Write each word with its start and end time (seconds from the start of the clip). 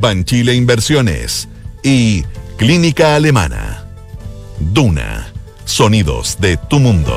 Banchile 0.00 0.54
Inversiones 0.54 1.48
y 1.82 2.24
Clínica 2.56 3.14
Alemana. 3.16 3.84
Duna. 4.60 5.32
Sonidos 5.64 6.36
de 6.40 6.56
tu 6.56 6.78
mundo. 6.78 7.14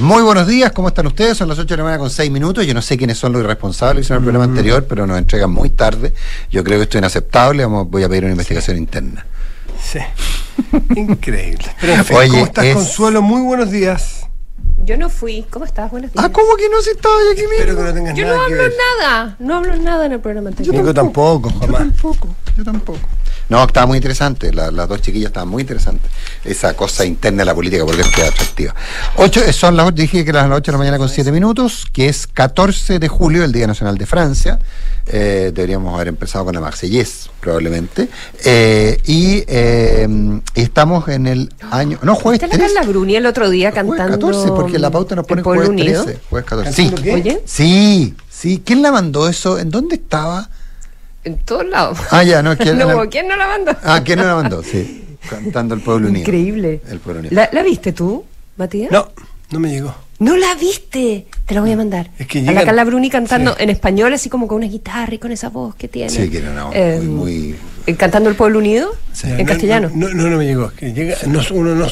Muy 0.00 0.22
buenos 0.22 0.46
días, 0.46 0.70
¿cómo 0.72 0.88
están 0.88 1.08
ustedes? 1.08 1.36
Son 1.36 1.48
las 1.48 1.58
8 1.58 1.66
de 1.74 1.76
la 1.78 1.82
mañana 1.82 1.98
con 1.98 2.10
6 2.10 2.30
minutos. 2.30 2.64
Yo 2.64 2.72
no 2.72 2.80
sé 2.82 2.96
quiénes 2.96 3.18
son 3.18 3.32
los 3.32 3.42
irresponsables 3.42 4.08
en 4.10 4.16
el 4.18 4.22
programa 4.22 4.44
anterior, 4.44 4.86
pero 4.88 5.06
nos 5.08 5.18
entregan 5.18 5.50
muy 5.50 5.70
tarde. 5.70 6.14
Yo 6.52 6.62
creo 6.62 6.78
que 6.78 6.84
esto 6.84 6.98
es 6.98 7.00
inaceptable. 7.02 7.64
Vamos, 7.64 7.90
voy 7.90 8.04
a 8.04 8.08
pedir 8.08 8.22
una 8.24 8.32
investigación 8.32 8.76
interna. 8.76 9.26
Sí. 9.82 9.98
Increíble. 10.96 11.64
Pero 11.80 11.94
en 11.94 12.04
fin, 12.04 12.16
Oye, 12.16 12.28
¿cómo 12.30 12.44
estás, 12.46 12.64
es- 12.64 12.74
Consuelo? 12.76 13.22
Muy 13.22 13.42
buenos 13.42 13.72
días. 13.72 14.17
Yo 14.84 14.96
no 14.96 15.10
fui. 15.10 15.44
¿Cómo 15.50 15.64
estás? 15.64 15.90
Buenos 15.90 16.12
días. 16.12 16.24
Ah, 16.24 16.30
¿cómo 16.32 16.56
que 16.56 16.68
no 16.68 16.80
se 16.80 16.92
estaba 16.92 17.14
yo 17.26 17.32
aquí 17.32 17.42
Espero 17.42 17.72
mismo? 17.74 17.78
que 17.78 17.88
no 17.88 17.94
tengas 17.94 18.14
Yo 18.16 18.26
no 18.26 18.32
nada 18.32 18.46
que 18.46 18.52
hablo 18.54 18.62
ver. 18.64 18.72
nada. 19.00 19.36
No 19.38 19.54
hablo 19.56 19.76
nada 19.76 20.06
en 20.06 20.12
el 20.12 20.20
programa 20.20 20.48
anterior. 20.50 20.74
Yo 20.74 20.94
tampoco, 20.94 21.50
Yo 21.50 21.58
jamás. 21.60 21.78
tampoco, 21.78 22.28
yo 22.56 22.64
tampoco. 22.64 22.98
No, 23.48 23.64
estaba 23.64 23.86
muy 23.86 23.96
interesante. 23.96 24.52
la- 24.52 24.70
las 24.70 24.88
dos 24.88 25.00
chiquillas 25.00 25.28
estaban 25.28 25.48
muy 25.48 25.62
interesantes. 25.62 26.10
Esa 26.44 26.74
cosa 26.74 27.04
interna 27.04 27.38
de 27.42 27.44
la 27.46 27.54
política, 27.54 27.84
porque 27.84 28.02
es 28.02 28.08
que 28.08 28.20
es 28.22 28.28
atractiva. 28.28 28.74
Ocho, 29.16 29.42
eh, 29.42 29.52
son 29.52 29.76
las, 29.76 29.94
dije 29.94 30.22
que 30.24 30.30
eran 30.30 30.50
las 30.50 30.58
8 30.58 30.70
de 30.70 30.72
la 30.72 30.78
mañana 30.78 30.98
con 30.98 31.08
7 31.08 31.32
minutos, 31.32 31.86
que 31.92 32.08
es 32.08 32.26
14 32.26 32.98
de 32.98 33.08
julio, 33.08 33.44
el 33.44 33.52
Día 33.52 33.66
Nacional 33.66 33.96
de 33.96 34.06
Francia. 34.06 34.58
Eh, 35.06 35.50
deberíamos 35.54 35.94
haber 35.94 36.08
empezado 36.08 36.44
con 36.44 36.54
la 36.54 36.60
Marsellés, 36.60 37.30
probablemente. 37.40 38.08
Eh, 38.44 39.00
y 39.06 39.42
eh, 39.46 40.06
y 40.54 40.60
estamos 40.60 41.08
en 41.08 41.26
el 41.26 41.52
año. 41.70 41.98
No, 42.02 42.14
jueves 42.14 42.40
¿Viste 42.40 42.54
la 42.58 42.60
13. 42.64 42.74
Carla 42.74 42.90
Bruni 42.90 43.16
el 43.16 43.24
otro 43.26 43.48
día 43.48 43.70
Jueves 43.72 43.88
cantando? 43.96 44.26
14, 44.28 44.48
porque 44.52 44.78
la 44.78 44.90
pauta 44.90 45.14
nos 45.14 45.26
pone 45.26 45.42
jueves 45.42 45.68
Unido? 45.70 46.04
13. 46.04 46.20
Jueves 46.28 46.48
14. 46.48 46.72
Sí. 46.72 46.82
¿Cantando 46.82 47.02
qué? 47.02 47.14
Oye, 47.14 47.42
Sí, 47.46 48.14
sí. 48.28 48.62
¿Quién 48.64 48.82
la 48.82 48.92
mandó 48.92 49.28
eso? 49.28 49.58
¿En 49.58 49.70
dónde 49.70 49.94
estaba? 49.96 50.50
En 51.24 51.36
todos 51.38 51.66
lados. 51.66 51.98
Ah, 52.10 52.22
ya, 52.22 52.42
no, 52.42 52.52
es 52.52 52.58
¿quién 52.58 52.78
no 52.78 53.36
la 53.36 53.46
mandó? 53.46 53.76
Ah, 53.84 54.00
¿quién 54.04 54.18
no 54.18 54.24
la 54.26 54.34
mandó? 54.36 54.62
Sí. 54.62 55.04
Cantando 55.28 55.74
el 55.74 55.80
Pueblo 55.80 56.08
Unido. 56.08 56.20
Increíble. 56.22 56.80
El 56.88 57.00
Pueblo 57.00 57.20
Unido. 57.20 57.34
¿La, 57.34 57.48
la 57.52 57.62
viste 57.62 57.92
tú, 57.92 58.24
Matías? 58.56 58.90
No, 58.90 59.08
no 59.50 59.60
me 59.60 59.70
llegó. 59.70 59.94
No 60.20 60.36
la 60.36 60.54
viste. 60.54 61.26
Te 61.46 61.54
la 61.54 61.60
voy 61.60 61.72
a 61.72 61.76
mandar. 61.76 62.10
Es 62.18 62.26
que 62.26 62.38
a 62.38 62.42
llegan- 62.42 62.54
la 62.54 62.64
Carla 62.64 62.84
Bruni 62.84 63.08
cantando 63.10 63.52
Sí. 63.56 63.62
en 63.62 63.70
español, 63.70 64.12
así 64.14 64.28
como 64.28 64.48
con 64.48 64.56
una 64.58 64.66
guitarra 64.66 65.14
y 65.14 65.18
con 65.18 65.30
esa 65.30 65.48
voz 65.48 65.74
que 65.76 65.86
tiene. 65.88 66.10
Sí, 66.10 66.28
que 66.28 66.38
era 66.38 66.50
una 66.50 66.64
voz 66.64 66.74
Eh, 66.74 67.00
muy- 67.02 67.06
muy- 67.38 67.56
eh, 67.86 67.94
Cantando 67.96 68.28
el 68.30 68.36
Pueblo 68.36 68.58
Unido 68.58 68.90
Sí. 69.12 69.28
en 69.30 69.38
No, 69.38 69.44
castellano. 69.46 69.90
No, 69.94 70.08
no, 70.08 70.28
no 70.28 70.36
me 70.38 70.46
llegó. 70.46 70.66
Es 70.66 70.72
que 70.72 70.92
llega, 70.92 71.16
no, 71.26 71.40
uno 71.52 71.74
no. 71.74 71.86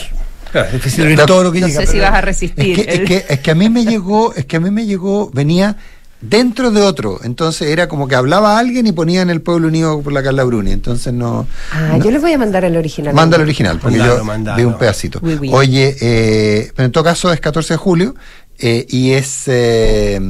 Claro, 0.50 0.66
es 0.68 0.72
difícil 0.74 1.06
ver 1.06 1.18
No, 1.18 1.26
todo 1.26 1.44
lo 1.44 1.52
que 1.52 1.60
no 1.60 1.66
llega. 1.68 1.80
sé 1.80 1.86
si 1.86 1.98
vas 2.00 2.12
a 2.14 2.18
Es 2.18 2.24
resistir. 2.24 2.76
que, 2.84 2.92
es, 2.94 3.00
que, 3.00 3.24
es 3.28 3.40
que 3.40 3.50
a 3.50 3.54
mí 3.54 3.68
me 3.68 3.84
llegó, 3.84 4.32
es 4.34 4.44
que 4.46 4.56
a 4.56 4.60
mí 4.60 4.70
me 4.70 4.86
llegó, 4.86 5.30
venía 5.32 5.76
dentro 6.20 6.70
de 6.70 6.80
otro. 6.82 7.20
Entonces 7.22 7.68
era 7.68 7.88
como 7.88 8.08
que 8.08 8.14
hablaba 8.14 8.58
alguien 8.58 8.86
y 8.86 8.92
ponían 8.92 9.30
el 9.30 9.40
Pueblo 9.42 9.68
Unido 9.68 10.00
por 10.02 10.12
la 10.12 10.22
Carla 10.22 10.44
Bruni. 10.44 10.72
Entonces 10.72 11.12
no. 11.12 11.46
Ah, 11.72 11.98
yo 12.02 12.10
les 12.10 12.20
voy 12.20 12.32
a 12.32 12.38
mandar 12.38 12.64
el 12.64 12.76
original. 12.76 13.14
Manda 13.14 13.36
el 13.36 13.42
original, 13.42 13.78
porque 13.80 13.98
Mandalo, 13.98 14.18
yo 14.20 14.24
mandalo. 14.24 14.56
vi 14.56 14.64
un 14.64 14.78
pedacito. 14.78 15.18
Oui, 15.22 15.34
oui. 15.40 15.50
Oye, 15.52 15.96
eh, 16.00 16.72
pero 16.74 16.86
en 16.86 16.92
todo 16.92 17.04
caso 17.04 17.32
es 17.32 17.40
14 17.40 17.74
de 17.74 17.78
julio 17.78 18.14
eh, 18.58 18.86
y 18.88 19.12
es. 19.12 19.44
eh, 19.46 20.20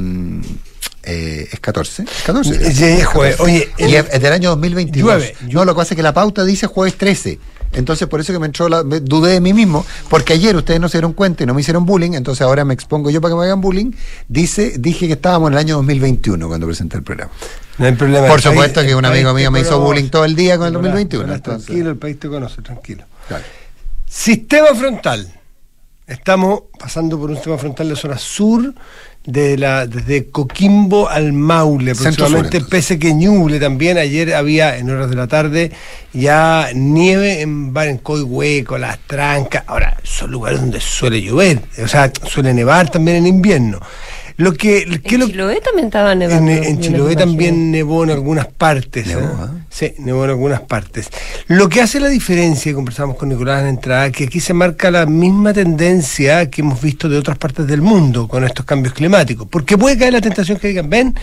eh, 1.03 1.47
es 1.51 1.59
14. 1.61 2.03
Es 2.03 2.09
14. 2.25 2.73
Sí, 2.73 2.83
es 2.83 3.05
jueves. 3.05 3.39
Oye, 3.39 3.69
y 3.77 3.83
el- 3.83 3.93
es, 3.95 4.05
es 4.11 4.21
del 4.21 4.33
año 4.33 4.49
2022. 4.49 5.09
Llueve. 5.09 5.35
No, 5.53 5.63
lo 5.63 5.73
que 5.73 5.77
pasa 5.77 5.93
es 5.93 5.95
que 5.95 6.03
la 6.03 6.13
pauta 6.13 6.43
dice 6.43 6.67
jueves 6.67 6.97
13. 6.97 7.39
Entonces, 7.73 8.07
por 8.07 8.19
eso 8.19 8.33
que 8.33 8.39
me 8.39 8.45
entró 8.47 8.69
la, 8.69 8.83
me 8.83 8.99
dudé 8.99 9.33
de 9.33 9.41
mí 9.41 9.53
mismo, 9.53 9.85
porque 10.09 10.33
ayer 10.33 10.55
ustedes 10.55 10.79
no 10.79 10.89
se 10.89 10.97
dieron 10.97 11.13
cuenta 11.13 11.43
y 11.43 11.45
no 11.45 11.53
me 11.53 11.61
hicieron 11.61 11.85
bullying, 11.85 12.13
entonces 12.13 12.41
ahora 12.41 12.65
me 12.65 12.73
expongo 12.73 13.09
yo 13.09 13.21
para 13.21 13.33
que 13.33 13.39
me 13.39 13.45
hagan 13.45 13.61
bullying. 13.61 13.91
Dice, 14.27 14.73
dije 14.79 15.07
que 15.07 15.13
estábamos 15.13 15.49
en 15.49 15.53
el 15.53 15.59
año 15.59 15.75
2021 15.77 16.47
cuando 16.47 16.65
presenté 16.67 16.97
el 16.97 17.03
programa. 17.03 17.31
No 17.77 17.85
hay 17.85 17.91
problema. 17.93 18.27
Por 18.27 18.41
país- 18.41 18.43
supuesto 18.53 18.81
que 18.81 18.95
un 18.95 19.05
amigo 19.05 19.33
mío 19.33 19.51
me 19.51 19.59
hizo 19.61 19.79
bullying 19.79 20.09
todo 20.09 20.25
el 20.25 20.35
día 20.35 20.57
con 20.57 20.67
el 20.67 20.73
Nicolás, 20.73 20.93
2021. 20.93 21.23
Nicolás, 21.23 21.37
entonces- 21.37 21.65
Tranquilo, 21.65 21.89
el 21.91 21.97
país 21.97 22.19
te 22.19 22.27
conoce, 22.29 22.61
tranquilo. 22.61 23.03
Claro. 23.27 23.43
Sistema 24.07 24.67
frontal. 24.75 25.33
Estamos 26.07 26.61
pasando 26.79 27.19
por 27.19 27.29
un 27.29 27.35
sistema 27.35 27.57
frontal 27.57 27.89
de 27.89 27.95
zona 27.97 28.17
sur, 28.17 28.73
de 29.27 29.57
la, 29.57 29.85
desde 29.85 30.29
Coquimbo 30.29 31.09
al 31.09 31.33
Maule, 31.33 31.91
aproximadamente, 31.91 32.61
pese 32.61 32.97
que 32.97 33.13
Ñuble 33.13 33.59
también. 33.59 33.97
Ayer 33.97 34.33
había, 34.33 34.77
en 34.77 34.89
horas 34.89 35.09
de 35.09 35.15
la 35.17 35.27
tarde, 35.27 35.71
ya 36.13 36.69
nieve 36.73 37.41
en 37.41 37.73
Barencoy 37.73 38.21
Hueco, 38.21 38.77
Las 38.77 38.99
Trancas. 39.05 39.65
Ahora, 39.67 39.97
son 40.01 40.31
lugares 40.31 40.61
donde 40.61 40.79
suele 40.79 41.21
llover, 41.21 41.61
o 41.83 41.87
sea, 41.89 42.09
suele 42.25 42.53
nevar 42.53 42.89
también 42.89 43.17
en 43.17 43.27
invierno. 43.27 43.81
Lo 44.37 44.53
que, 44.53 44.85
¿qué 45.03 45.15
En 45.15 45.21
lo- 45.21 45.27
Chiloé 45.27 45.59
también 45.61 45.87
estaba 45.87 46.13
nevando. 46.13 46.51
en, 46.51 46.79
Chiloé 46.79 47.15
también 47.15 47.71
nevó 47.71 48.03
en 48.03 48.11
algunas 48.11 48.45
partes. 48.45 49.07
Nevó, 49.07 49.21
¿eh? 49.21 49.29
¿ah? 49.39 49.51
Sí, 49.69 49.93
nevó 49.97 50.23
en 50.25 50.29
algunas 50.29 50.61
partes. 50.61 51.09
Lo 51.47 51.67
que 51.69 51.81
hace 51.81 51.99
la 51.99 52.07
diferencia, 52.07 52.71
y 52.71 52.75
conversamos 52.75 53.17
con 53.17 53.29
Nicolás 53.29 53.59
en 53.59 53.63
la 53.65 53.69
entrada, 53.71 54.11
que 54.11 54.25
aquí 54.25 54.39
se 54.39 54.53
marca 54.53 54.91
la 54.91 55.07
misma 55.07 55.53
tendencia 55.53 56.49
que 56.51 56.61
hemos 56.61 56.79
visto 56.79 57.09
de 57.09 57.17
otras 57.17 57.37
partes 57.39 57.65
del 57.65 57.81
mundo 57.81 58.27
con 58.27 58.43
estos 58.43 58.63
cambios 58.63 58.93
climáticos. 58.93 59.47
Porque 59.49 59.75
puede 59.75 59.97
caer 59.97 60.13
la 60.13 60.21
tentación 60.21 60.59
que 60.59 60.67
digan, 60.67 60.87
ven, 60.89 61.15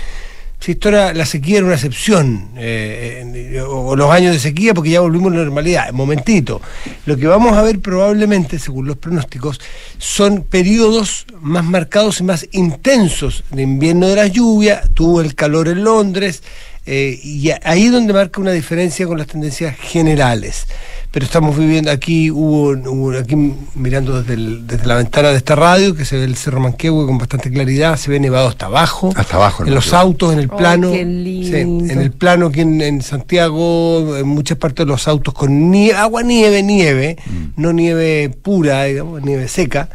si 0.65 0.73
esto 0.73 0.89
era, 0.89 1.13
la 1.13 1.27
sequía 1.27 1.59
era 1.59 1.67
una 1.67 1.75
excepción, 1.75 2.49
eh, 2.57 3.53
eh, 3.53 3.61
o, 3.61 3.95
los 3.97 4.11
años 4.11 4.33
de 4.33 4.39
sequía 4.39 4.73
porque 4.73 4.89
ya 4.89 5.01
volvimos 5.01 5.31
a 5.31 5.37
la 5.37 5.43
normalidad. 5.43 5.93
Momentito. 5.93 6.63
Lo 7.05 7.19
que 7.19 7.27
vamos 7.27 7.53
a 7.53 7.61
ver 7.61 7.81
probablemente, 7.81 8.59
según 8.59 8.87
los 8.87 8.97
pronósticos, 8.97 9.61
son 9.99 10.43
periodos 10.43 11.27
más 11.39 11.67
marcados 11.67 12.21
y 12.21 12.23
más 12.23 12.49
intensos 12.53 13.45
de 13.51 13.61
invierno 13.61 14.09
de 14.09 14.17
la 14.17 14.27
lluvia, 14.27 14.81
tuvo 14.95 15.21
el 15.21 15.35
calor 15.35 15.69
en 15.69 15.85
Londres, 15.85 16.43
eh, 16.87 17.21
y 17.23 17.51
ahí 17.63 17.85
es 17.85 17.93
donde 17.93 18.15
marca 18.15 18.41
una 18.41 18.53
diferencia 18.53 19.07
con 19.07 19.19
las 19.19 19.27
tendencias 19.27 19.77
generales. 19.77 20.67
Pero 21.15 21.27
estamos 21.27 21.57
viviendo 21.57 21.93
aquí, 21.93 22.29
hubo, 22.33 22.71
hubo 22.91 23.17
aquí 23.17 23.37
mirando 23.77 24.21
desde, 24.21 24.35
el- 24.35 24.67
desde 24.67 24.85
la 24.85 24.97
ventana 24.97 25.29
de 25.29 25.37
esta 25.37 25.55
radio, 25.55 25.95
que 25.95 26.05
se 26.05 26.17
ve 26.17 26.25
el 26.25 26.35
Cerro 26.35 26.59
Manquehue 26.59 27.07
con 27.07 27.19
bastante 27.19 27.53
claridad, 27.53 27.97
se 27.97 28.11
ve 28.11 28.19
nevado 28.19 28.49
hasta 28.49 28.67
abajo. 28.67 29.13
Hasta 29.15 29.37
abajo, 29.37 29.65
En 29.65 29.73
los 29.77 29.93
autos, 29.93 30.33
en 30.33 30.41
el 30.41 30.49
Ay, 30.51 30.59
plano. 30.59 30.91
qué 30.91 30.99
sí, 30.99 31.05
lindo. 31.05 31.93
en 31.93 32.01
el 32.01 32.11
plano 32.11 32.47
aquí 32.49 32.63
en, 32.63 32.81
en 32.81 33.01
Santiago, 33.01 34.17
en 34.17 34.27
muchas 34.27 34.59
partes 34.59 34.85
de 34.87 34.91
los 34.91 35.07
autos 35.07 35.33
con 35.35 35.71
nieve, 35.71 35.97
agua 35.97 36.25
nieve, 36.25 36.65
nieve, 36.65 37.17
Mm. 37.27 37.63
no 37.63 37.73
nieve 37.73 38.31
pura, 38.43 38.83
digamos, 38.85 39.23
nieve 39.23 39.47
seca. 39.47 39.89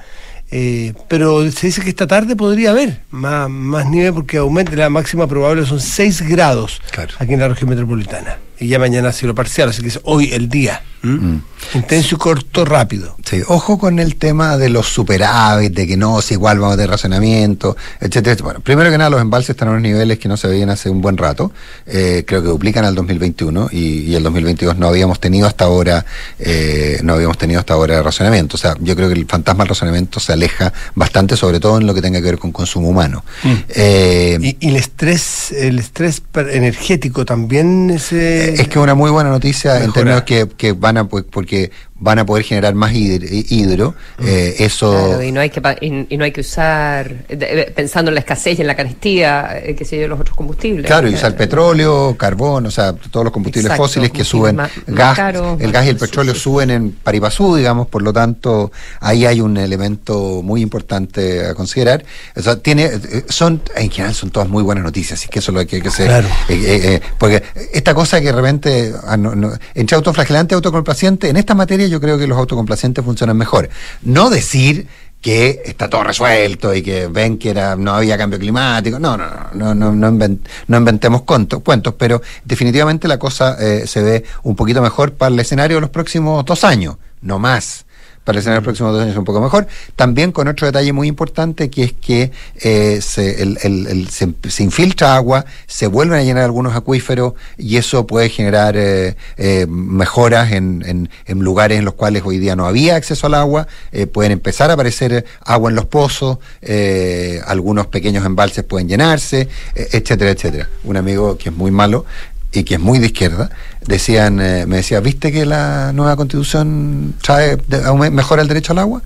eh, 0.51 0.93
pero 1.07 1.51
se 1.51 1.67
dice 1.67 1.81
que 1.81 1.89
esta 1.89 2.07
tarde 2.07 2.35
podría 2.35 2.71
haber 2.71 3.01
más, 3.11 3.47
más 3.49 3.87
nieve 3.87 4.13
porque 4.13 4.37
aumenta 4.37 4.71
la 4.75 4.89
máxima 4.89 5.27
probable 5.27 5.63
son 5.65 5.79
6 5.79 6.21
grados 6.27 6.81
Claro. 6.91 7.13
aquí 7.19 7.33
en 7.33 7.39
la 7.41 7.49
región 7.49 7.69
metropolitana. 7.69 8.37
Y 8.59 8.67
ya 8.67 8.79
mañana 8.79 9.11
cielo 9.11 9.33
parcial, 9.35 9.69
así 9.69 9.81
que 9.81 9.87
es 9.87 9.99
hoy 10.03 10.31
el 10.33 10.49
día. 10.49 10.81
Mm. 11.01 11.37
Intenso 11.75 12.15
y 12.15 12.17
corto, 12.17 12.65
rápido. 12.65 13.15
Sí, 13.23 13.41
ojo 13.47 13.77
con 13.77 13.99
el 13.99 14.15
tema 14.15 14.57
de 14.57 14.67
los 14.69 14.87
superávit, 14.87 15.73
de 15.73 15.87
que 15.87 15.95
no, 15.95 16.21
si 16.21 16.33
igual 16.33 16.59
vamos 16.59 16.75
de 16.75 16.87
racionamiento, 16.87 17.77
etcétera. 18.01 18.33
etcétera. 18.33 18.43
Bueno, 18.43 18.59
primero 18.59 18.91
que 18.91 18.97
nada, 18.97 19.09
los 19.09 19.21
embalses 19.21 19.51
están 19.51 19.69
a 19.69 19.71
unos 19.71 19.83
niveles 19.83 20.19
que 20.19 20.27
no 20.27 20.35
se 20.35 20.47
veían 20.49 20.69
hace 20.69 20.89
un 20.89 21.01
buen 21.01 21.15
rato. 21.15 21.53
Eh, 21.85 22.23
creo 22.27 22.41
que 22.41 22.49
duplican 22.49 22.83
al 22.83 22.95
2021 22.95 23.69
y, 23.71 23.99
y 23.99 24.15
el 24.15 24.23
2022 24.23 24.77
no 24.77 24.87
habíamos 24.87 25.21
tenido 25.21 25.47
hasta 25.47 25.65
ahora, 25.65 26.05
eh, 26.37 26.99
no 27.03 27.13
habíamos 27.13 27.37
tenido 27.37 27.59
hasta 27.61 27.75
ahora 27.75 28.01
racionamiento. 28.01 28.55
O 28.55 28.59
sea, 28.59 28.75
yo 28.81 28.93
creo 28.95 29.07
que 29.07 29.15
el 29.15 29.25
fantasma 29.25 29.63
del 29.63 29.69
racionamiento 29.69 30.19
se 30.19 30.33
aleja 30.33 30.73
bastante, 30.95 31.37
sobre 31.37 31.61
todo 31.61 31.77
en 31.77 31.87
lo 31.87 31.93
que 31.93 32.01
tenga 32.01 32.19
que 32.19 32.25
ver 32.25 32.39
con 32.39 32.51
consumo 32.51 32.89
humano. 32.89 33.23
Mm. 33.43 33.53
Eh, 33.69 34.37
Y, 34.41 34.57
y 34.59 34.69
el 34.69 34.75
estrés, 34.75 35.53
el 35.53 35.79
estrés 35.79 36.21
energético 36.51 37.23
también 37.25 37.97
se 37.99 38.48
Es 38.53 38.67
que 38.67 38.79
es 38.79 38.83
una 38.83 38.95
muy 38.95 39.11
buena 39.11 39.29
noticia 39.29 39.83
en 39.83 39.91
términos 39.91 40.23
que, 40.23 40.47
que 40.47 40.73
van 40.73 40.97
a, 40.97 41.07
pues, 41.07 41.25
porque 41.29 41.71
van 42.01 42.17
a 42.19 42.25
poder 42.25 42.43
generar 42.45 42.73
más 42.75 42.93
hidro, 42.93 43.27
hidro, 43.29 43.95
eh, 44.23 44.55
eso 44.59 44.91
Claro, 44.91 45.23
y 45.23 45.31
no 45.31 45.41
hay 45.41 45.49
que 45.49 45.59
pa- 45.61 45.75
y, 45.81 46.05
y 46.09 46.17
no 46.17 46.23
hay 46.23 46.31
que 46.31 46.41
usar 46.41 47.25
de- 47.27 47.71
pensando 47.75 48.09
en 48.09 48.15
la 48.15 48.21
escasez 48.21 48.57
y 48.57 48.61
en 48.61 48.67
la 48.67 48.75
carestía, 48.75 49.59
eh, 49.63 49.75
que 49.75 49.83
sé 49.85 49.99
yo, 49.99 50.07
los 50.07 50.19
otros 50.19 50.35
combustibles. 50.35 50.85
Claro, 50.85 51.09
y 51.09 51.13
usar 51.15 51.33
Eh, 51.33 51.35
petróleo, 51.35 52.15
carbón, 52.17 52.65
o 52.67 52.71
sea, 52.71 52.93
todos 52.93 53.23
los 53.25 53.33
combustibles 53.33 53.65
Exacto, 53.71 53.83
fósiles 53.83 54.11
que 54.11 54.23
suben, 54.23 54.55
más- 54.55 54.71
más 54.87 55.17
gas, 55.17 55.35
el 55.59 55.71
gas 55.71 55.85
y 55.85 55.89
el 55.89 55.97
petróleo 55.97 56.33
suben 56.35 56.69
en 56.71 56.91
paripasú, 56.91 57.55
digamos, 57.55 57.87
por 57.87 58.01
lo 58.01 58.13
tanto, 58.13 58.71
ahí 59.01 59.25
hay 59.25 59.41
un 59.41 59.57
elemento 59.57 60.41
muy 60.43 60.61
importante 60.61 61.45
a 61.45 61.53
considerar. 61.53 62.05
O 62.35 62.41
sea, 62.41 62.55
tiene, 62.57 62.89
son, 63.27 63.61
en 63.75 63.89
general 63.91 64.15
son 64.15 64.29
todas 64.31 64.47
muy 64.47 64.63
buenas 64.63 64.83
noticias, 64.85 65.19
así 65.19 65.27
que 65.29 65.39
eso 65.39 65.51
es 65.51 65.55
lo 65.57 65.67
que 65.67 65.75
hay 65.77 65.81
que 65.81 65.89
hacer. 65.89 66.07
Claro. 66.07 66.27
Eh, 66.47 66.53
eh, 66.53 66.81
eh, 66.95 67.01
porque 67.17 67.43
esta 67.73 67.93
cosa 67.93 68.19
que 68.21 68.27
de 68.27 68.31
repente, 68.33 68.93
ah, 69.05 69.17
no- 69.17 69.35
no, 69.35 69.51
entre 69.75 69.95
autoflagelante 69.97 70.53
y 70.53 70.55
autocomplaciente, 70.55 71.27
en 71.29 71.35
esta 71.37 71.55
materia 71.55 71.88
yo 71.89 71.99
creo 71.99 72.17
que 72.17 72.27
los 72.27 72.37
autocomplacientes 72.37 73.03
funcionan 73.03 73.37
mejor. 73.37 73.69
No 74.01 74.29
decir 74.29 74.87
que 75.21 75.61
está 75.65 75.89
todo 75.89 76.03
resuelto 76.05 76.73
y 76.73 76.81
que 76.81 77.07
ven 77.07 77.37
que 77.37 77.49
era, 77.49 77.75
no 77.75 77.93
había 77.93 78.17
cambio 78.17 78.39
climático. 78.39 78.99
No, 78.99 79.17
no, 79.17 79.25
no, 79.53 79.75
no, 79.75 79.75
no, 79.75 79.91
no, 79.91 80.11
inven- 80.11 80.39
no 80.67 80.77
inventemos 80.77 81.23
conto- 81.23 81.59
cuentos, 81.59 81.93
pero 81.97 82.21
definitivamente 82.45 83.07
la 83.07 83.19
cosa 83.19 83.57
eh, 83.59 83.85
se 83.85 84.01
ve 84.01 84.23
un 84.43 84.55
poquito 84.55 84.81
mejor 84.81 85.13
para 85.13 85.33
el 85.33 85.39
escenario 85.39 85.77
de 85.77 85.81
los 85.81 85.89
próximos 85.89 86.45
dos 86.45 86.63
años, 86.63 86.95
no 87.21 87.37
más. 87.37 87.85
Escenario 88.25 88.51
de 88.51 88.55
los 88.57 88.63
próximos 88.63 88.93
dos 88.93 89.01
años 89.03 89.17
un 89.17 89.25
poco 89.25 89.41
mejor. 89.41 89.67
También 89.95 90.31
con 90.31 90.47
otro 90.47 90.67
detalle 90.67 90.93
muy 90.93 91.07
importante 91.07 91.69
que 91.71 91.83
es 91.83 91.93
que 91.93 92.31
eh, 92.61 92.99
se, 93.01 93.41
el- 93.41 94.07
se, 94.09 94.63
infiltra 94.63 95.15
agua, 95.15 95.45
se 95.65 95.87
vuelven 95.87 96.19
a 96.19 96.23
llenar 96.23 96.43
algunos 96.43 96.75
acuíferos 96.75 97.33
y 97.57 97.77
eso 97.77 98.05
puede 98.05 98.29
generar 98.29 98.75
eh, 98.77 99.15
eh, 99.37 99.65
mejoras 99.67 100.51
en, 100.51 100.83
en- 100.85 101.09
en 101.25 101.39
lugares 101.39 101.79
en 101.79 101.85
los 101.85 101.95
cuales 101.95 102.21
hoy 102.23 102.37
día 102.37 102.55
no 102.55 102.67
había 102.67 102.95
acceso 102.97 103.25
al 103.27 103.33
agua. 103.33 103.67
eh, 103.91 104.05
pueden 104.05 104.31
empezar 104.31 104.69
a 104.69 104.73
aparecer 104.73 105.25
agua 105.43 105.69
en 105.71 105.75
los 105.75 105.85
pozos, 105.85 106.37
eh, 106.61 107.41
algunos 107.47 107.87
pequeños 107.87 108.25
embalses 108.25 108.63
pueden 108.63 108.87
llenarse, 108.87 109.47
eh, 109.73 109.87
etcétera, 109.91 110.29
etcétera. 110.31 110.69
Un 110.83 110.97
amigo 110.97 111.35
que 111.37 111.49
es 111.49 111.55
muy 111.55 111.71
malo 111.71 112.05
y 112.51 112.63
que 112.63 112.75
es 112.75 112.79
muy 112.79 112.99
de 112.99 113.07
izquierda, 113.07 113.49
decían, 113.85 114.39
eh, 114.39 114.65
me 114.65 114.77
decía, 114.77 114.99
¿viste 115.01 115.31
que 115.31 115.45
la 115.45 115.91
nueva 115.93 116.15
constitución 116.15 117.15
trae, 117.21 117.57
de- 117.67 118.09
mejora 118.11 118.41
el 118.41 118.47
derecho 118.47 118.71
al 118.73 118.79
agua? 118.79 119.01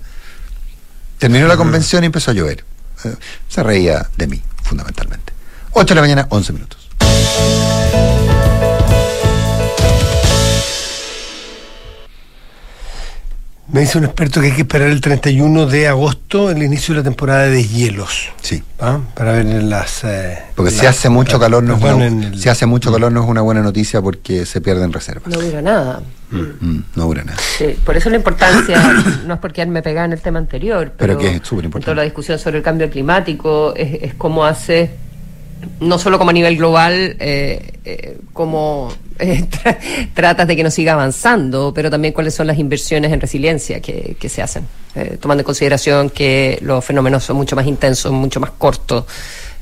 Terminó 1.18 1.46
la 1.46 1.56
convención 1.56 2.02
y 2.04 2.06
empezó 2.06 2.30
a 2.30 2.34
llover. 2.34 2.64
Eh, 3.04 3.14
se 3.48 3.62
reía 3.62 4.08
de 4.16 4.26
mí, 4.26 4.42
fundamentalmente. 4.62 5.32
8 5.72 5.88
de 5.88 5.94
la 5.96 6.00
mañana, 6.00 6.26
11 6.30 6.52
minutos. 6.52 6.88
Me 13.74 13.80
dice 13.80 13.98
un 13.98 14.04
experto 14.04 14.40
que 14.40 14.46
hay 14.46 14.52
que 14.52 14.60
esperar 14.60 14.88
el 14.88 15.00
31 15.00 15.66
de 15.66 15.88
agosto, 15.88 16.48
el 16.48 16.62
inicio 16.62 16.94
de 16.94 17.00
la 17.00 17.04
temporada 17.04 17.46
de 17.46 17.66
hielos. 17.66 18.30
Sí. 18.40 18.62
¿ah? 18.78 19.00
Para 19.16 19.32
ver 19.32 19.46
en 19.46 19.68
las. 19.68 20.04
eh, 20.04 20.38
Porque 20.54 20.70
las- 20.70 20.78
si 20.78 20.86
hace 20.86 21.08
mucho 21.08 21.40
calor 21.40 21.60
no 21.64 21.74
es 21.76 21.82
una, 21.82 22.06
el- 22.06 22.40
si 22.40 22.48
hace 22.48 22.66
mucho 22.66 22.92
calor 22.92 23.10
no 23.10 23.24
es 23.24 23.28
una 23.28 23.40
buena 23.40 23.62
noticia 23.62 24.00
porque 24.00 24.46
se 24.46 24.60
pierden 24.60 24.92
reservas. 24.92 25.26
No 25.26 25.40
dura 25.42 25.60
nada. 25.60 26.02
Mm, 26.30 26.78
no 26.94 27.04
dura 27.06 27.24
nada. 27.24 27.36
Sí, 27.58 27.76
por 27.84 27.96
eso 27.96 28.10
la 28.10 28.16
importancia, 28.16 28.80
no 29.26 29.34
es 29.34 29.40
porque 29.40 29.66
me 29.66 29.82
pegaba 29.82 30.04
en 30.06 30.12
el 30.12 30.20
tema 30.20 30.38
anterior, 30.38 30.92
Pero 30.96 31.16
pero, 31.16 31.18
que 31.18 31.36
es 31.38 31.42
súper 31.42 31.64
importante. 31.64 31.86
toda 31.86 31.96
la 31.96 32.02
discusión 32.02 32.38
sobre 32.38 32.58
el 32.58 32.62
cambio 32.62 32.88
climático 32.88 33.74
es, 33.74 34.02
es 34.04 34.14
cómo 34.14 34.44
hace, 34.44 34.92
no 35.80 35.98
solo 35.98 36.16
como 36.18 36.30
a 36.30 36.32
nivel 36.32 36.56
global, 36.56 37.16
eh, 37.18 37.72
eh, 37.84 38.18
cómo 38.32 38.92
eh, 39.18 39.44
tra- 39.50 39.78
tratas 40.14 40.46
de 40.48 40.56
que 40.56 40.62
no 40.62 40.70
siga 40.70 40.92
avanzando, 40.94 41.72
pero 41.74 41.90
también 41.90 42.12
cuáles 42.14 42.34
son 42.34 42.46
las 42.46 42.58
inversiones 42.58 43.12
en 43.12 43.20
resiliencia 43.20 43.80
que, 43.80 44.16
que 44.18 44.28
se 44.28 44.42
hacen, 44.42 44.66
eh, 44.94 45.16
tomando 45.20 45.42
en 45.42 45.44
consideración 45.44 46.10
que 46.10 46.58
los 46.62 46.84
fenómenos 46.84 47.24
son 47.24 47.36
mucho 47.36 47.56
más 47.56 47.66
intensos, 47.66 48.12
mucho 48.12 48.40
más 48.40 48.50
cortos, 48.52 49.04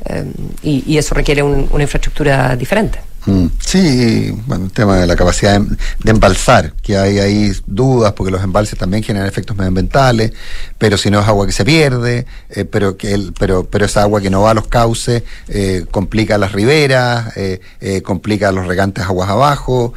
eh, 0.06 0.25
y, 0.62 0.84
y 0.87 0.99
eso 0.99 1.14
requiere 1.14 1.43
un- 1.43 1.69
una 1.72 1.82
infraestructura 1.82 2.56
diferente. 2.56 2.99
Mm, 3.26 3.46
Sí, 3.60 4.36
bueno, 4.46 4.64
el 4.66 4.72
tema 4.72 4.98
de 4.98 5.06
la 5.06 5.14
capacidad 5.16 5.60
de, 5.60 6.10
embalsar, 6.10 6.72
que 6.82 6.96
hay 6.96 7.20
ahí 7.20 7.52
dudas, 7.66 8.12
porque 8.14 8.32
los 8.32 8.42
embalses 8.42 8.78
también 8.78 9.02
generan 9.02 9.28
efectos 9.28 9.56
medioambientales, 9.56 10.32
pero 10.76 10.98
si 10.98 11.10
no 11.10 11.20
es 11.20 11.28
agua 11.28 11.46
que 11.46 11.52
se 11.52 11.64
pierde, 11.64 12.26
eh, 12.50 12.64
pero 12.64 12.96
que 12.96 13.14
el, 13.14 13.32
pero, 13.38 13.64
pero 13.64 13.86
esa 13.86 14.02
agua 14.02 14.20
que 14.20 14.28
no 14.28 14.42
va 14.42 14.50
a 14.50 14.54
los 14.54 14.66
cauces 14.66 15.22
eh, 15.48 15.86
complica 15.90 16.36
las 16.36 16.52
riberas, 16.52 17.32
eh, 17.36 17.60
complica 18.02 18.50
los 18.52 18.66
regantes 18.66 19.04
aguas 19.04 19.30
abajo, 19.30 19.94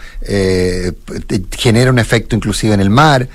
genera 1.58 1.92
un 1.92 2.00
efecto 2.00 2.36
inclusive 2.36 2.74
en 2.74 2.80
el 2.80 2.90
mar. 2.90 3.28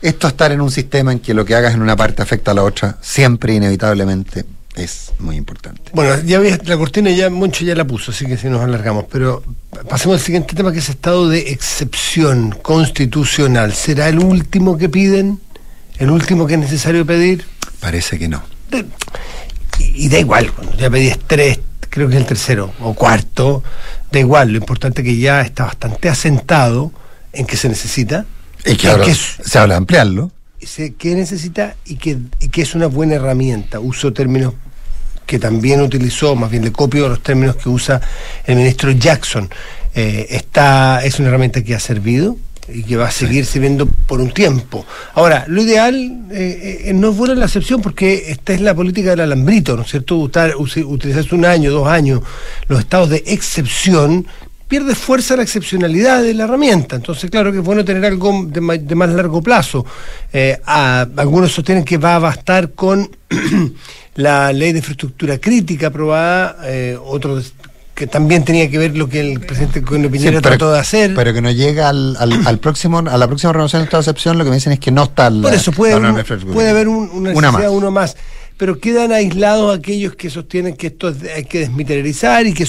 Esto 0.00 0.28
estar 0.28 0.52
en 0.52 0.60
un 0.60 0.70
sistema 0.70 1.10
en 1.10 1.18
que 1.18 1.34
lo 1.34 1.44
que 1.44 1.56
hagas 1.56 1.74
en 1.74 1.82
una 1.82 1.96
parte 1.96 2.22
afecta 2.22 2.52
a 2.52 2.54
la 2.54 2.62
otra, 2.62 2.98
siempre 3.00 3.54
inevitablemente 3.54 4.44
es 4.78 5.12
muy 5.18 5.36
importante. 5.36 5.82
Bueno, 5.92 6.20
ya 6.22 6.38
ves, 6.38 6.66
la 6.68 6.76
cortina 6.76 7.10
ya 7.10 7.30
Moncho 7.30 7.64
ya 7.64 7.74
la 7.74 7.84
puso, 7.84 8.10
así 8.12 8.26
que 8.26 8.36
si 8.36 8.48
nos 8.48 8.60
alargamos. 8.62 9.04
Pero 9.10 9.42
pasemos 9.88 10.18
al 10.18 10.24
siguiente 10.24 10.54
tema 10.54 10.72
que 10.72 10.78
es 10.78 10.88
estado 10.88 11.28
de 11.28 11.50
excepción 11.50 12.50
constitucional. 12.62 13.72
¿Será 13.74 14.08
el 14.08 14.18
último 14.18 14.76
que 14.78 14.88
piden? 14.88 15.40
¿El 15.98 16.10
último 16.10 16.46
que 16.46 16.54
es 16.54 16.60
necesario 16.60 17.04
pedir? 17.04 17.44
Parece 17.80 18.18
que 18.18 18.28
no. 18.28 18.42
De- 18.70 18.86
y, 19.78 20.06
y 20.06 20.08
da 20.08 20.18
igual, 20.18 20.52
cuando 20.52 20.76
ya 20.76 20.90
pedís 20.90 21.18
tres, 21.26 21.60
creo 21.90 22.08
que 22.08 22.14
es 22.14 22.20
el 22.20 22.26
tercero 22.26 22.72
o 22.80 22.94
cuarto, 22.94 23.62
da 24.12 24.18
igual, 24.18 24.50
lo 24.52 24.58
importante 24.58 25.02
es 25.02 25.06
que 25.08 25.16
ya 25.18 25.40
está 25.42 25.64
bastante 25.64 26.08
asentado 26.08 26.92
en 27.32 27.46
que 27.46 27.56
se 27.56 27.68
necesita, 27.68 28.26
Y 28.64 28.76
que 28.76 28.88
ahora 28.88 29.04
que 29.04 29.12
es- 29.12 29.36
se 29.44 29.58
habla 29.58 29.74
de 29.74 29.78
ampliarlo. 29.78 30.30
que 30.98 31.14
necesita 31.14 31.76
y 31.84 31.96
que, 31.96 32.18
y 32.40 32.48
que 32.48 32.62
es 32.62 32.74
una 32.74 32.86
buena 32.88 33.14
herramienta. 33.14 33.78
Uso 33.80 34.12
términos 34.12 34.54
que 35.28 35.38
también 35.38 35.82
utilizó, 35.82 36.34
más 36.34 36.50
bien 36.50 36.64
le 36.64 36.72
copio 36.72 37.06
los 37.06 37.22
términos 37.22 37.56
que 37.56 37.68
usa 37.68 38.00
el 38.46 38.56
ministro 38.56 38.90
Jackson. 38.90 39.50
Eh, 39.94 40.26
está, 40.30 41.04
es 41.04 41.18
una 41.18 41.28
herramienta 41.28 41.62
que 41.62 41.74
ha 41.74 41.80
servido 41.80 42.38
y 42.72 42.82
que 42.82 42.96
va 42.96 43.08
a 43.08 43.10
seguir 43.10 43.44
sirviendo 43.44 43.84
por 43.84 44.22
un 44.22 44.30
tiempo. 44.30 44.86
Ahora, 45.12 45.44
lo 45.46 45.60
ideal 45.60 45.94
eh, 46.30 46.84
eh, 46.86 46.94
no 46.94 47.10
es 47.10 47.16
buena 47.16 47.34
la 47.34 47.44
excepción 47.44 47.82
porque 47.82 48.30
esta 48.30 48.54
es 48.54 48.62
la 48.62 48.74
política 48.74 49.10
del 49.10 49.20
alambrito, 49.20 49.76
¿no 49.76 49.82
es 49.82 49.90
cierto? 49.90 50.16
Utilizarse 50.16 51.34
un 51.34 51.44
año, 51.44 51.72
dos 51.72 51.88
años, 51.88 52.22
los 52.66 52.80
estados 52.80 53.10
de 53.10 53.22
excepción 53.26 54.26
pierde 54.68 54.94
fuerza 54.94 55.34
la 55.36 55.42
excepcionalidad 55.42 56.22
de 56.22 56.34
la 56.34 56.44
herramienta. 56.44 56.96
Entonces, 56.96 57.30
claro 57.30 57.50
que 57.50 57.58
es 57.58 57.64
bueno 57.64 57.84
tener 57.84 58.04
algo 58.04 58.44
de, 58.46 58.60
ma- 58.60 58.76
de 58.76 58.94
más 58.94 59.08
largo 59.10 59.42
plazo. 59.42 59.84
Eh, 60.32 60.60
a- 60.66 61.06
algunos 61.16 61.50
sostienen 61.52 61.84
que 61.84 61.96
va 61.96 62.16
a 62.16 62.18
bastar 62.18 62.72
con 62.72 63.10
la 64.16 64.52
ley 64.52 64.72
de 64.72 64.78
infraestructura 64.78 65.38
crítica 65.38 65.88
aprobada, 65.88 66.58
eh, 66.64 66.98
otros 67.02 67.54
que 67.94 68.06
también 68.06 68.44
tenía 68.44 68.70
que 68.70 68.78
ver 68.78 68.96
lo 68.96 69.08
que 69.08 69.18
el 69.18 69.40
presidente 69.40 69.82
Piñera 69.82 70.08
Sí, 70.18 70.26
pero- 70.28 70.40
trató 70.40 70.72
de 70.72 70.78
hacer. 70.78 71.14
Pero 71.16 71.34
que 71.34 71.40
no 71.40 71.50
llega 71.50 71.88
al, 71.88 72.16
al, 72.20 72.46
al 72.46 72.58
próximo, 72.60 72.98
a 73.00 73.18
la 73.18 73.26
próxima 73.26 73.52
renovación 73.52 73.80
de 73.82 73.84
esta 73.86 73.98
excepción, 73.98 74.38
lo 74.38 74.44
que 74.44 74.50
me 74.50 74.56
dicen 74.56 74.72
es 74.72 74.78
que 74.78 74.92
no 74.92 75.02
está 75.04 75.30
la, 75.30 75.42
Por 75.42 75.54
eso 75.54 75.72
puede, 75.72 75.98
la 75.98 76.08
infraestructura. 76.10 76.54
puede 76.54 76.70
haber 76.70 76.86
un- 76.86 77.10
una, 77.12 77.30
Una 77.32 77.48
necesidad, 77.50 77.52
más. 77.70 77.70
uno 77.70 77.90
más. 77.90 78.16
Pero 78.58 78.78
quedan 78.78 79.12
aislados 79.12 79.76
aquellos 79.76 80.14
que 80.14 80.28
sostienen 80.28 80.76
que 80.76 80.88
esto 80.88 81.14
hay 81.34 81.44
que 81.44 81.60
desmilitarizar 81.60 82.46
y 82.46 82.52
que, 82.52 82.66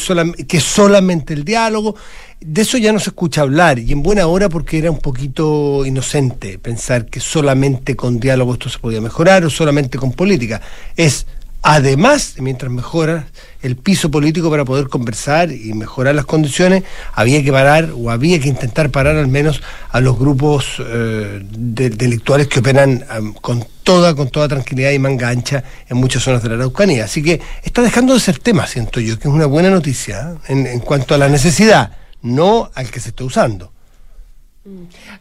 que 0.48 0.60
solamente 0.62 1.34
el 1.34 1.44
diálogo. 1.44 1.96
De 2.40 2.62
eso 2.62 2.78
ya 2.78 2.94
no 2.94 3.00
se 3.00 3.10
escucha 3.10 3.42
hablar, 3.42 3.80
y 3.80 3.92
en 3.92 4.02
buena 4.02 4.26
hora 4.28 4.48
porque 4.48 4.78
era 4.78 4.90
un 4.90 5.00
poquito 5.00 5.86
inocente 5.86 6.58
pensar 6.58 7.08
que 7.08 7.20
solamente 7.20 7.98
con 7.98 8.18
diálogo 8.18 8.54
esto 8.54 8.70
se 8.70 8.80
podía 8.80 9.02
mejorar 9.02 9.44
o 9.44 9.50
solamente 9.50 9.98
con 9.98 10.14
política. 10.14 10.62
Es 10.96 11.26
además, 11.62 12.36
mientras 12.38 12.72
mejora 12.72 13.28
el 13.62 13.76
piso 13.76 14.10
político 14.10 14.50
para 14.50 14.64
poder 14.66 14.88
conversar 14.88 15.52
y 15.52 15.74
mejorar 15.74 16.16
las 16.16 16.26
condiciones, 16.26 16.84
había 17.14 17.44
que 17.44 17.52
parar 17.52 17.90
o 17.96 18.10
había 18.10 18.40
que 18.40 18.48
intentar 18.48 18.90
parar 18.90 19.18
al 19.18 19.28
menos 19.28 19.62
a 19.90 20.00
los 20.00 20.18
grupos 20.18 20.78
eh, 20.80 21.42
de- 21.50 21.90
delictuales 21.90 22.48
que 22.48 22.60
operan 22.60 23.04
con 23.42 23.66
toda, 23.84 24.16
con 24.16 24.30
toda 24.30 24.48
tranquilidad 24.48 24.92
y 24.92 25.00
manga 25.00 25.30
ancha 25.30 25.64
en 25.90 25.98
muchas 25.98 26.24
zonas 26.24 26.42
de 26.44 26.50
la 26.50 26.56
Araucanía. 26.56 27.06
Así 27.06 27.22
que 27.22 27.42
está 27.64 27.82
dejando 27.82 28.14
de 28.14 28.20
ser 28.20 28.40
tema, 28.40 28.66
siento 28.68 29.00
yo, 29.00 29.18
que 29.20 29.28
es 29.28 29.34
una 29.34 29.46
buena 29.46 29.70
noticia 29.70 30.32
¿eh? 30.48 30.54
en, 30.54 30.68
en 30.68 30.80
cuanto 30.80 31.14
a 31.16 31.18
la 31.18 31.28
necesidad, 31.28 31.92
no 32.22 32.72
al 32.76 32.90
que 32.90 33.00
se 33.00 33.10
está 33.10 33.24
usando. 33.24 33.74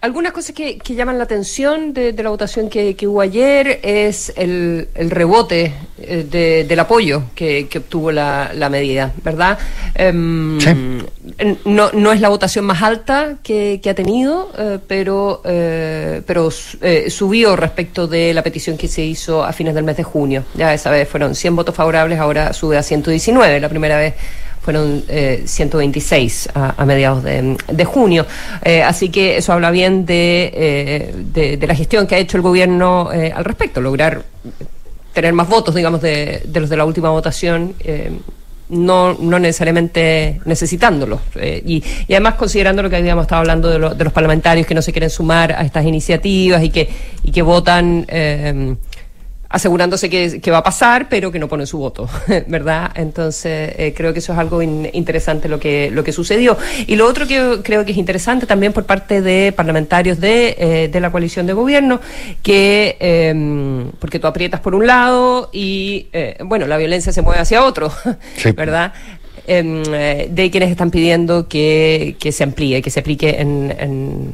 Algunas 0.00 0.32
cosas 0.32 0.54
que, 0.54 0.78
que 0.78 0.94
llaman 0.94 1.16
la 1.16 1.24
atención 1.24 1.94
de, 1.94 2.12
de 2.12 2.22
la 2.22 2.28
votación 2.30 2.68
que, 2.68 2.96
que 2.96 3.06
hubo 3.06 3.20
ayer 3.20 3.80
es 3.82 4.32
el, 4.36 4.88
el 4.94 5.10
rebote 5.10 5.72
eh, 5.98 6.26
de- 6.28 6.64
del 6.64 6.80
apoyo 6.80 7.22
que, 7.34 7.66
que 7.68 7.78
obtuvo 7.78 8.10
la, 8.12 8.50
la 8.52 8.68
medida, 8.68 9.12
¿verdad? 9.22 9.56
Em, 9.94 10.58
Sí. 10.60 10.70
no, 11.64 11.90
no 11.92 12.12
es 12.12 12.20
la 12.20 12.28
votación 12.28 12.64
más 12.64 12.82
alta 12.82 13.36
que, 13.42 13.80
ha 13.88 13.94
tenido, 13.94 14.50
eh, 14.58 14.78
pero, 14.86 15.40
eh, 15.44 16.20
pero 16.26 16.50
eh, 16.82 17.08
subió 17.08 17.54
respecto 17.54 18.06
de 18.08 18.34
la 18.34 18.42
petición 18.42 18.76
que 18.76 18.88
se 18.88 19.02
hizo 19.04 19.44
a 19.44 19.52
fines 19.52 19.74
del 19.74 19.84
mes 19.84 19.96
de 19.96 20.02
junio. 20.02 20.44
Ya 20.54 20.74
esa 20.74 20.90
vez 20.90 21.08
fueron 21.08 21.34
100 21.34 21.54
votos 21.56 21.74
favorables, 21.74 22.18
ahora 22.18 22.52
sube 22.52 22.76
a 22.76 22.82
119. 22.82 23.60
La 23.60 23.68
primera 23.68 23.96
vez 23.98 24.14
fueron 24.68 25.02
126 25.46 26.50
a, 26.54 26.84
mediados 26.84 27.24
de, 27.24 27.84
junio. 27.86 28.26
así 28.84 29.08
que 29.08 29.38
eso 29.38 29.54
habla 29.54 29.70
bien 29.70 30.04
de, 30.04 31.14
de, 31.32 31.66
la 31.66 31.74
gestión 31.74 32.06
que 32.06 32.16
ha 32.16 32.18
hecho 32.18 32.36
el 32.36 32.42
gobierno 32.42 33.08
al 33.10 33.44
respecto, 33.46 33.80
lograr 33.80 34.24
tener 35.14 35.32
más 35.32 35.48
votos, 35.48 35.74
digamos, 35.74 36.02
de, 36.02 36.42
de 36.44 36.60
los 36.60 36.68
de 36.68 36.76
la 36.76 36.84
última 36.84 37.08
votación 37.08 37.74
no, 38.68 39.14
no 39.14 39.38
necesariamente 39.38 40.40
necesitándolos. 40.44 41.20
Eh, 41.36 41.62
y, 41.64 41.82
y, 42.06 42.12
además 42.12 42.34
considerando 42.34 42.82
lo 42.82 42.90
que 42.90 42.96
habíamos 42.96 43.22
estado 43.22 43.40
hablando 43.40 43.68
de, 43.68 43.94
de, 43.94 44.04
los 44.04 44.12
parlamentarios 44.12 44.66
que 44.66 44.74
no 44.74 44.82
se 44.82 44.92
quieren 44.92 45.10
sumar 45.10 45.52
a 45.52 45.62
estas 45.62 45.84
iniciativas 45.84 46.62
y 46.62 46.70
que, 46.70 46.88
y 47.22 47.30
que 47.30 47.42
votan 47.42 48.04
eh, 48.08 48.76
asegurándose 49.50 50.10
que, 50.10 50.40
que, 50.40 50.50
va 50.50 50.58
a 50.58 50.62
pasar, 50.62 51.08
pero 51.08 51.32
que 51.32 51.38
no 51.38 51.48
pone 51.48 51.66
su 51.66 51.78
voto, 51.78 52.08
¿verdad? 52.48 52.90
Entonces, 52.94 53.72
eh, 53.78 53.94
creo 53.96 54.12
que 54.12 54.18
eso 54.18 54.32
es 54.32 54.38
algo 54.38 54.62
interesante 54.62 55.48
lo 55.48 55.58
que, 55.58 55.90
lo 55.90 56.04
que 56.04 56.12
sucedió. 56.12 56.58
Y 56.86 56.96
lo 56.96 57.06
otro 57.06 57.26
que 57.26 57.60
creo 57.62 57.84
que 57.84 57.92
es 57.92 57.98
interesante 57.98 58.46
también 58.46 58.72
por 58.72 58.84
parte 58.84 59.22
de 59.22 59.52
parlamentarios 59.52 60.20
de, 60.20 60.56
eh, 60.58 60.88
de 60.88 61.00
la 61.00 61.10
coalición 61.10 61.46
de 61.46 61.54
gobierno, 61.54 62.00
que, 62.42 62.96
eh, 63.00 63.86
porque 63.98 64.18
tú 64.18 64.26
aprietas 64.26 64.60
por 64.60 64.74
un 64.74 64.86
lado 64.86 65.48
y, 65.52 66.08
eh, 66.12 66.36
bueno, 66.44 66.66
la 66.66 66.76
violencia 66.76 67.12
se 67.12 67.22
mueve 67.22 67.40
hacia 67.40 67.64
otro, 67.64 67.90
¿verdad? 68.56 68.92
Em, 69.50 69.82
eh, 69.94 70.28
de 70.30 70.50
quienes 70.50 70.70
están 70.70 70.90
pidiendo 70.90 71.48
que, 71.48 72.16
que, 72.20 72.32
se 72.32 72.44
amplíe, 72.44 72.82
que 72.82 72.90
se 72.90 73.00
aplique 73.00 73.40
en, 73.40 73.74
en, 73.78 74.32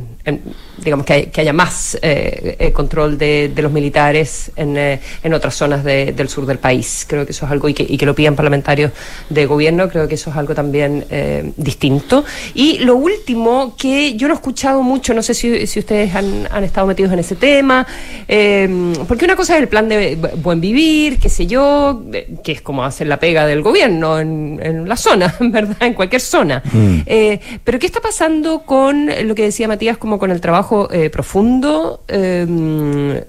digamos, 0.79 1.07
que, 1.07 1.31
haya 1.37 1.53
más 1.53 1.97
eh, 2.03 2.57
eh, 2.59 2.73
control 2.73 3.17
de, 3.17 3.51
de, 3.55 3.63
los 3.63 3.71
militares 3.71 4.51
en, 4.57 4.77
en 4.77 5.35
otras 5.35 5.55
zonas 5.55 5.85
del 5.85 6.29
sur 6.29 6.47
del 6.47 6.59
país. 6.59 7.05
Creo 7.09 7.25
que 7.25 7.33
eso 7.33 7.47
es 7.47 7.53
algo, 7.53 7.69
y 7.69 7.75
que, 7.75 7.87
y 7.89 7.97
que 7.97 8.07
lo 8.07 8.15
pidan 8.15 8.35
parlamentarios 8.35 8.93
de 9.29 9.47
gobierno, 9.47 9.89
creo 9.89 10.09
que 10.09 10.17
eso 10.17 10.31
es 10.31 10.37
algo 10.37 10.55
también 10.55 11.05
distinto. 11.57 12.25
Y 12.55 12.79
lo 12.79 12.97
último, 12.97 13.77
que 13.79 14.17
yo 14.17 14.27
no 14.29 14.35
he 14.35 14.37
escuchado 14.37 14.83
mucho, 14.83 15.15
no 15.15 15.23
sé 15.23 15.35
si, 15.35 15.67
si 15.67 15.79
ustedes 15.79 16.15
han, 16.15 16.49
han, 16.51 16.65
estado 16.65 16.87
metidos 16.87 17.13
en 17.13 17.19
ese 17.19 17.37
tema, 17.37 17.87
porque 19.07 19.25
una 19.25 19.37
cosa 19.37 19.55
es 19.57 19.63
el 19.63 19.69
plan 19.69 19.89
de 19.89 20.17
buen 20.43 20.61
vivir, 20.61 21.19
qué 21.19 21.29
sé 21.29 21.47
yo, 21.47 22.03
que 22.43 22.53
es 22.53 22.63
como 22.63 22.85
hacer 22.85 23.07
la 23.07 23.19
pega 23.19 23.47
del 23.47 23.63
gobierno 23.63 24.19
en, 24.19 24.61
en 24.63 24.89
las 24.89 25.05
zona, 25.05 25.35
¿verdad? 25.41 25.77
En 25.81 25.95
cualquier 25.95 26.21
zona. 26.21 26.63
Mm. 26.73 26.99
Eh, 27.07 27.41
pero 27.63 27.79
¿qué 27.79 27.87
está 27.87 28.01
pasando 28.01 28.63
con 28.63 29.09
lo 29.27 29.35
que 29.35 29.43
decía 29.43 29.69
Matías, 29.69 29.99
como 29.99 30.14
con 30.19 30.31
el 30.31 30.41
trabajo 30.41 30.91
eh, 30.91 31.11
profundo 31.11 32.03
em, 32.09 33.21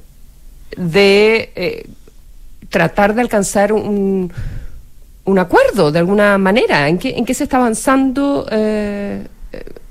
de 0.78 1.52
eh, 1.56 1.86
tratar 2.70 3.14
de 3.14 3.22
alcanzar 3.22 3.74
un, 3.74 4.32
un 5.26 5.40
acuerdo 5.40 5.92
de 5.92 6.00
alguna 6.00 6.38
manera? 6.38 6.88
¿En 6.88 6.98
qué, 6.98 7.16
en 7.18 7.26
qué 7.26 7.34
se 7.34 7.44
está 7.46 7.58
avanzando? 7.58 8.48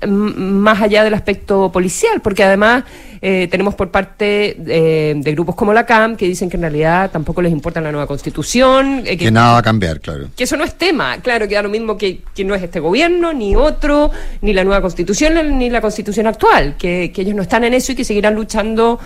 Más 0.07 0.81
allá 0.81 1.03
del 1.03 1.13
aspecto 1.13 1.71
policial, 1.71 2.21
porque 2.21 2.43
además 2.43 2.83
eh, 3.21 3.47
tenemos 3.49 3.75
por 3.75 3.89
parte 3.91 4.55
de 4.57 5.31
grupos 5.31 5.55
como 5.55 5.73
la 5.73 5.85
CAM 5.85 6.15
que 6.15 6.27
dicen 6.27 6.49
que 6.49 6.57
en 6.57 6.61
realidad 6.61 7.09
tampoco 7.11 7.41
les 7.41 7.51
importa 7.51 7.81
la 7.81 7.91
nueva 7.91 8.07
constitución. 8.07 9.03
Eh, 9.05 9.17
que, 9.17 9.31
nada 9.31 9.53
va 9.53 9.57
a 9.59 9.63
cambiar, 9.63 9.99
claro. 9.99 10.27
Que 10.35 10.43
eso 10.43 10.57
no 10.57 10.63
es 10.63 10.75
tema, 10.75 11.17
claro, 11.21 11.47
que 11.47 11.55
da 11.55 11.63
lo 11.63 11.69
mismo 11.69 11.97
que, 11.97 12.21
que, 12.33 12.43
no 12.43 12.55
es 12.55 12.63
este 12.63 12.79
gobierno, 12.79 13.33
ni 13.33 13.55
otro, 13.55 14.11
ni 14.41 14.53
la 14.53 14.63
nueva 14.63 14.81
constitución, 14.81 15.57
ni 15.57 15.69
la 15.69 15.81
constitución 15.81 16.27
actual, 16.27 16.75
que, 16.77 17.11
que 17.13 17.21
ellos 17.21 17.35
no 17.35 17.41
están 17.41 17.63
en 17.63 17.73
eso 17.73 17.91
y 17.91 17.95
que 17.95 18.03
seguirán 18.03 18.35
luchando 18.35 18.99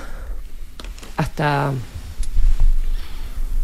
hasta 1.17 1.71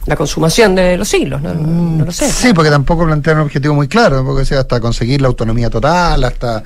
la 0.05 0.15
consumación 0.15 0.75
de 0.75 0.97
los 0.97 1.07
siglos, 1.07 1.41
no, 1.41 1.53
no, 1.53 2.05
lo 2.05 2.11
sé. 2.11 2.29
Sí, 2.29 2.53
porque 2.53 2.69
tampoco 2.69 3.05
plantean 3.05 3.37
un 3.37 3.43
objetivo 3.43 3.73
muy 3.73 3.87
claro, 3.87 4.23
porque 4.25 4.45
sea 4.45 4.59
hasta 4.59 4.79
conseguir 4.79 5.21
la 5.21 5.27
autonomía 5.27 5.69
total, 5.69 6.23
hasta 6.23 6.63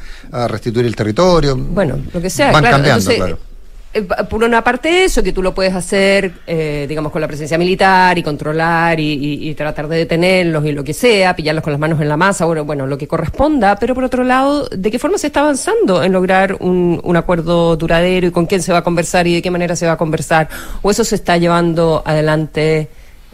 restituir 0.48 0.86
el 0.86 0.96
territorio. 0.96 1.56
Bueno, 1.56 1.98
lo 2.14 2.22
que 2.22 2.30
sea. 2.30 2.52
Van 2.52 2.64
cambiando, 2.64 3.12
claro. 3.12 3.50
Eh, 3.92 4.04
por 4.04 4.44
una 4.44 4.64
parte 4.64 5.04
eso, 5.04 5.24
que 5.24 5.34
tú 5.34 5.42
lo 5.42 5.56
puedes 5.56 5.74
hacer, 5.74 6.32
eh, 6.46 6.86
digamos, 6.88 7.12
con 7.12 7.22
la 7.22 7.28
presencia 7.28 7.58
militar 7.58 8.16
y 8.20 8.24
controlar 8.24 9.00
y, 9.00 9.52
tratar 9.56 9.88
de 9.88 9.98
detenerlos 9.98 10.64
y 10.66 10.72
lo 10.74 10.84
que 10.84 10.94
sea, 10.94 11.36
pillarlos 11.36 11.64
con 11.64 11.74
las 11.74 11.80
manos 11.80 12.00
en 12.00 12.08
la 12.08 12.16
masa, 12.16 12.46
bueno, 12.46 12.66
bueno, 12.66 12.86
lo 12.86 13.00
que 13.00 13.08
corresponda, 13.08 13.78
pero 13.78 13.96
por 13.96 14.04
otro 14.04 14.24
lado, 14.24 14.68
¿de 14.70 14.92
qué 14.92 15.00
forma 15.00 15.18
se 15.18 15.28
está 15.28 15.42
avanzando 15.42 16.04
en 16.04 16.12
lograr 16.12 16.58
un, 16.60 17.02
un 17.04 17.18
acuerdo 17.18 17.76
duradero 17.78 18.28
y 18.28 18.32
con 18.32 18.46
quién 18.46 18.62
se 18.62 18.72
va 18.72 18.80
a 18.80 18.84
conversar 18.84 19.26
y 19.26 19.34
de 19.34 19.42
qué 19.42 19.50
manera 19.50 19.76
se 19.76 19.88
va 19.88 19.94
a 19.94 19.98
conversar? 19.98 20.50
¿O 20.84 20.92
eso 20.92 21.04
se 21.04 21.16
está 21.16 21.38
llevando 21.38 22.04
adelante? 22.06 22.90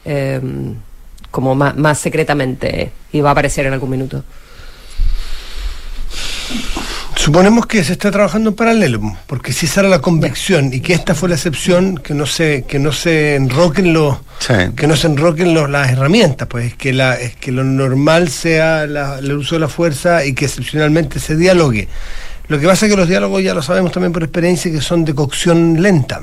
Eh, 0.05 0.39
como 1.31 1.55
más, 1.55 1.75
más 1.75 1.99
secretamente 1.99 2.91
y 3.11 3.21
va 3.21 3.29
a 3.29 3.31
aparecer 3.33 3.65
en 3.65 3.73
algún 3.73 3.89
minuto. 3.89 4.23
Suponemos 7.15 7.65
que 7.65 7.83
se 7.83 7.93
está 7.93 8.11
trabajando 8.11 8.51
en 8.51 8.55
paralelo, 8.55 9.01
porque 9.25 9.51
si 9.51 9.65
esa 9.65 9.79
era 9.79 9.89
la 9.89 9.99
convicción 9.99 10.71
y 10.71 10.81
que 10.81 10.93
esta 10.93 11.15
fue 11.15 11.29
la 11.29 11.35
excepción, 11.35 11.97
que 11.97 12.13
no 12.13 12.27
se, 12.27 12.65
que 12.67 12.77
no 12.77 12.91
se 12.91 13.35
enroquen 13.35 13.93
los, 13.93 14.17
que 14.75 14.85
no 14.85 14.95
se 14.95 15.07
enroquen 15.07 15.53
los, 15.53 15.67
las 15.69 15.91
herramientas, 15.91 16.47
pues 16.47 16.75
que 16.75 16.93
la, 16.93 17.15
es 17.15 17.35
que 17.35 17.51
lo 17.51 17.63
normal 17.63 18.29
sea 18.29 18.83
el 18.83 19.33
uso 19.33 19.55
de 19.55 19.61
la 19.61 19.67
fuerza 19.69 20.23
y 20.23 20.33
que 20.33 20.45
excepcionalmente 20.45 21.19
se 21.19 21.35
dialogue. 21.35 21.87
Lo 22.47 22.59
que 22.59 22.67
pasa 22.67 22.85
es 22.85 22.91
que 22.91 22.97
los 22.97 23.09
diálogos 23.09 23.41
ya 23.41 23.55
lo 23.55 23.63
sabemos 23.63 23.91
también 23.91 24.13
por 24.13 24.21
experiencia 24.21 24.71
que 24.71 24.81
son 24.81 25.03
de 25.03 25.15
cocción 25.15 25.81
lenta. 25.81 26.21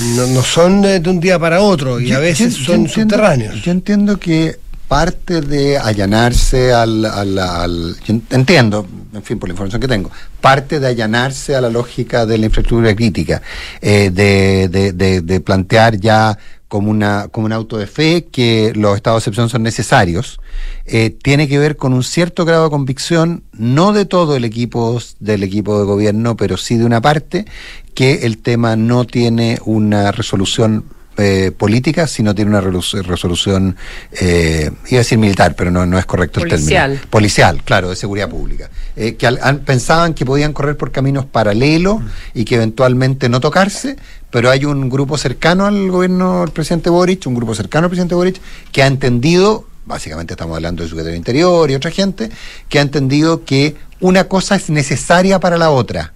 No, 0.00 0.42
son 0.42 0.82
de, 0.82 1.02
un 1.08 1.18
día 1.18 1.38
para 1.38 1.60
otro 1.60 2.00
y 2.00 2.12
a 2.12 2.18
veces 2.20 2.54
son 2.54 2.88
subterráneos. 2.88 3.60
Yo 3.62 3.72
entiendo 3.72 4.18
que 4.18 4.58
parte 4.86 5.40
de 5.40 5.78
allanarse 5.78 6.72
al, 6.72 7.04
al, 7.04 7.96
entiendo, 8.30 8.86
en 9.12 9.22
fin, 9.22 9.38
por 9.38 9.48
la 9.48 9.54
información 9.54 9.80
que 9.80 9.88
tengo, 9.88 10.10
parte 10.40 10.78
de 10.78 10.86
allanarse 10.86 11.56
a 11.56 11.60
la 11.60 11.70
lógica 11.70 12.26
de 12.26 12.38
la 12.38 12.46
infraestructura 12.46 12.94
crítica, 12.94 13.42
eh, 13.80 14.10
de, 14.12 14.68
de, 14.68 15.22
de, 15.22 15.40
plantear 15.40 15.98
ya 15.98 16.38
como 16.74 16.90
una, 16.90 17.28
como 17.28 17.46
un 17.46 17.52
auto 17.52 17.78
de 17.78 17.86
fe 17.86 18.24
que 18.24 18.72
los 18.74 18.96
estados 18.96 19.18
de 19.18 19.30
excepción 19.30 19.48
son 19.48 19.62
necesarios, 19.62 20.40
eh, 20.86 21.10
tiene 21.10 21.46
que 21.46 21.56
ver 21.56 21.76
con 21.76 21.92
un 21.92 22.02
cierto 22.02 22.44
grado 22.44 22.64
de 22.64 22.70
convicción, 22.70 23.44
no 23.52 23.92
de 23.92 24.06
todo 24.06 24.34
el 24.34 24.44
equipo, 24.44 24.98
del 25.20 25.44
equipo 25.44 25.78
de 25.78 25.84
gobierno, 25.84 26.36
pero 26.36 26.56
sí 26.56 26.76
de 26.76 26.84
una 26.84 27.00
parte, 27.00 27.46
que 27.94 28.26
el 28.26 28.38
tema 28.38 28.74
no 28.74 29.04
tiene 29.04 29.60
una 29.64 30.10
resolución 30.10 30.86
eh, 31.16 31.52
política, 31.56 32.06
sino 32.06 32.34
tiene 32.34 32.50
una 32.50 32.60
resolución, 32.60 33.76
eh, 34.12 34.70
iba 34.88 34.98
a 34.98 35.02
decir 35.02 35.18
militar, 35.18 35.54
pero 35.56 35.70
no, 35.70 35.86
no 35.86 35.98
es 35.98 36.06
correcto 36.06 36.40
Policial. 36.40 36.62
el 36.62 36.98
término. 36.98 37.10
Policial, 37.10 37.62
claro, 37.64 37.90
de 37.90 37.96
seguridad 37.96 38.28
pública. 38.28 38.70
Eh, 38.96 39.14
que 39.16 39.28
pensaban 39.64 40.14
que 40.14 40.24
podían 40.24 40.52
correr 40.52 40.76
por 40.76 40.92
caminos 40.92 41.24
paralelos 41.26 42.02
y 42.34 42.44
que 42.44 42.56
eventualmente 42.56 43.28
no 43.28 43.40
tocarse, 43.40 43.96
pero 44.30 44.50
hay 44.50 44.64
un 44.64 44.88
grupo 44.88 45.18
cercano 45.18 45.66
al 45.66 45.90
gobierno 45.90 46.40
del 46.40 46.50
presidente 46.50 46.90
Boric, 46.90 47.26
un 47.26 47.34
grupo 47.34 47.54
cercano 47.54 47.84
al 47.84 47.90
presidente 47.90 48.14
Boric, 48.14 48.40
que 48.72 48.82
ha 48.82 48.86
entendido, 48.86 49.66
básicamente 49.86 50.34
estamos 50.34 50.56
hablando 50.56 50.82
de 50.82 50.88
su 50.88 50.94
secretario 50.94 51.16
Interior 51.16 51.70
y 51.70 51.74
otra 51.74 51.90
gente, 51.90 52.30
que 52.68 52.78
ha 52.78 52.82
entendido 52.82 53.44
que 53.44 53.76
una 54.00 54.24
cosa 54.24 54.56
es 54.56 54.70
necesaria 54.70 55.40
para 55.40 55.58
la 55.58 55.70
otra 55.70 56.14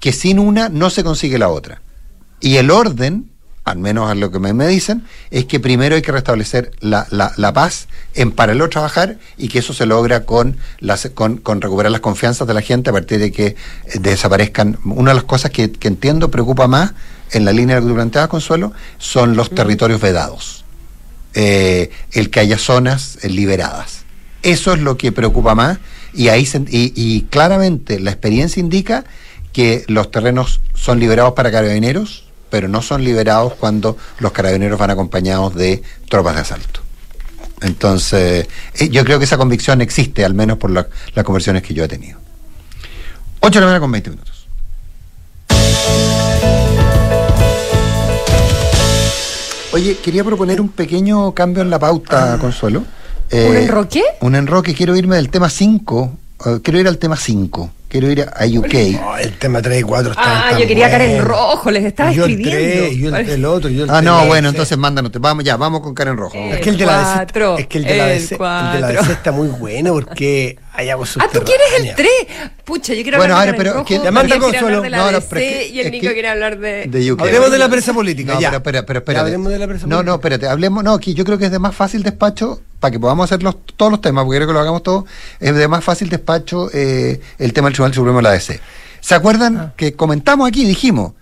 que 0.00 0.12
sin 0.12 0.38
una 0.38 0.68
no 0.68 0.90
se 0.90 1.04
consigue 1.04 1.38
la 1.38 1.48
otra. 1.48 1.82
Y 2.40 2.56
el 2.56 2.70
orden, 2.70 3.30
al 3.64 3.78
menos 3.78 4.10
a 4.10 4.14
lo 4.14 4.30
que 4.30 4.38
me, 4.38 4.52
me 4.52 4.66
dicen, 4.66 5.04
es 5.30 5.44
que 5.44 5.60
primero 5.60 5.94
hay 5.94 6.02
que 6.02 6.12
restablecer 6.12 6.72
la, 6.80 7.06
la, 7.10 7.52
paz, 7.52 7.88
en 8.14 8.32
paralelo 8.32 8.68
trabajar 8.68 9.18
y 9.36 9.48
que 9.48 9.58
eso 9.58 9.74
se 9.74 9.86
logra 9.86 10.24
con, 10.24 10.56
las, 10.78 11.10
con, 11.14 11.36
con, 11.36 11.60
recuperar 11.60 11.92
las 11.92 12.00
confianzas 12.00 12.48
de 12.48 12.54
la 12.54 12.62
gente 12.62 12.90
a 12.90 12.92
partir 12.92 13.18
de 13.18 13.30
que 13.30 13.46
eh, 13.46 13.56
desaparezcan. 14.00 14.78
Una 14.84 15.10
de 15.10 15.16
las 15.16 15.24
cosas 15.24 15.50
que, 15.50 15.70
que 15.70 15.88
entiendo 15.88 16.30
preocupa 16.30 16.66
más 16.66 16.94
en 17.32 17.44
la 17.44 17.52
línea 17.52 17.80
que 17.80 17.86
tú 17.86 17.94
planteabas, 17.94 18.30
Consuelo, 18.30 18.72
son 18.96 19.36
los 19.36 19.50
territorios 19.50 20.00
vedados. 20.00 20.64
Eh, 21.34 21.90
el 22.12 22.30
que 22.30 22.40
haya 22.40 22.58
zonas 22.58 23.18
eh, 23.22 23.28
liberadas. 23.28 24.04
Eso 24.42 24.72
es 24.72 24.80
lo 24.80 24.96
que 24.96 25.12
preocupa 25.12 25.54
más 25.54 25.78
y 26.14 26.28
ahí 26.28 26.48
y, 26.70 26.92
y 26.96 27.22
claramente 27.30 28.00
la 28.00 28.10
experiencia 28.10 28.60
indica 28.60 29.04
que 29.52 29.84
los 29.88 30.10
terrenos 30.10 30.60
son 30.74 31.00
liberados 31.00 31.34
para 31.34 31.50
carabineros, 31.50 32.27
pero 32.50 32.68
no 32.68 32.82
son 32.82 33.04
liberados 33.04 33.54
cuando 33.54 33.96
los 34.18 34.32
carabineros 34.32 34.78
van 34.78 34.90
acompañados 34.90 35.54
de 35.54 35.82
tropas 36.08 36.34
de 36.34 36.40
asalto. 36.40 36.80
Entonces, 37.60 38.46
eh, 38.74 38.88
yo 38.88 39.04
creo 39.04 39.18
que 39.18 39.24
esa 39.24 39.36
convicción 39.36 39.80
existe, 39.80 40.24
al 40.24 40.34
menos 40.34 40.58
por 40.58 40.70
las 40.70 40.86
conversiones 41.24 41.62
que 41.62 41.74
yo 41.74 41.84
he 41.84 41.88
tenido. 41.88 42.18
8 43.40 43.54
de 43.54 43.60
la 43.60 43.66
mañana 43.66 43.80
con 43.80 43.92
20 43.92 44.10
minutos. 44.10 44.46
Oye, 49.72 49.96
quería 49.98 50.24
proponer 50.24 50.60
un 50.60 50.70
pequeño 50.70 51.32
cambio 51.34 51.62
en 51.62 51.70
la 51.70 51.78
pauta, 51.78 52.34
ah. 52.34 52.38
Consuelo. 52.38 52.80
¿Un 52.80 53.38
eh, 53.38 53.64
enroque? 53.64 54.02
Un 54.20 54.34
enroque, 54.34 54.74
quiero 54.74 54.96
irme 54.96 55.16
del 55.16 55.28
tema 55.28 55.50
5, 55.50 56.18
eh, 56.46 56.58
quiero 56.62 56.80
ir 56.80 56.88
al 56.88 56.98
tema 56.98 57.16
5 57.16 57.72
quiero 57.88 58.10
ir 58.10 58.22
a, 58.22 58.44
UK. 58.46 58.74
el 59.20 59.38
tema 59.38 59.62
3 59.62 59.80
y 59.80 59.82
4 59.82 60.10
está. 60.12 60.48
Ah, 60.48 60.58
yo 60.58 60.66
quería 60.66 60.90
Karen 60.90 61.24
Rojo, 61.24 61.70
les 61.70 61.84
estaba 61.84 62.12
yo 62.12 62.24
escribiendo. 62.26 62.58
El 62.58 62.88
3, 62.88 62.96
yo 62.98 63.16
el, 63.16 63.28
el 63.30 63.44
otro, 63.44 63.70
yo 63.70 63.84
el 63.84 63.90
Ah, 63.90 64.02
no, 64.02 64.26
bueno, 64.26 64.50
entonces 64.50 64.76
mándanos. 64.78 65.10
Vamos 65.20 65.44
ya, 65.44 65.56
vamos 65.56 65.80
con 65.80 65.94
Karen 65.94 66.16
Rojo. 66.16 66.36
es 66.36 66.60
que 66.60 66.70
el 66.70 66.76
de 66.78 66.86
la 66.86 66.98
DC, 67.26 67.60
es 67.60 67.66
que 67.66 67.78
el 67.78 67.84
de 67.84 67.96
la 67.96 68.06
DC, 68.06 68.34
el 68.34 68.72
de 68.72 68.80
la 68.80 68.88
DC 69.00 69.12
está 69.12 69.32
muy 69.32 69.48
bueno 69.48 69.92
porque 69.94 70.58
hay 70.74 70.90
agua 70.90 71.06
Ah, 71.18 71.26
tú 71.32 71.40
quieres 71.42 71.66
el 71.80 71.94
3. 71.94 72.08
Pucha, 72.64 72.92
yo 72.94 73.02
quiero 73.02 73.18
bueno, 73.18 73.34
hablar 73.34 73.48
ahora, 73.48 73.52
de 73.52 73.58
pero 73.58 73.72
Rojo, 74.00 74.08
Amanda 74.08 74.38
Consuelo, 74.38 74.80
de 74.82 74.90
la 74.90 74.96
no, 74.98 75.12
no, 75.12 75.20
pero 75.22 75.40
es 75.40 75.52
que- 75.56 75.68
y 75.68 75.80
el 75.80 75.86
es 75.86 75.92
Nico 75.92 76.06
que- 76.08 76.12
quiere 76.12 76.28
hablar 76.28 76.58
de, 76.58 76.84
de 76.86 77.12
UK. 77.12 77.20
Hablemos 77.22 77.50
de 77.50 77.58
la 77.58 77.68
prensa 77.70 77.92
política, 77.94 78.34
No, 78.34 78.40
ya. 78.40 78.50
pero, 78.50 78.62
pero, 78.62 78.84
pero, 78.84 78.94
Ya 78.94 78.98
espérate. 79.00 79.20
hablemos 79.26 79.52
de 79.52 79.58
la 79.58 79.66
prensa 79.66 79.86
No, 79.86 79.96
política. 79.96 80.10
no, 80.10 80.14
espérate, 80.16 80.46
hablemos, 80.48 80.84
no, 80.84 80.92
aquí 80.94 81.14
yo 81.14 81.24
creo 81.24 81.38
que 81.38 81.46
es 81.46 81.50
de 81.50 81.58
más 81.58 81.74
fácil 81.74 82.02
despacho, 82.02 82.60
para 82.80 82.92
que 82.92 83.00
podamos 83.00 83.24
hacer 83.24 83.42
los, 83.42 83.56
todos 83.76 83.90
los 83.90 84.00
temas, 84.00 84.24
porque 84.24 84.38
creo 84.38 84.48
que 84.48 84.54
lo 84.54 84.60
hagamos 84.60 84.82
todos, 84.82 85.04
es 85.40 85.54
de 85.54 85.68
más 85.68 85.84
fácil 85.84 86.08
despacho 86.08 86.70
eh, 86.72 87.20
el 87.38 87.52
tema 87.52 87.66
del 87.68 87.74
Tribunal 87.74 87.94
Supremo 87.94 88.18
de 88.18 88.22
la 88.22 88.30
DC. 88.32 88.60
¿Se 89.00 89.14
acuerdan 89.14 89.56
Ah. 89.56 89.72
que 89.76 89.94
comentamos 89.94 90.48
aquí, 90.48 90.64
dijimos, 90.64 91.12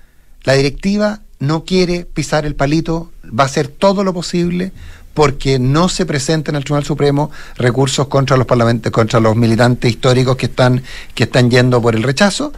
la 0.44 0.54
directiva 0.54 1.20
no 1.38 1.64
quiere 1.64 2.04
pisar 2.04 2.46
el 2.46 2.54
palito, 2.54 3.10
va 3.26 3.44
a 3.44 3.46
hacer 3.46 3.68
todo 3.68 4.04
lo 4.04 4.14
posible 4.14 4.72
porque 5.14 5.58
no 5.58 5.88
se 5.88 6.04
presenten 6.04 6.56
al 6.56 6.64
Tribunal 6.64 6.84
Supremo 6.84 7.30
recursos 7.56 8.06
contra 8.08 8.36
los 8.36 8.46
parlamentos, 8.46 8.92
contra 8.92 9.18
los 9.18 9.34
militantes 9.34 9.90
históricos 9.90 10.36
que 10.36 10.46
están, 10.46 10.82
que 11.14 11.24
están 11.24 11.50
yendo 11.50 11.80
por 11.80 11.94
el 11.94 12.02
rechazo, 12.02 12.52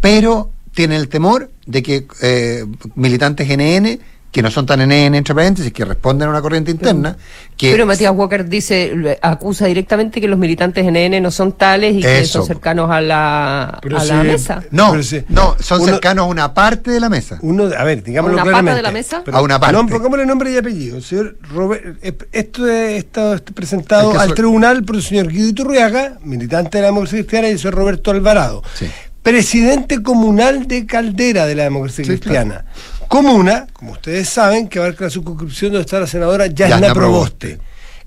pero 0.00 0.50
tienen 0.74 0.98
el 1.00 1.08
temor 1.08 1.50
de 1.66 1.82
que 1.82 2.06
eh, 2.20 2.66
militantes 2.94 3.48
NN, 3.48 3.98
que 4.32 4.40
no 4.42 4.50
son 4.50 4.64
tan 4.64 4.80
NN 4.80 5.14
entre 5.14 5.34
paréntesis, 5.34 5.70
que 5.74 5.84
responden 5.84 6.26
a 6.26 6.30
una 6.30 6.40
corriente 6.40 6.70
interna, 6.70 7.18
que 7.54 7.70
Pero 7.70 7.84
Matías 7.84 8.12
Walker 8.16 8.48
dice, 8.48 9.18
acusa 9.20 9.66
directamente 9.66 10.22
que 10.22 10.26
los 10.26 10.38
militantes 10.38 10.86
NN 10.86 11.20
no 11.20 11.30
son 11.30 11.52
tales 11.52 11.94
y 11.96 12.00
que 12.00 12.24
son 12.24 12.46
cercanos 12.46 12.90
a 12.90 13.02
la, 13.02 13.78
Pero 13.82 13.98
a 13.98 14.04
la 14.04 14.22
mesa. 14.24 14.62
no, 14.70 14.94
no, 15.28 15.56
son 15.60 15.82
Uno- 15.82 15.92
cercanos 15.92 16.22
a 16.24 16.28
una 16.28 16.54
parte 16.54 16.90
de 16.90 16.98
la 16.98 17.10
mesa. 17.10 17.38
Uno, 17.42 17.64
a 17.76 17.84
ver, 17.84 18.02
digámoslo 18.02 18.42
¿Una 18.42 18.74
de 18.74 18.82
la 18.82 18.90
mesa? 18.90 19.20
Pero 19.22 19.36
A 19.36 19.42
una 19.42 19.60
parte. 19.60 19.76
No, 19.76 19.86
pongámosle 19.86 20.24
nombre 20.24 20.50
y 20.50 20.56
apellido. 20.56 21.02
Señor 21.02 21.36
Robert, 21.52 21.98
eh, 22.02 22.16
esto 22.32 22.66
es- 22.66 23.04
está, 23.04 23.36
presentado 23.52 24.18
al 24.18 24.32
tribunal 24.32 24.82
por 24.82 24.96
el 24.96 25.02
señor 25.02 25.28
Guido 25.28 25.48
Iturriaga, 25.50 26.18
militante 26.24 26.78
de 26.78 26.82
la 26.82 26.88
democracia 26.88 27.18
cristiana, 27.18 27.48
y 27.48 27.52
el 27.52 27.58
señor 27.58 27.74
Roberto 27.74 28.10
Alvarado, 28.10 28.62
Sí. 28.74 28.86
presidente 29.22 30.02
comunal 30.02 30.66
de 30.66 30.86
Caldera 30.86 31.46
de 31.46 31.54
la 31.54 31.64
democracia 31.64 32.02
Sí, 32.02 32.08
cristiana. 32.08 32.64
Comuna, 33.12 33.66
como 33.74 33.92
ustedes 33.92 34.26
saben, 34.26 34.68
que 34.68 34.78
abarca 34.78 35.04
la 35.04 35.10
circunscripción 35.10 35.72
donde 35.72 35.82
está 35.84 36.00
la 36.00 36.06
senadora 36.06 36.46
Yasna, 36.46 36.94
Proboste, 36.94 37.58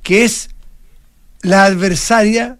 que 0.02 0.26
es 0.26 0.50
la 1.44 1.66
adversaria 1.66 2.58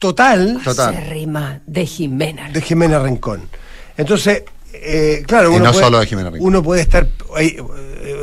total 0.00 0.60
Total. 0.64 0.92
Acérrima 0.92 1.60
de 1.68 1.86
Jimena. 1.86 2.50
de 2.50 2.60
Jimena 2.60 2.98
Rincón. 2.98 3.48
Entonces, 3.96 4.42
eh, 4.72 5.22
claro, 5.24 5.52
Y 5.52 5.54
uno, 5.54 5.66
no 5.66 5.70
puede, 5.70 5.84
solo 5.84 6.00
de 6.00 6.06
Jimena 6.06 6.30
Rincón. 6.30 6.48
uno 6.48 6.62
puede 6.64 6.82
estar, 6.82 7.06
eh, 7.38 7.62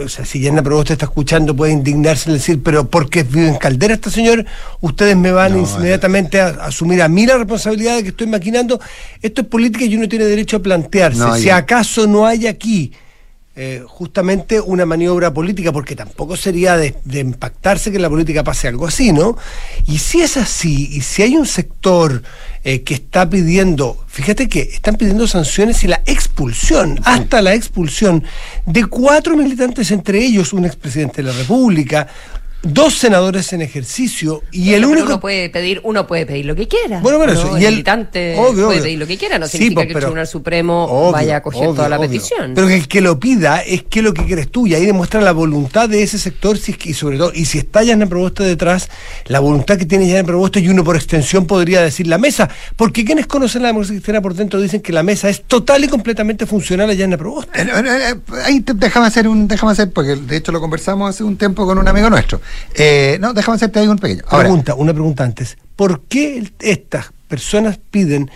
o 0.03 0.10
sea, 0.10 0.25
si 0.25 0.39
Yasna 0.39 0.63
Proboste 0.63 0.93
está 0.93 1.05
escuchando, 1.05 1.55
puede 1.55 1.72
indignarse 1.72 2.29
y 2.29 2.34
decir, 2.34 2.62
pero 2.63 2.89
porque 2.89 3.24
vive 3.24 3.48
en 3.48 3.55
Caldera 3.55 3.93
este 3.93 4.10
señor, 4.10 4.46
ustedes 4.79 5.15
me 5.15 5.31
van 5.31 5.53
No, 5.53 5.60
inmediatamente 5.60 6.39
a, 6.39 6.48
a 6.48 6.65
asumir 6.67 7.01
a 7.01 7.08
mí 7.08 7.25
la 7.25 7.38
responsabilidad 7.38 7.96
de 7.98 8.03
que 8.03 8.10
estoy 8.10 8.27
maquinando. 8.27 8.79
Esto 9.22 9.41
es 9.41 9.48
política 9.48 9.86
y 9.86 9.96
uno 9.96 10.08
tiene 10.08 10.25
derecho 10.25 10.58
a 10.58 10.60
plantearse. 10.62 11.20
No, 11.20 11.36
si 11.36 11.50
acaso 11.50 12.08
no 12.08 12.25
hay 12.25 12.48
aquí 12.48 12.91
eh, 13.53 13.84
justamente 13.86 14.62
una 14.62 14.86
maniobra 14.86 15.34
política, 15.34 15.74
porque 15.74 15.93
tampoco 15.96 16.38
sería 16.38 16.77
de, 16.77 16.96
de 17.03 17.20
impactarse 17.20 17.91
que 17.91 17.98
en 17.98 18.03
la 18.03 18.10
política 18.10 18.46
pase 18.46 18.70
algo 18.70 18.88
así, 18.88 19.12
¿no? 19.12 19.38
Y 19.88 19.98
si 19.98 20.22
es 20.22 20.38
así, 20.38 20.89
y 20.91 21.01
si 21.01 21.24
hay 21.24 21.36
un 21.36 21.46
sector 21.46 22.24
eh, 22.63 22.84
que 22.84 22.93
está 22.93 23.29
pidiendo, 23.29 24.05
fíjate 24.08 24.48
que 24.48 24.62
están 24.62 24.96
pidiendo 24.96 25.27
sanciones 25.27 25.84
y 25.84 25.88
la 25.88 26.01
expulsión, 26.05 27.00
hasta 27.03 27.41
la 27.41 27.53
expulsión 27.53 28.24
de 28.65 28.86
cuatro 28.86 29.36
militantes, 29.36 29.91
entre 29.91 30.24
ellos 30.24 30.53
un 30.53 30.65
expresidente 30.65 31.22
de 31.22 31.31
la 31.31 31.38
República, 31.38 32.08
dos 32.63 32.94
senadores 32.96 33.53
en 33.53 33.62
ejercicio 33.62 34.44
y 34.51 34.74
el 34.74 34.86
único... 34.86 35.08
uno 35.08 35.20
puede 35.20 35.50
pedir 35.50 35.82
uno 35.84 36.06
puede 36.06 36.25
pedir 36.27 36.46
lo 36.46 36.56
que 36.56 36.68
quiera 36.68 37.00
Bueno, 37.00 37.18
bueno, 37.18 37.34
¿no? 37.34 37.39
eso, 37.39 37.58
y 37.58 37.65
el- 37.65 37.72
militante 37.72 38.36
obvio, 38.38 38.65
puede 38.65 38.68
obvio. 38.68 38.84
pedir 38.84 39.00
lo 39.00 39.08
que 39.08 39.18
quiera 39.18 39.39
no 39.39 39.48
Sí, 39.48 39.53
significa 39.58 39.75
pues, 39.82 39.88
que 39.88 39.94
el 39.94 40.00
Tribunal 40.00 40.27
Supremo 40.27 40.86
Obvio, 40.86 41.12
vaya 41.12 41.38
a 41.38 41.41
coger 41.41 41.62
obvio, 41.63 41.74
toda 41.74 41.89
la 41.89 41.98
obvio. 41.98 42.10
petición 42.10 42.51
Pero 42.53 42.68
que 42.68 42.75
el 42.75 42.88
que 42.88 43.01
lo 43.01 43.20
pida 43.20 43.62
es 43.62 43.84
que 43.84 44.01
lo 44.03 44.13
que 44.13 44.25
quieres 44.25 44.50
tú 44.51 44.68
y 44.68 44.75
ahí 44.75 44.86
demuestra 44.86 45.22
la 45.22 45.32
voluntad 45.32 45.89
de 45.89 46.03
ese 46.03 46.20
sector 46.20 46.58
si 46.58 46.74
es 46.74 46.77
que- 46.77 46.91
y 46.91 46.94
sobre 46.94 47.18
todo, 47.18 47.32
y 47.34 47.46
si 47.46 47.58
está 47.58 47.82
ya 47.84 47.94
en 47.94 48.00
la 48.01 48.06
propuesta 48.06 48.44
detrás, 48.44 48.89
la 49.25 49.39
voluntad 49.39 49.77
que 49.77 49.86
tiene 49.88 50.08
ya 50.08 50.20
en 50.20 50.25
propuesta 50.27 50.60
y 50.60 50.70
uno 50.70 50.84
por 50.84 50.96
extensión 50.96 51.48
podría 51.48 51.82
decir 51.82 52.06
la 52.08 52.18
mesa, 52.20 52.48
porque 52.75 53.03
quienes 53.06 53.25
conocen 53.25 53.63
la 53.63 53.70
democracia 53.70 53.96
cristiana 53.96 54.22
por 54.22 54.36
dentro 54.36 54.62
dicen 54.62 54.82
que 54.82 54.94
la 54.94 55.01
mesa 55.03 55.30
es 55.30 55.41
total 55.44 55.84
y 55.84 55.88
completamente 55.88 56.46
funcional 56.46 56.89
allá 56.91 57.06
en 57.06 57.12
la 57.12 57.18
propuesta. 57.18 57.60
Eh, 57.60 57.65
eh, 57.74 58.13
eh, 58.32 58.41
Ahí 58.46 58.62
te- 58.62 58.74
déjame 58.75 59.08
hacer 59.08 59.27
un, 59.27 59.48
déjame 59.48 59.72
hacer, 59.72 59.91
porque 59.91 60.15
de 60.15 60.38
hecho 60.38 60.51
lo 60.51 60.60
conversamos 60.62 61.10
hace 61.10 61.24
un 61.24 61.38
tiempo 61.38 61.65
con 61.65 61.77
un 61.80 61.88
amigo 61.88 62.10
nuestro. 62.10 62.39
Eh, 62.75 63.17
no, 63.20 63.34
déjame 63.34 63.55
hacerte 63.55 63.79
ahí 63.79 63.88
un 63.88 63.98
pequeño. 63.98 64.24
Ahora, 64.27 64.43
pregunta, 64.46 64.75
una 64.75 64.93
pregunta 64.93 65.24
antes. 65.24 65.58
¿Por 65.75 66.01
qué 66.03 66.51
estas 66.60 67.12
personas 67.28 67.80
piden 67.89 68.30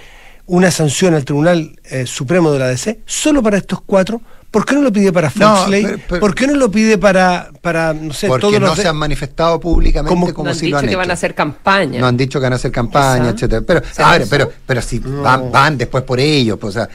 una 0.47 0.69
sanción 0.71 1.13
al 1.15 1.25
Tribunal 1.25 1.79
eh, 1.85 2.05
Supremo 2.05 2.51
de 2.51 2.59
la 2.59 2.67
DC 2.67 2.99
solo 3.05 3.41
para 3.43 3.57
estos 3.57 3.81
cuatro? 3.81 4.21
¿Por 4.51 4.65
qué 4.65 4.73
no 4.73 4.83
lo 4.83 4.93
pide 4.93 5.11
para 5.11 5.29
No, 5.35 5.57
Foxley? 5.57 5.83
pero- 5.83 5.99
pero- 6.07 6.19
¿Por 6.21 6.33
qué 6.33 6.47
no 6.47 6.55
lo 6.55 6.71
pide 6.71 6.97
para, 6.97 7.49
para 7.61 7.93
no 7.93 8.13
sé, 8.13 8.27
porque 8.29 8.39
todos 8.41 8.53
no 8.61 8.67
los 8.67 8.77
se 8.79 8.87
han 8.87 8.95
manifestado 8.95 9.59
públicamente 9.59 10.07
Como- 10.07 10.33
como, 10.33 10.45
no 10.45 10.51
han 10.51 10.55
si 10.55 10.67
dicho 10.67 10.71
lo 10.75 10.77
han 10.79 10.85
que 10.85 10.91
hecho. 10.91 10.97
van 10.97 11.09
a 11.11 11.13
hacer 11.13 11.35
campaña 11.35 11.99
No 11.99 12.07
han 12.07 12.15
dicho 12.15 12.39
que 12.39 12.43
van 12.45 12.53
a 12.53 12.55
hacer 12.55 12.71
campaña, 12.71 13.33
Quizá. 13.33 13.47
etcétera. 13.47 13.61
Pero, 13.67 13.81
¿Será 13.91 14.11
a 14.13 14.17
ver, 14.17 14.27
pero, 14.29 14.49
pero 14.65 14.81
si 14.81 14.99
van, 14.99 15.51
van 15.51 15.77
después 15.77 16.05
por 16.05 16.21
ellos, 16.21 16.57
pues, 16.57 16.77
o 16.77 16.79
sea. 16.79 16.89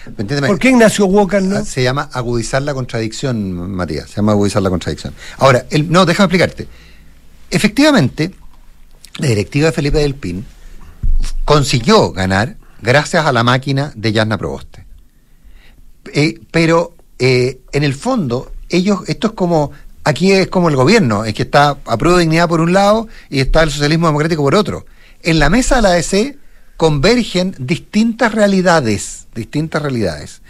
¿Por 0.47 0.59
qué 0.59 0.71
Ignacio 0.71 1.05
Walker 1.05 1.43
no? 1.43 1.57
Ah, 1.57 1.65
Se 1.67 1.83
llama 1.83 2.09
agudizar 2.11 2.63
la 2.63 2.73
contradicción, 2.73 3.53
Matías. 3.73 4.09
Se 4.09 4.17
llama 4.17 4.33
agudizar 4.33 4.63
la 4.63 4.71
contradicción. 4.71 5.13
Ahora, 5.37 5.67
el, 5.69 5.91
no, 5.93 6.07
déjame 6.07 6.25
explicarte. 6.29 6.67
Efectivamente, 7.51 8.33
la 9.19 9.27
directiva 9.27 9.67
de 9.67 9.73
Felipe 9.73 9.99
del 9.99 10.15
Pin 10.15 10.47
consiguió 11.45 12.13
ganar 12.13 12.57
gracias 12.81 13.27
a 13.27 13.33
la 13.33 13.43
máquina 13.43 13.93
de 13.97 14.13
Yasna 14.13 14.39
Proboste. 14.39 14.87
Eh, 16.13 16.41
pero 16.51 16.95
eh, 17.19 17.61
en 17.73 17.85
el 17.85 17.95
fondo, 17.95 18.53
ellos, 18.69 19.01
esto 19.09 19.29
es 19.29 19.33
como, 19.35 19.73
aquí 20.05 20.33
es 20.33 20.49
como 20.49 20.69
el 20.69 20.77
gobierno, 20.77 21.25
es 21.25 21.35
que 21.35 21.43
está 21.43 21.77
a 21.85 21.97
prueba 21.99 22.19
de 22.19 22.25
dignidad 22.25 22.49
por 22.49 22.61
un 22.61 22.73
lado 22.73 23.09
y 23.29 23.41
está 23.41 23.63
el 23.63 23.71
socialismo 23.71 24.07
democrático 24.07 24.43
por 24.43 24.55
otro. 24.55 24.87
En 25.23 25.39
la 25.39 25.51
mesa 25.51 25.77
de 25.77 25.83
la 25.83 25.91
ADC 25.91 26.39
convergen 26.77 27.55
distintas 27.59 28.33
realidades, 28.33 29.27
distintas 29.35 29.83
realidades. 29.83 30.41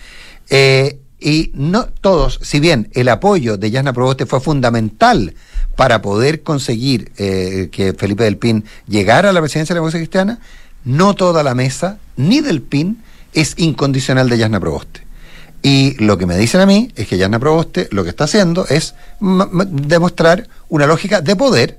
Eh, 0.49 1.01
y 1.21 1.51
no 1.55 1.87
todos, 1.87 2.41
si 2.43 2.61
bien 2.61 2.89
el 2.93 3.09
apoyo 3.09 3.57
de 3.57 3.71
Yasna 3.71 3.93
Proboste 3.93 4.27
fue 4.27 4.41
fundamental 4.41 5.35
para 5.77 6.03
poder 6.03 6.43
conseguir 6.43 7.13
eh, 7.19 7.69
que 7.71 7.93
Felipe 7.93 8.25
del 8.25 8.39
Pin 8.39 8.65
llegara 8.89 9.31
a 9.31 9.33
la 9.33 9.41
presidencia 9.41 9.75
de 9.75 9.77
la 9.77 9.81
democracia 9.81 10.01
cristiana, 10.01 10.41
no 10.85 11.15
toda 11.15 11.43
la 11.43 11.55
mesa, 11.55 11.99
ni 12.17 12.41
del 12.41 12.63
PIN, 12.63 13.03
es 13.35 13.55
incondicional 13.59 14.29
de 14.29 14.39
Yasna 14.39 14.61
Proboste. 14.61 15.03
Y 15.63 16.03
lo 16.03 16.17
que 16.17 16.25
me 16.25 16.39
dicen 16.39 16.63
a 16.63 16.67
mí 16.67 16.91
es 16.97 17.07
que 17.07 17.19
Yasna 17.19 17.39
Proboste 17.39 17.89
lo 17.93 18.03
que 18.03 18.11
está 18.11 18.25
haciendo 18.25 18.67
es 18.67 18.95
demostrar 19.21 20.49
una 20.71 20.87
lógica 20.87 21.21
de 21.21 21.37
poder, 21.37 21.79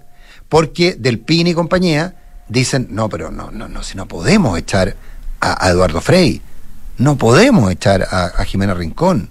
porque 0.50 0.94
del 0.94 1.20
PIN 1.20 1.48
y 1.48 1.54
compañía 1.54 2.16
dicen, 2.48 2.88
no, 2.92 3.10
pero 3.10 3.32
no, 3.32 3.50
no, 3.50 3.68
no, 3.68 3.82
si 3.82 3.98
no 3.98 4.08
podemos 4.08 4.58
echar 4.58 4.96
a, 5.40 5.66
a 5.66 5.72
Eduardo 5.72 6.00
Frei, 6.00 6.42
no 6.98 7.18
podemos 7.18 7.72
echar 7.72 8.04
a, 8.10 8.26
a 8.26 8.46
Jimena 8.46 8.74
Rincón. 8.74 9.30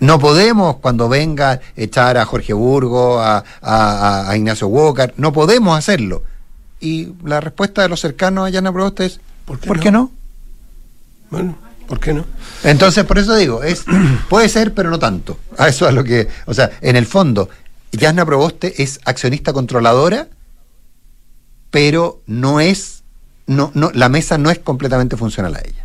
No 0.00 0.18
podemos, 0.18 0.76
cuando 0.78 1.08
venga, 1.08 1.60
echar 1.76 2.16
a 2.18 2.24
Jorge 2.24 2.52
Burgo, 2.52 3.20
a, 3.20 3.44
a- 3.60 4.28
a- 4.30 4.36
Ignacio 4.36 4.66
Walker, 4.68 5.14
no 5.16 5.32
podemos 5.32 5.78
hacerlo. 5.78 6.24
Y 6.80 7.12
la 7.24 7.40
respuesta 7.40 7.82
de 7.82 7.88
los 7.88 8.00
cercanos 8.00 8.46
a 8.46 8.50
Yana 8.50 8.72
Proboste 8.72 9.04
es, 9.06 9.20
¿Por 9.44 9.60
qué 9.60 9.68
¿por 9.68 9.76
no? 9.76 9.82
qué 9.82 9.90
no? 9.92 10.10
Bueno, 11.30 11.56
¿por 11.86 12.00
qué 12.00 12.12
no? 12.14 12.24
Entonces, 12.64 13.04
por 13.04 13.18
eso 13.18 13.36
digo, 13.36 13.62
es 13.62 13.84
puede 14.28 14.48
ser, 14.48 14.74
pero 14.74 14.90
no 14.90 14.98
tanto. 14.98 15.38
A 15.56 15.68
eso 15.68 15.88
es 15.88 15.94
lo 15.94 16.02
que, 16.02 16.26
o 16.46 16.54
sea, 16.54 16.70
en 16.80 16.96
el 16.96 17.06
fondo, 17.06 17.48
Yasna 17.92 18.26
Proboste 18.26 18.82
es 18.82 18.98
accionista 19.04 19.52
controladora, 19.52 20.26
pero 21.70 22.20
no 22.26 22.60
es, 22.60 23.02
no, 23.46 23.70
no, 23.74 23.90
la 23.94 24.08
mesa 24.08 24.36
no 24.38 24.50
es 24.50 24.58
completamente 24.58 25.16
funcional 25.16 25.54
a 25.54 25.60
ella. 25.60 25.81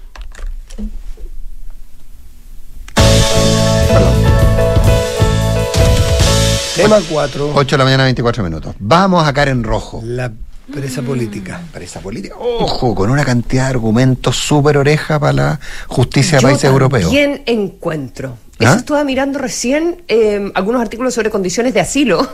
Tema 6.77 6.97
4. 7.09 7.51
8 7.55 7.71
de 7.71 7.77
la 7.77 7.83
mañana, 7.83 8.03
24 8.03 8.43
minutos. 8.43 8.75
Vamos 8.79 9.27
a 9.27 9.33
caer 9.33 9.49
en 9.49 9.63
rojo. 9.63 10.01
La 10.05 10.31
presa 10.71 11.01
política. 11.01 11.59
Presa 11.73 11.99
política. 11.99 12.35
Ojo, 12.39 12.93
con 12.93 13.09
una 13.09 13.25
cantidad 13.25 13.63
de 13.63 13.69
argumentos 13.71 14.35
súper 14.37 14.77
oreja 14.77 15.19
para 15.19 15.33
la 15.33 15.59
justicia 15.87 16.37
de 16.37 16.41
Yo 16.43 16.47
países 16.49 16.63
europeos. 16.65 17.03
también 17.05 17.41
encuentro. 17.45 18.37
¿Ah? 18.59 18.63
Eso 18.65 18.75
estaba 18.75 19.03
mirando 19.03 19.39
recién 19.39 20.03
eh, 20.07 20.51
algunos 20.55 20.81
artículos 20.81 21.13
sobre 21.13 21.29
condiciones 21.29 21.73
de 21.73 21.79
asilo. 21.81 22.27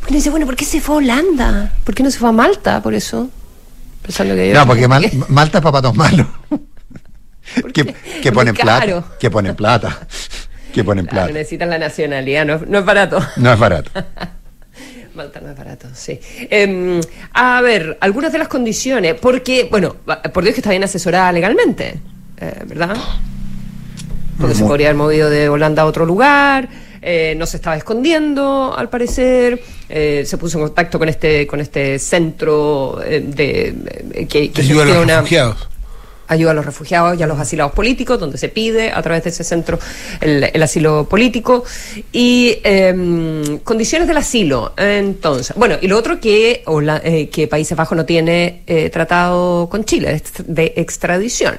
Porque 0.00 0.14
dice, 0.14 0.30
bueno, 0.30 0.46
¿por 0.46 0.56
qué 0.56 0.64
se 0.64 0.80
fue 0.80 0.94
a 0.94 0.98
Holanda? 0.98 1.72
¿Por 1.84 1.94
qué 1.94 2.02
no 2.02 2.10
se 2.10 2.18
fue 2.18 2.28
a 2.30 2.32
Malta 2.32 2.82
por 2.82 2.94
eso? 2.94 3.28
Pensando 4.02 4.34
que 4.34 4.52
No, 4.54 4.66
porque 4.66 4.88
Mal- 4.88 5.10
Malta 5.28 5.58
es 5.58 5.62
para 5.62 5.72
patos 5.72 5.94
malos. 5.94 6.26
que, 7.74 7.94
que 8.22 8.32
ponen 8.32 8.54
plata. 8.54 9.04
Que 9.18 9.30
ponen 9.30 9.54
plata. 9.54 10.06
Que 10.72 10.84
ponen 10.84 11.06
Claro, 11.06 11.26
plata. 11.26 11.38
necesitan 11.38 11.70
la 11.70 11.78
nacionalidad, 11.78 12.44
no, 12.46 12.54
es- 12.56 12.66
no 12.68 12.78
es 12.78 12.84
barato. 12.84 13.18
No 13.36 13.52
es 13.52 13.58
barato. 13.58 13.90
Malta 15.14 15.40
no 15.40 15.50
es 15.50 15.56
barato, 15.58 15.88
sí. 15.92 16.20
Em, 16.50 17.00
a 17.32 17.60
ver, 17.62 17.98
algunas 18.00 18.30
de 18.32 18.38
las 18.38 18.48
condiciones, 18.48 19.14
porque, 19.20 19.66
bueno, 19.70 19.96
por 20.32 20.44
Dios 20.44 20.54
que 20.54 20.60
está 20.60 20.70
bien 20.70 20.84
asesorada 20.84 21.32
legalmente, 21.32 21.96
eh, 22.40 22.54
¿verdad? 22.66 22.96
Porque 24.38 24.54
se 24.54 24.64
podría 24.64 24.86
haber 24.88 24.96
movido 24.96 25.28
de 25.28 25.48
Holanda 25.48 25.82
a 25.82 25.86
otro 25.86 26.06
lugar, 26.06 26.68
eh, 27.02 27.34
no 27.36 27.44
se 27.46 27.56
estaba 27.56 27.76
escondiendo, 27.76 28.74
al 28.76 28.88
parecer, 28.88 29.60
eh, 29.88 30.22
se 30.24 30.38
puso 30.38 30.58
en 30.58 30.64
contacto 30.66 30.98
con 30.98 31.08
este, 31.08 31.46
con 31.46 31.60
este 31.60 31.98
centro 31.98 33.02
eh, 33.04 33.20
de, 33.26 33.74
eh, 34.14 34.26
que, 34.26 34.48
que 34.48 34.48
Te 34.50 34.60
ayuda 34.62 34.84
a 34.84 34.86
los 34.86 35.06
refugiados. 35.06 35.68
Ayuda 36.30 36.52
a 36.52 36.54
los 36.54 36.64
refugiados 36.64 37.18
y 37.18 37.22
a 37.22 37.26
los 37.26 37.38
asilados 37.38 37.72
políticos, 37.72 38.18
donde 38.18 38.38
se 38.38 38.48
pide 38.48 38.90
a 38.92 39.02
través 39.02 39.24
de 39.24 39.30
ese 39.30 39.44
centro 39.44 39.78
el, 40.22 40.44
el 40.52 40.62
asilo 40.62 41.06
político 41.08 41.64
y 42.12 42.56
em, 42.64 43.58
condiciones 43.58 44.08
del 44.08 44.16
asilo. 44.16 44.72
Entonces, 44.78 45.54
bueno, 45.56 45.76
y 45.80 45.86
lo 45.88 45.98
otro 45.98 46.18
que, 46.20 46.62
Hola- 46.66 47.00
eh, 47.04 47.28
que 47.28 47.46
Países 47.48 47.76
Bajos 47.76 47.96
no 47.96 48.04
tiene 48.06 48.62
eh, 48.66 48.88
tratado 48.90 49.68
con 49.68 49.84
Chile 49.84 50.22
de- 50.38 50.44
de 50.64 50.72
extradición. 50.76 51.58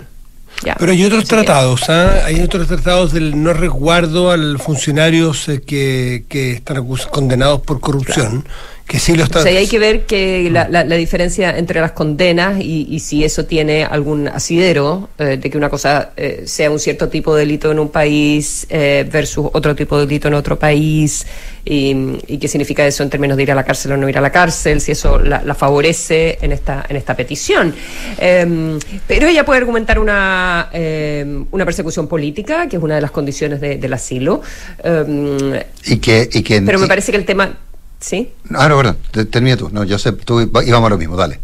Ya. 0.65 0.75
Pero 0.77 0.91
hay 0.91 1.03
otros 1.05 1.25
tratados, 1.25 1.89
¿ah? 1.89 2.23
hay 2.25 2.41
otros 2.41 2.67
tratados 2.67 3.13
del 3.13 3.41
no 3.41 3.51
resguardo 3.53 4.29
a 4.31 4.38
los 4.38 4.62
funcionarios 4.62 5.47
eh, 5.49 5.62
que, 5.65 6.25
que 6.29 6.51
están 6.51 6.86
condenados 7.10 7.62
por 7.62 7.79
corrupción, 7.79 8.45
que 8.91 8.99
sí 8.99 9.15
lo 9.15 9.23
O 9.23 9.25
están... 9.25 9.43
sea, 9.43 9.51
y 9.54 9.56
hay 9.58 9.67
que 9.67 9.80
ver 9.80 10.06
que 10.06 10.49
la, 10.51 10.67
la- 10.67 10.84
la 10.84 10.95
diferencia 10.97 11.58
entre 11.58 11.80
las 11.80 11.93
condenas 11.93 12.60
y, 12.60 12.88
y 12.89 12.99
si 12.99 13.23
eso 13.23 13.45
tiene 13.45 13.86
algún 13.86 14.27
asidero 14.27 15.08
eh, 15.17 15.38
de 15.41 15.49
que 15.49 15.58
una 15.58 15.69
cosa 15.69 16.12
eh, 16.17 16.43
sea 16.45 16.69
un 16.69 16.77
cierto 16.77 17.08
tipo 17.08 17.34
de 17.34 17.41
delito 17.45 17.71
en 17.71 17.80
un 17.80 17.88
país 17.88 18.67
eh, 18.69 19.08
versus 19.10 19.47
otro 19.54 19.73
tipo 19.75 19.97
de 19.97 20.06
delito 20.08 20.27
en 20.27 20.34
otro 20.34 20.60
país 20.60 21.25
y, 21.63 21.95
y 22.27 22.38
qué 22.38 22.47
significa 22.49 22.86
eso 22.86 23.01
en 23.04 23.10
términos 23.10 23.38
de 23.38 23.43
ir 23.43 23.51
a 23.51 23.56
la 23.56 23.63
cárcel 23.63 23.93
o 23.93 23.97
no 23.97 24.10
ir 24.10 24.17
a 24.17 24.21
la 24.21 24.32
cárcel, 24.32 24.82
si 24.82 24.91
eso 24.91 25.19
la, 25.19 25.41
la 25.45 25.56
favorece 25.56 26.38
en 26.41 26.51
esta 26.51 26.86
en 26.89 26.97
esta 26.97 27.15
petición. 27.15 27.73
Eh, 28.17 28.77
pero 29.08 29.27
ella 29.27 29.45
puede 29.45 29.60
argumentar 29.60 29.99
una 29.99 30.67
eh, 30.73 31.43
una 31.51 31.63
persecución 31.63 32.08
política, 32.10 32.67
que 32.67 32.75
es 32.75 32.84
una 32.84 32.95
de 32.95 33.01
las 33.01 33.12
condiciones 33.12 33.62
de- 33.62 33.77
del 33.77 33.93
asilo. 33.93 34.41
Eh, 34.84 35.65
Y 35.86 35.97
que, 35.97 36.27
y 36.34 36.41
que 36.43 36.62
pero 36.62 36.77
me 36.80 36.88
parece 36.88 37.12
que 37.12 37.17
el 37.17 37.25
tema, 37.25 37.56
sí. 38.01 38.33
Ah, 38.53 38.67
no, 38.67 38.75
perdón. 38.77 38.97
te- 39.11 39.25
Termina 39.25 39.55
tú. 39.55 39.69
No, 39.71 39.83
yo 39.85 39.97
sé, 39.97 40.11
tú 40.11 40.41
íbamos 40.41 40.87
a 40.87 40.89
lo 40.89 40.97
mismo, 40.97 41.15
dale. 41.15 41.39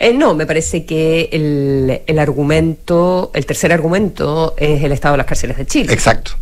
Eh, 0.00 0.12
no, 0.14 0.34
me 0.34 0.46
parece 0.46 0.84
que 0.84 1.28
el, 1.32 2.02
el 2.06 2.18
argumento, 2.18 3.30
el 3.34 3.44
tercer 3.46 3.72
argumento 3.72 4.54
es 4.58 4.82
el 4.82 4.92
estado 4.92 5.14
de 5.14 5.18
las 5.18 5.26
cárceles 5.26 5.56
de 5.56 5.66
Chile. 5.66 5.92
Exacto. 5.92 6.32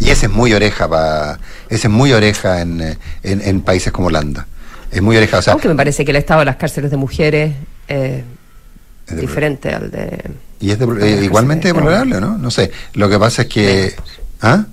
Y 0.00 0.10
ese 0.10 0.26
es 0.26 0.32
muy 0.32 0.52
oreja 0.52 0.88
pa, 0.88 1.38
ese 1.68 1.86
es 1.86 1.92
muy 1.92 2.12
oreja 2.12 2.60
en, 2.62 2.80
en, 3.22 3.40
en 3.42 3.60
países 3.60 3.92
como 3.92 4.08
Holanda. 4.08 4.46
Es 4.90 5.00
muy 5.02 5.16
oreja, 5.16 5.38
o 5.38 5.42
sea, 5.42 5.52
Aunque 5.52 5.68
me 5.68 5.74
parece 5.76 6.04
que 6.04 6.10
el 6.10 6.16
estado 6.16 6.40
de 6.40 6.46
las 6.46 6.56
cárceles 6.56 6.90
de 6.90 6.96
mujeres 6.96 7.54
eh, 7.88 8.24
Es 9.06 9.14
de- 9.16 9.20
diferente 9.20 9.68
al 9.70 9.90
de... 9.90 10.18
y 10.60 10.70
es 10.70 10.78
de- 10.78 10.86
eh, 11.20 11.24
igualmente 11.24 11.68
de 11.68 11.74
deplorable, 11.74 12.20
¿no? 12.20 12.36
No 12.38 12.50
sé. 12.50 12.70
Lo 12.94 13.08
que 13.08 13.18
pasa 13.18 13.42
es 13.42 13.48
que 13.48 13.94
¿Ah? 14.40 14.64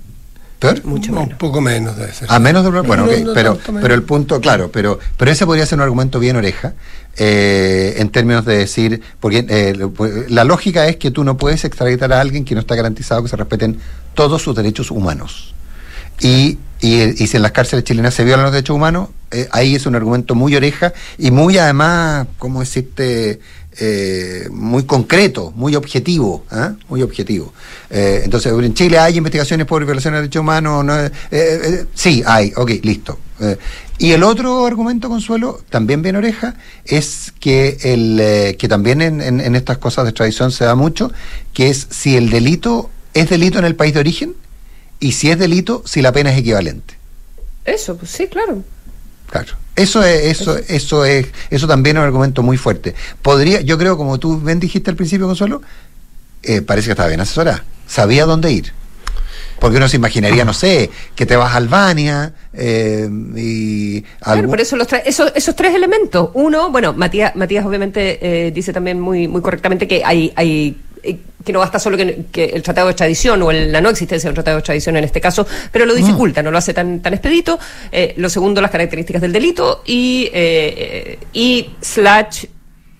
¿Peor? 0.60 0.84
Mucho 0.84 1.10
No, 1.10 1.20
menos. 1.20 1.32
Un 1.32 1.38
poco 1.38 1.60
menos 1.62 1.96
debe 1.96 2.12
ser. 2.12 2.28
A 2.30 2.38
menos 2.38 2.62
de 2.62 2.70
bueno, 2.70 3.06
No, 3.06 3.10
ok, 3.10 3.18
no 3.20 3.32
pero, 3.32 3.58
pero 3.80 3.94
el 3.94 4.02
punto, 4.02 4.40
claro, 4.40 4.70
pero, 4.70 4.98
pero 5.16 5.30
ese 5.30 5.46
podría 5.46 5.64
ser 5.64 5.78
un 5.78 5.82
argumento 5.82 6.20
bien 6.20 6.36
oreja, 6.36 6.74
eh, 7.16 7.94
en 7.96 8.10
términos 8.10 8.44
de 8.44 8.58
decir, 8.58 9.00
porque 9.20 9.46
eh, 9.48 10.26
la 10.28 10.44
lógica 10.44 10.86
es 10.86 10.96
que 10.96 11.10
tú 11.10 11.24
no 11.24 11.38
puedes 11.38 11.64
extraditar 11.64 12.12
a 12.12 12.20
alguien 12.20 12.44
que 12.44 12.54
no 12.54 12.60
está 12.60 12.74
garantizado 12.74 13.22
que 13.22 13.30
se 13.30 13.36
respeten 13.36 13.78
todos 14.14 14.42
sus 14.42 14.54
derechos 14.54 14.90
humanos. 14.90 15.54
Y, 16.20 16.58
y, 16.82 17.22
y 17.22 17.26
si 17.26 17.36
en 17.38 17.42
las 17.42 17.52
cárceles 17.52 17.84
chilenas 17.84 18.12
se 18.12 18.24
violan 18.24 18.44
los 18.44 18.52
derechos 18.52 18.76
humanos, 18.76 19.08
eh, 19.30 19.48
ahí 19.52 19.74
es 19.76 19.86
un 19.86 19.94
argumento 19.94 20.34
muy 20.34 20.54
oreja 20.56 20.92
y 21.16 21.30
muy 21.30 21.56
además, 21.56 22.26
¿cómo 22.38 22.60
decirte? 22.60 23.40
Eh, 23.82 24.46
muy 24.50 24.84
concreto, 24.84 25.52
muy 25.56 25.74
objetivo, 25.74 26.44
¿ah? 26.50 26.74
muy 26.90 27.00
objetivo. 27.02 27.52
Eh, 27.88 28.20
entonces, 28.24 28.52
en 28.52 28.74
Chile 28.74 28.98
hay 28.98 29.16
investigaciones 29.16 29.66
por 29.66 29.82
violación 29.86 30.12
de 30.12 30.20
derechos 30.20 30.40
humanos, 30.40 30.84
¿no? 30.84 30.98
Eh, 31.00 31.10
eh, 31.30 31.84
sí, 31.94 32.22
hay, 32.26 32.52
ok, 32.54 32.70
listo. 32.82 33.18
Eh, 33.40 33.56
y 33.98 34.12
el 34.12 34.22
otro 34.22 34.66
argumento, 34.66 35.08
Consuelo, 35.08 35.60
también 35.70 36.02
bien 36.02 36.16
oreja, 36.16 36.56
es 36.84 37.32
que 37.40 37.78
el 37.82 38.18
eh, 38.20 38.56
que 38.58 38.68
también 38.68 39.00
en- 39.00 39.22
en 39.40 39.54
estas 39.56 39.78
cosas 39.78 40.04
de 40.04 40.10
extradición 40.10 40.52
se 40.52 40.64
da 40.66 40.74
mucho, 40.74 41.10
que 41.54 41.70
es 41.70 41.86
si 41.90 42.16
el 42.18 42.28
delito 42.28 42.90
es 43.14 43.30
delito 43.30 43.58
en 43.58 43.64
el 43.64 43.76
país 43.76 43.94
de 43.94 44.00
origen 44.00 44.34
y 45.00 45.12
si 45.12 45.30
es 45.30 45.38
delito, 45.38 45.82
si 45.86 46.02
la 46.02 46.12
pena 46.12 46.30
es 46.32 46.38
equivalente. 46.38 46.94
Eso, 47.64 47.96
pues 47.96 48.10
sí, 48.10 48.26
claro. 48.26 48.62
Claro. 49.30 49.54
Eso 49.76 50.02
es, 50.02 50.38
eso, 50.40 50.58
eso 50.68 51.04
es, 51.04 51.26
eso 51.48 51.66
también 51.66 51.96
es 51.96 52.00
un 52.00 52.06
argumento 52.06 52.42
muy 52.42 52.56
fuerte. 52.56 52.94
Podría, 53.22 53.60
yo 53.62 53.78
creo, 53.78 53.96
como 53.96 54.18
tú 54.18 54.38
bien 54.40 54.60
dijiste 54.60 54.90
al 54.90 54.96
principio, 54.96 55.26
Consuelo, 55.26 55.62
eh, 56.42 56.60
parece 56.60 56.86
que 56.86 56.92
estaba 56.92 57.08
bien 57.08 57.20
asesorada. 57.20 57.64
Sabía 57.86 58.26
dónde 58.26 58.52
ir. 58.52 58.72
Porque 59.60 59.76
uno 59.76 59.88
se 59.88 59.96
imaginaría, 59.96 60.44
no 60.44 60.54
sé, 60.54 60.90
que 61.14 61.26
te 61.26 61.36
vas 61.36 61.52
a 61.52 61.58
Albania 61.58 62.32
eh, 62.54 63.08
y 63.36 64.00
Claro, 64.02 64.16
algún- 64.40 64.50
por 64.50 64.60
eso 64.60 64.74
los 64.76 64.88
tra- 64.88 65.02
esos, 65.04 65.32
esos 65.34 65.54
tres 65.54 65.74
elementos. 65.74 66.30
Uno, 66.34 66.70
bueno, 66.70 66.92
Matías, 66.94 67.36
Matías 67.36 67.64
obviamente 67.66 68.46
eh, 68.46 68.50
dice 68.52 68.72
también 68.72 68.98
muy, 69.00 69.28
muy 69.28 69.42
correctamente 69.42 69.86
que 69.86 70.02
hay, 70.04 70.32
hay 70.34 70.80
que 71.02 71.52
no 71.52 71.58
basta 71.60 71.78
solo 71.78 71.96
que, 71.96 72.26
que 72.30 72.44
el 72.46 72.62
tratado 72.62 72.86
de 72.88 72.92
extradición 72.92 73.42
o 73.42 73.50
el- 73.50 73.72
la 73.72 73.80
no 73.80 73.88
existencia 73.88 74.28
del 74.28 74.34
tratado 74.34 74.56
de 74.56 74.60
extradición 74.60 74.96
en 74.96 75.04
este 75.04 75.20
caso, 75.20 75.46
pero 75.72 75.86
lo 75.86 75.94
dificulta, 75.94 76.42
no 76.42 76.50
lo 76.50 76.58
hace 76.58 76.74
tan, 76.74 77.00
tan 77.00 77.14
expedito. 77.14 77.58
Eh, 77.90 78.14
lo 78.16 78.28
segundo, 78.28 78.60
las 78.60 78.70
características 78.70 79.22
del 79.22 79.32
delito 79.32 79.82
y, 79.86 80.24
eh, 80.26 80.30
eh, 80.34 81.18
y 81.32 81.70
slash 81.80 82.44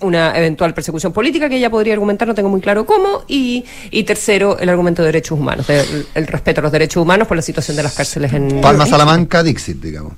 una 0.02 0.34
eventual 0.38 0.72
persecución 0.72 1.12
política 1.12 1.46
que 1.50 1.56
ella 1.58 1.68
podría 1.68 1.92
argumentar, 1.92 2.26
no 2.26 2.34
tengo 2.34 2.48
muy 2.48 2.62
claro 2.62 2.86
cómo, 2.86 3.24
y, 3.28 3.66
y 3.90 4.04
tercero, 4.04 4.58
el 4.58 4.70
argumento 4.70 5.02
de 5.02 5.08
derechos 5.08 5.38
humanos, 5.38 5.66
de- 5.66 5.80
el, 5.80 6.06
el 6.14 6.26
respeto 6.26 6.60
a 6.60 6.62
los 6.62 6.72
derechos 6.72 7.02
humanos 7.02 7.28
por 7.28 7.36
la 7.36 7.42
situación 7.42 7.76
de 7.76 7.82
las 7.82 7.92
cárceles 7.92 8.32
en 8.32 8.62
Palma 8.62 8.86
Salamanca, 8.86 9.42
Dixit, 9.42 9.76
digamos. 9.82 10.14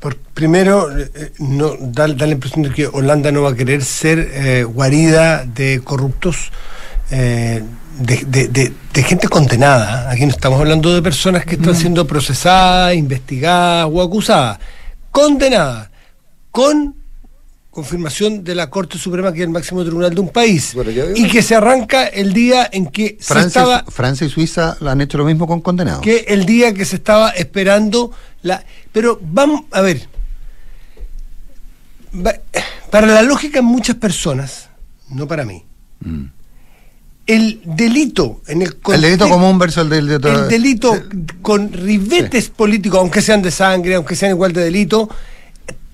Por, 0.00 0.16
primero, 0.16 0.88
eh, 0.98 1.32
no 1.38 1.76
da, 1.80 2.06
da 2.08 2.26
la 2.26 2.32
impresión 2.32 2.62
de 2.64 2.70
que 2.70 2.86
Holanda 2.86 3.30
no 3.32 3.42
va 3.42 3.50
a 3.50 3.54
querer 3.54 3.82
ser 3.82 4.18
eh, 4.32 4.64
guarida 4.64 5.44
de 5.44 5.80
corruptos, 5.82 6.50
eh, 7.10 7.62
de, 7.98 8.16
de- 8.26 8.48
de- 8.48 8.72
de 8.92 9.02
gente 9.02 9.28
condenada. 9.28 10.10
Aquí 10.10 10.24
no 10.26 10.32
estamos 10.32 10.58
hablando 10.60 10.94
de 10.94 11.00
personas 11.02 11.44
que 11.44 11.54
están 11.56 11.74
siendo 11.74 12.06
procesadas, 12.06 12.94
investigadas 12.94 13.88
o 13.90 14.02
acusadas. 14.02 14.58
Condenadas, 15.10 15.88
con 16.50 16.94
confirmación 17.72 18.44
de 18.44 18.54
la 18.54 18.68
Corte 18.68 18.98
Suprema, 18.98 19.32
que 19.32 19.38
es 19.40 19.44
el 19.44 19.50
máximo 19.50 19.82
tribunal 19.82 20.14
de 20.14 20.20
un 20.20 20.28
país. 20.28 20.74
Bueno, 20.74 20.90
y 21.16 21.26
que 21.26 21.40
se 21.42 21.54
arranca 21.54 22.04
el 22.06 22.34
día 22.34 22.68
en 22.70 22.86
que 22.86 23.16
se 23.18 23.32
Francia, 23.32 23.62
estaba 23.62 23.84
Francia 23.88 24.26
y 24.26 24.30
Suiza 24.30 24.76
han 24.86 25.00
hecho 25.00 25.16
lo 25.16 25.24
mismo 25.24 25.46
con 25.46 25.62
condenados. 25.62 26.02
que 26.02 26.26
el 26.28 26.44
día 26.44 26.74
que 26.74 26.84
se 26.84 26.96
estaba 26.96 27.30
esperando 27.30 28.12
la 28.42 28.62
pero 28.92 29.18
vamos 29.22 29.62
a 29.70 29.80
ver 29.80 30.06
para 32.90 33.06
la 33.06 33.22
lógica 33.22 33.58
de 33.60 33.62
muchas 33.62 33.96
personas 33.96 34.68
no 35.08 35.26
para 35.26 35.44
mí 35.44 35.64
Mm. 36.04 36.24
el 37.28 37.60
delito 37.64 38.40
en 38.48 38.62
el 38.62 38.76
El 38.92 39.00
delito 39.00 39.28
común 39.28 39.56
versus 39.56 39.84
el 39.84 39.88
delito... 39.88 40.28
el 40.28 40.48
delito 40.48 41.00
con 41.40 41.72
ribetes 41.72 42.48
políticos 42.48 42.98
aunque 42.98 43.22
sean 43.22 43.40
de 43.40 43.52
sangre 43.52 43.94
aunque 43.94 44.16
sean 44.16 44.32
igual 44.32 44.52
de 44.52 44.64
delito 44.64 45.08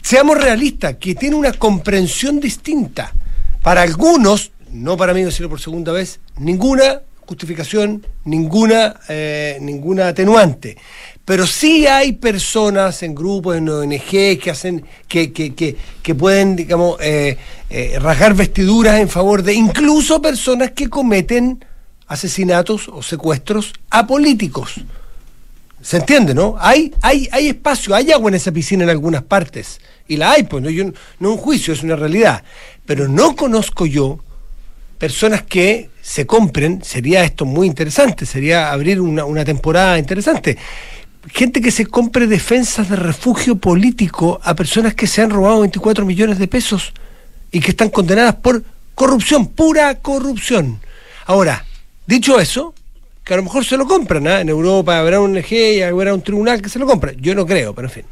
seamos 0.03 0.39
realistas 0.39 0.97
que 0.97 1.15
tiene 1.15 1.37
una 1.37 1.53
comprensión 1.53 2.41
distinta. 2.41 3.13
Para 3.63 3.83
algunos 3.83 4.53
no 4.73 4.97
para 4.97 5.15
mí 5.15 5.23
decirlo 5.23 5.49
por 5.49 5.61
segunda 5.61 5.93
vez 5.93 6.21
ninguna 6.39 7.03
justificación 7.27 8.07
ninguna 8.25 9.01
eh, 9.09 9.59
ninguna 9.61 10.09
atenuante. 10.09 10.77
Pero 11.25 11.47
sí 11.47 11.87
hay 11.87 12.13
personas 12.13 13.03
en 13.03 13.15
grupos 13.15 13.57
en 13.57 13.69
ONG 13.69 14.39
que 14.41 14.51
hacen 14.51 14.85
que, 15.07 15.33
que, 15.33 15.55
que, 15.55 15.77
que 16.03 16.15
pueden 16.15 16.57
digamos 16.57 16.99
eh, 17.01 17.37
eh, 17.69 17.99
rasgar 18.01 18.35
vestiduras 18.35 18.99
en 18.99 19.09
favor 19.09 19.43
de 19.43 19.53
incluso 19.53 20.23
personas 20.23 20.71
que 20.71 20.89
cometen 20.89 21.65
asesinatos 22.07 22.89
o 22.89 23.03
secuestros 23.03 23.75
a 23.91 24.07
políticos 24.07 24.81
¿Se 25.81 25.99
entiende, 25.99 26.35
no? 26.35 26.57
Hay, 26.59 26.93
hay, 27.03 27.29
hay 27.31 27.49
espacio, 27.49 27.95
hay 27.95 28.11
agua 28.11 28.31
en 28.31 28.35
esa 28.35 28.53
piscina 28.53 28.85
en 28.85 28.91
algunas 28.91 29.23
partes. 29.23 29.81
Y 30.09 30.17
la 30.17 30.33
hay, 30.33 30.43
pues 30.43 30.63
no, 30.63 30.71
yo, 30.71 30.85
no 31.21 31.33
un 31.33 31.39
juicio, 31.39 31.73
es 31.73 31.83
una 31.83 31.97
realidad. 31.97 32.43
Pero 32.85 33.09
no 33.09 33.37
conozco 33.37 33.87
yo 33.87 34.19
personas 34.99 35.43
que 35.43 35.91
se 36.03 36.27
compren, 36.27 36.83
sería 36.83 37.23
esto 37.23 37.45
muy 37.45 37.67
interesante, 37.67 38.27
sería 38.27 38.73
abrir 38.73 39.01
una, 39.01 39.25
una 39.25 39.45
temporada 39.45 39.99
interesante. 39.99 40.59
Gente 41.29 41.61
que 41.61 41.71
se 41.71 41.87
compre 41.87 42.27
defensas 42.27 42.89
de 42.89 42.97
refugio 42.97 43.57
político 43.57 44.41
a 44.43 44.55
personas 44.55 44.95
que 44.95 45.07
se 45.07 45.23
han 45.23 45.31
robado 45.31 45.61
24 45.61 46.05
millones 46.05 46.39
de 46.39 46.49
pesos 46.49 46.93
y 47.53 47.61
que 47.61 47.71
están 47.71 47.91
condenadas 47.91 48.37
por 48.37 48.63
corrupción, 48.95 49.47
pura 49.47 49.95
corrupción. 49.97 50.81
Ahora, 51.27 51.65
dicho 52.07 52.41
eso, 52.41 52.75
que 53.29 53.35
a 53.35 53.37
lo 53.37 53.43
mejor 53.43 53.63
se 53.63 53.77
lo 53.77 53.87
compran, 53.87 54.27
¿ah? 54.27 54.41
en 54.41 54.49
Europa 54.49 54.99
habrá 54.99 55.21
un 55.21 55.37
ONG 55.37 55.53
y 55.53 55.83
habrá 55.83 56.15
un 56.15 56.23
tribunal 56.23 56.63
que 56.63 56.71
se 56.71 56.79
lo 56.79 56.87
compra. 56.87 57.13
Yo 57.13 57.35
no 57.35 57.45
creo, 57.45 57.75
pero 57.75 57.89
en 57.89 57.93
fin. 57.93 58.05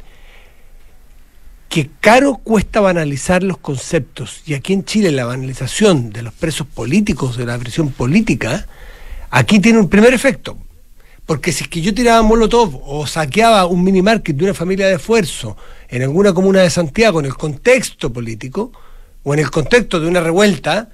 Que 1.67 1.89
caro 1.99 2.35
cuesta 2.35 2.81
banalizar 2.81 3.41
los 3.41 3.57
conceptos, 3.57 4.43
y 4.45 4.53
aquí 4.53 4.73
en 4.73 4.85
Chile 4.85 5.11
la 5.11 5.25
banalización 5.25 6.11
de 6.11 6.21
los 6.21 6.35
presos 6.35 6.67
políticos, 6.67 7.35
de 7.35 7.47
la 7.47 7.57
prisión 7.57 7.89
política, 7.89 8.67
aquí 9.31 9.59
tiene 9.59 9.79
un 9.79 9.89
primer 9.89 10.13
efecto. 10.13 10.55
Porque 11.25 11.51
si 11.51 11.63
es 11.63 11.69
que 11.69 11.81
yo 11.81 11.95
tiraba 11.95 12.21
Molotov 12.21 12.79
o 12.85 13.07
saqueaba 13.07 13.65
un 13.65 13.83
mini 13.83 14.03
market 14.03 14.35
de 14.35 14.43
una 14.43 14.53
familia 14.53 14.85
de 14.85 14.97
esfuerzo 14.97 15.57
en 15.89 16.03
alguna 16.03 16.31
comuna 16.31 16.61
de 16.61 16.69
Santiago 16.69 17.19
en 17.21 17.25
el 17.25 17.35
contexto 17.35 18.13
político 18.13 18.71
o 19.23 19.33
en 19.33 19.39
el 19.39 19.49
contexto 19.49 19.99
de 19.99 20.07
una 20.07 20.21
revuelta, 20.21 20.89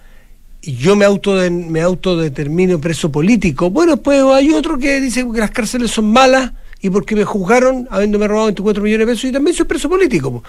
yo 0.71 0.95
me, 0.95 1.06
auto 1.06 1.36
me 1.49 1.82
autodetermino 1.82 2.80
preso 2.80 3.12
político, 3.12 3.69
bueno, 3.69 3.97
pues 3.97 4.23
hay 4.23 4.52
otro 4.54 4.78
que 4.78 5.02
dice 5.02 5.26
que 5.32 5.39
las 5.39 5.52
cárceles 5.52 5.91
son 5.91 6.12
malas 6.12 6.54
y 6.82 6.89
porque 6.89 7.15
me 7.15 7.26
juzgaron 7.26 7.88
habiéndome 7.91 8.28
robado 8.28 8.47
24 8.47 8.84
millones 8.84 9.08
de 9.08 9.13
pesos 9.13 9.30
y 9.30 9.32
también 9.32 9.56
soy 9.56 9.65
preso 9.65 9.89
político. 9.89 10.43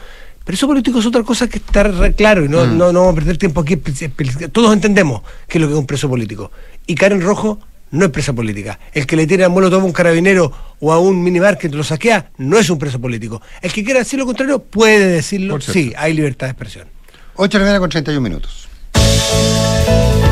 Preso 0.45 0.67
político 0.67 0.99
es 0.99 1.07
otra 1.07 1.23
cosa 1.23 1.49
que 1.49 1.59
estar 1.59 2.15
claro 2.15 2.45
y 2.45 2.49
no, 2.49 2.65
mm. 2.65 2.77
no, 2.77 2.93
no 2.93 3.01
vamos 3.01 3.13
a 3.13 3.15
perder 3.15 3.39
tiempo 3.39 3.61
aquí. 3.61 3.77
Todos 3.77 4.73
entendemos 4.73 5.23
qué 5.49 5.59
es 5.59 5.63
lo 5.63 5.69
que 5.69 5.75
es 5.75 5.79
un 5.79 5.87
preso 5.87 6.09
político. 6.09 6.51
Y 6.87 6.95
Karen 6.95 7.23
Rojo 7.23 7.59
no 7.93 8.07
es 8.07 8.11
presa 8.11 8.33
política. 8.33 8.79
El 8.93 9.07
que 9.07 9.17
le 9.17 9.27
tira 9.27 9.47
el 9.47 9.53
todo 9.55 9.81
a 9.81 9.85
un 9.85 9.93
carabinero 9.93 10.53
o 10.81 10.93
a 10.93 10.99
un 10.99 11.23
minibar 11.23 11.57
que 11.57 11.69
lo 11.69 11.85
saquea 11.85 12.31
no 12.39 12.59
es 12.59 12.69
un 12.69 12.79
preso 12.79 13.01
político. 13.01 13.41
El 13.63 13.73
que 13.73 13.85
quiera 13.85 14.01
decir 14.01 14.19
lo 14.19 14.27
contrario 14.27 14.59
puede 14.59 15.07
decirlo. 15.07 15.61
Sí, 15.61 15.93
hay 15.97 16.13
libertad 16.13 16.49
de 16.49 16.51
expresión. 16.51 16.89
8 17.37 17.49
de 17.51 17.59
la 17.59 17.65
mañana 17.65 17.81
con 17.81 17.91
31 17.91 18.21
minutos. 18.21 18.69
Música 19.25 20.24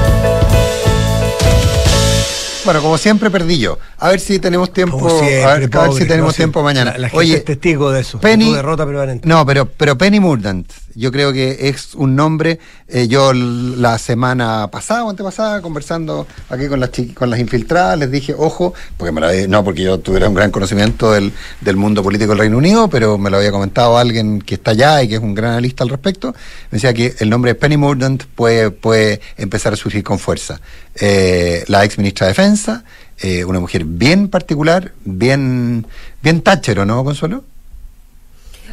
Bueno, 2.65 2.81
como 2.81 2.97
siempre 2.97 3.29
perdí 3.29 3.59
yo. 3.59 3.79
A 3.99 4.11
ver 4.11 4.21
si 4.21 4.39
tenemos 4.39 4.73
tiempo. 4.73 5.09
a, 5.09 5.55
ver, 5.57 5.69
si 5.93 6.07
tenemos 6.07 6.37
tiempo 6.37 6.63
mañana. 6.63 6.97
La, 6.97 7.11
Oye, 7.13 7.35
es 7.35 7.45
testigo 7.45 7.91
de 7.91 8.03
eso. 8.03 8.21
Penny, 8.21 8.53
derrota 8.53 8.87
permanente. 8.87 9.29
No, 9.29 9.45
pero, 9.45 9.67
pero 9.67 9.99
Penny 9.99 10.21
Murdant, 10.21 10.71
yo 10.95 11.11
creo 11.11 11.33
que 11.33 11.69
es 11.69 11.95
un 11.95 12.15
nombre. 12.15 12.61
Eh, 12.87 13.09
yo 13.09 13.33
la 13.33 13.99
semana 13.99 14.69
pasada 14.71 15.05
o 15.05 15.11
antepasada, 15.11 15.61
conversando 15.61 16.27
aquí 16.51 16.69
con 16.69 16.79
las 16.79 16.91
con 17.15 17.31
las 17.31 17.41
infiltradas, 17.41 17.99
les 17.99 18.11
dije, 18.11 18.35
ojo, 18.37 18.75
porque 18.97 19.11
me 19.13 19.21
la 19.21 19.33
no 19.49 19.65
porque 19.65 19.83
yo 19.83 19.99
tuviera 19.99 20.29
un 20.29 20.35
gran 20.35 20.51
conocimiento 20.51 21.11
del, 21.11 21.33
del 21.63 21.77
mundo 21.77 22.03
político 22.03 22.31
del 22.31 22.39
Reino 22.39 22.59
Unido, 22.59 22.89
pero 22.89 23.19
me 23.19 23.31
lo 23.31 23.39
había 23.39 23.51
comentado 23.51 23.99
alguien 23.99 24.41
que 24.41 24.55
está 24.55 24.73
allá 24.73 25.03
y 25.03 25.09
que 25.09 25.15
es 25.17 25.21
un 25.21 25.35
gran 25.35 25.53
analista 25.53 25.83
al 25.83 25.91
respecto. 25.91 26.33
Me 26.71 26.77
decía 26.77 26.93
que 26.95 27.17
el 27.19 27.29
nombre 27.29 27.55
Penny 27.55 27.77
Murdant 27.77 28.25
puede, 28.25 28.71
puede 28.71 29.21
empezar 29.37 29.73
a 29.73 29.77
surgir 29.77 30.05
con 30.05 30.19
fuerza. 30.19 30.61
Eh, 30.97 31.65
la 31.69 31.85
ex 31.85 31.99
ministra 31.99 32.27
de 32.27 32.33
Defensa, 32.33 32.85
eh, 33.19 33.45
una 33.45 33.61
mujer 33.61 33.85
bien 33.85 34.29
particular, 34.29 34.93
bien, 35.05 35.87
bien 36.23 36.43
táchero, 36.43 36.85
¿no, 36.85 37.03
Consuelo? 37.05 37.45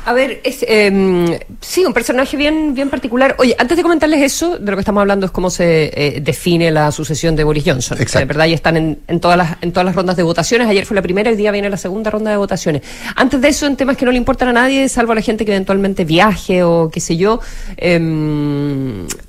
A 0.06 0.14
ver, 0.14 0.42
es, 0.44 0.66
eh, 0.68 1.40
sí, 1.62 1.86
un 1.86 1.94
personaje 1.94 2.38
bien, 2.38 2.74
bien 2.74 2.90
particular. 2.90 3.36
Oye, 3.38 3.56
antes 3.58 3.78
de 3.78 3.84
comentarles 3.84 4.22
eso, 4.22 4.58
de 4.58 4.72
lo 4.72 4.78
que 4.78 4.82
estamos 4.82 5.02
hablando 5.02 5.26
es 5.26 5.32
cómo 5.32 5.50
se 5.50 5.92
eh, 5.94 6.22
define 6.22 6.72
la 6.72 6.92
sucesión 6.92 7.36
de 7.36 7.44
Boris 7.44 7.64
Johnson. 7.66 7.98
Exacto. 8.00 8.28
verdad, 8.28 8.46
ya 8.46 8.56
están 8.56 8.78
en, 8.78 9.00
en, 9.08 9.20
todas 9.20 9.38
las, 9.38 9.58
en 9.62 9.72
todas 9.72 9.86
las 9.86 9.96
rondas 9.96 10.16
de 10.16 10.24
votaciones. 10.24 10.68
Ayer 10.68 10.86
fue 10.86 10.96
la 10.96 11.02
primera, 11.02 11.30
el 11.30 11.38
día 11.38 11.52
viene 11.52 11.70
la 11.70 11.78
segunda 11.78 12.10
ronda 12.10 12.32
de 12.32 12.38
votaciones. 12.38 12.82
Antes 13.16 13.42
de 13.42 13.50
eso, 13.50 13.66
en 13.66 13.76
temas 13.76 13.98
que 13.98 14.06
no 14.06 14.12
le 14.12 14.18
importan 14.18 14.50
a 14.50 14.54
nadie, 14.54 14.88
salvo 14.90 15.12
a 15.12 15.16
la 15.16 15.22
gente 15.22 15.46
que 15.46 15.52
eventualmente 15.52 16.06
viaje 16.06 16.64
o 16.64 16.90
qué 16.90 17.00
sé 17.00 17.18
yo, 17.18 17.40
eh, 17.78 18.00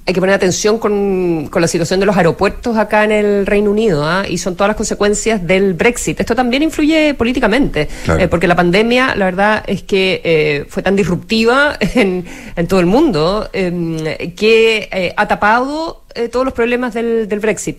hay 0.06 0.14
que 0.14 0.20
poner 0.20 0.35
atención 0.35 0.78
con, 0.78 1.48
con, 1.50 1.62
la 1.62 1.68
situación 1.68 2.00
de 2.00 2.06
los 2.06 2.16
aeropuertos 2.16 2.76
acá 2.76 3.04
en 3.04 3.12
el 3.12 3.46
Reino 3.46 3.70
Unido, 3.70 4.04
¿ah? 4.04 4.24
y 4.28 4.38
son 4.38 4.56
todas 4.56 4.68
las 4.68 4.76
consecuencias 4.76 5.46
del 5.46 5.74
Brexit. 5.74 6.20
Esto 6.20 6.35
también 6.35 6.62
influye 6.62 7.14
políticamente, 7.14 7.88
eh, 8.18 8.28
porque 8.28 8.48
la 8.48 8.56
pandemia, 8.56 9.14
la 9.14 9.26
verdad 9.26 9.62
es 9.66 9.83
que 9.83 10.60
eh, 10.61 10.66
fue 10.68 10.83
tan 10.83 10.96
disruptiva 10.96 11.77
en, 11.81 12.25
en 12.57 12.66
todo 12.66 12.81
el 12.81 12.87
mundo 12.87 13.49
em, 13.53 13.96
que 14.35 14.88
eh, 14.92 15.14
ha 15.16 15.29
tapado 15.29 16.05
todos 16.33 16.44
los 16.44 16.55
problemas 16.55 16.92
del, 16.94 17.29
del 17.29 17.38
Brexit. 17.38 17.79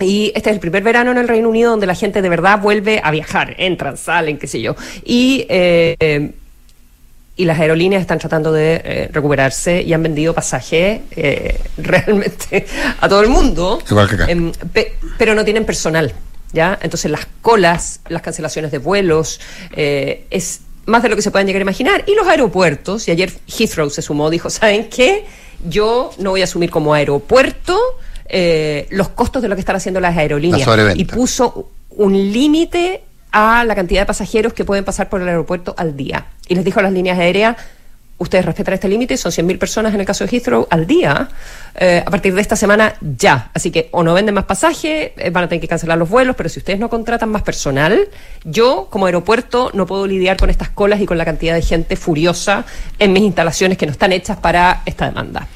Y 0.00 0.32
este 0.34 0.50
es 0.50 0.54
el 0.54 0.60
primer 0.60 0.82
verano 0.82 1.12
en 1.12 1.18
el 1.18 1.28
Reino 1.28 1.48
Unido 1.48 1.70
donde 1.70 1.86
la 1.86 1.94
gente 1.94 2.20
de 2.20 2.28
verdad 2.28 2.60
vuelve 2.60 3.00
a 3.04 3.10
viajar, 3.10 3.54
entran, 3.58 3.96
salen, 3.96 4.38
qué 4.38 4.46
sé 4.46 4.60
yo. 4.60 4.74
Y 5.04 5.46
eh, 5.48 6.32
y 7.40 7.46
las 7.46 7.58
aerolíneas 7.58 8.02
están 8.02 8.18
tratando 8.18 8.52
de 8.52 8.82
eh, 8.84 9.08
recuperarse 9.10 9.80
y 9.80 9.94
han 9.94 10.02
vendido 10.02 10.34
pasajes 10.34 11.00
eh, 11.12 11.58
realmente 11.78 12.66
a 13.00 13.08
todo 13.08 13.22
el 13.22 13.30
mundo. 13.30 13.80
Igual 13.90 14.08
que 14.10 14.14
acá. 14.16 14.26
Em, 14.28 14.52
pero 15.16 15.34
no 15.34 15.42
tienen 15.42 15.64
personal, 15.64 16.12
¿ya? 16.52 16.78
Entonces 16.82 17.10
las 17.10 17.26
colas, 17.40 18.00
las 18.10 18.20
cancelaciones 18.20 18.70
de 18.70 18.76
vuelos, 18.76 19.40
eh, 19.74 20.26
es 20.28 20.60
más 20.86 21.02
de 21.02 21.08
lo 21.08 21.16
que 21.16 21.22
se 21.22 21.30
pueden 21.30 21.46
llegar 21.46 21.60
a 21.60 21.64
imaginar. 21.64 22.04
Y 22.06 22.14
los 22.14 22.26
aeropuertos, 22.26 23.06
y 23.08 23.10
ayer 23.10 23.32
Heathrow 23.46 23.90
se 23.90 24.02
sumó, 24.02 24.30
dijo, 24.30 24.50
¿saben 24.50 24.88
qué? 24.88 25.24
Yo 25.68 26.10
no 26.18 26.30
voy 26.30 26.40
a 26.40 26.44
asumir 26.44 26.70
como 26.70 26.94
aeropuerto 26.94 27.78
los 28.90 29.08
costos 29.10 29.42
de 29.42 29.48
lo 29.48 29.56
que 29.56 29.60
están 29.60 29.76
haciendo 29.76 30.00
las 30.00 30.16
aerolíneas. 30.16 30.68
y 30.94 31.04
puso 31.04 31.68
un 31.90 32.32
límite 32.32 33.02
a 33.32 33.64
la 33.64 33.74
cantidad 33.74 34.02
de 34.02 34.06
pasajeros 34.06 34.52
que 34.52 34.64
pueden 34.64 34.84
pasar 34.84 35.08
por 35.08 35.20
el 35.20 35.28
aeropuerto 35.28 35.74
al 35.76 35.96
día. 35.96 36.26
Y 36.48 36.54
les 36.54 36.64
dijo 36.64 36.80
a 36.80 36.82
las 36.82 36.92
líneas 36.92 37.18
aéreas, 37.18 37.56
ustedes 38.20 38.44
respetan 38.44 38.74
este 38.74 38.88
límite, 38.88 39.16
son 39.16 39.32
100.000 39.32 39.58
personas 39.58 39.94
en 39.94 40.00
el 40.00 40.06
caso 40.06 40.24
de 40.24 40.30
Heathrow 40.30 40.66
al 40.70 40.86
día, 40.86 41.28
eh, 41.74 42.02
a 42.04 42.10
partir 42.10 42.34
de 42.34 42.40
esta 42.40 42.54
semana 42.54 42.94
ya. 43.00 43.50
Así 43.54 43.70
que 43.70 43.88
o 43.92 44.02
no 44.02 44.12
venden 44.14 44.34
más 44.34 44.44
pasajes, 44.44 45.12
eh, 45.16 45.30
van 45.30 45.44
a 45.44 45.48
tener 45.48 45.60
que 45.60 45.68
cancelar 45.68 45.98
los 45.98 46.08
vuelos, 46.08 46.36
pero 46.36 46.48
si 46.48 46.60
ustedes 46.60 46.78
no 46.78 46.90
contratan 46.90 47.30
más 47.30 47.42
personal, 47.42 48.08
yo 48.44 48.88
como 48.90 49.06
aeropuerto 49.06 49.70
no 49.72 49.86
puedo 49.86 50.06
lidiar 50.06 50.36
con 50.36 50.50
estas 50.50 50.68
colas 50.68 51.00
y 51.00 51.06
con 51.06 51.16
la 51.16 51.24
cantidad 51.24 51.54
de 51.54 51.62
gente 51.62 51.96
furiosa 51.96 52.66
en 52.98 53.12
mis 53.12 53.22
instalaciones 53.22 53.78
que 53.78 53.86
no 53.86 53.92
están 53.92 54.12
hechas 54.12 54.36
para 54.36 54.82
esta 54.84 55.06
demanda. 55.06 55.48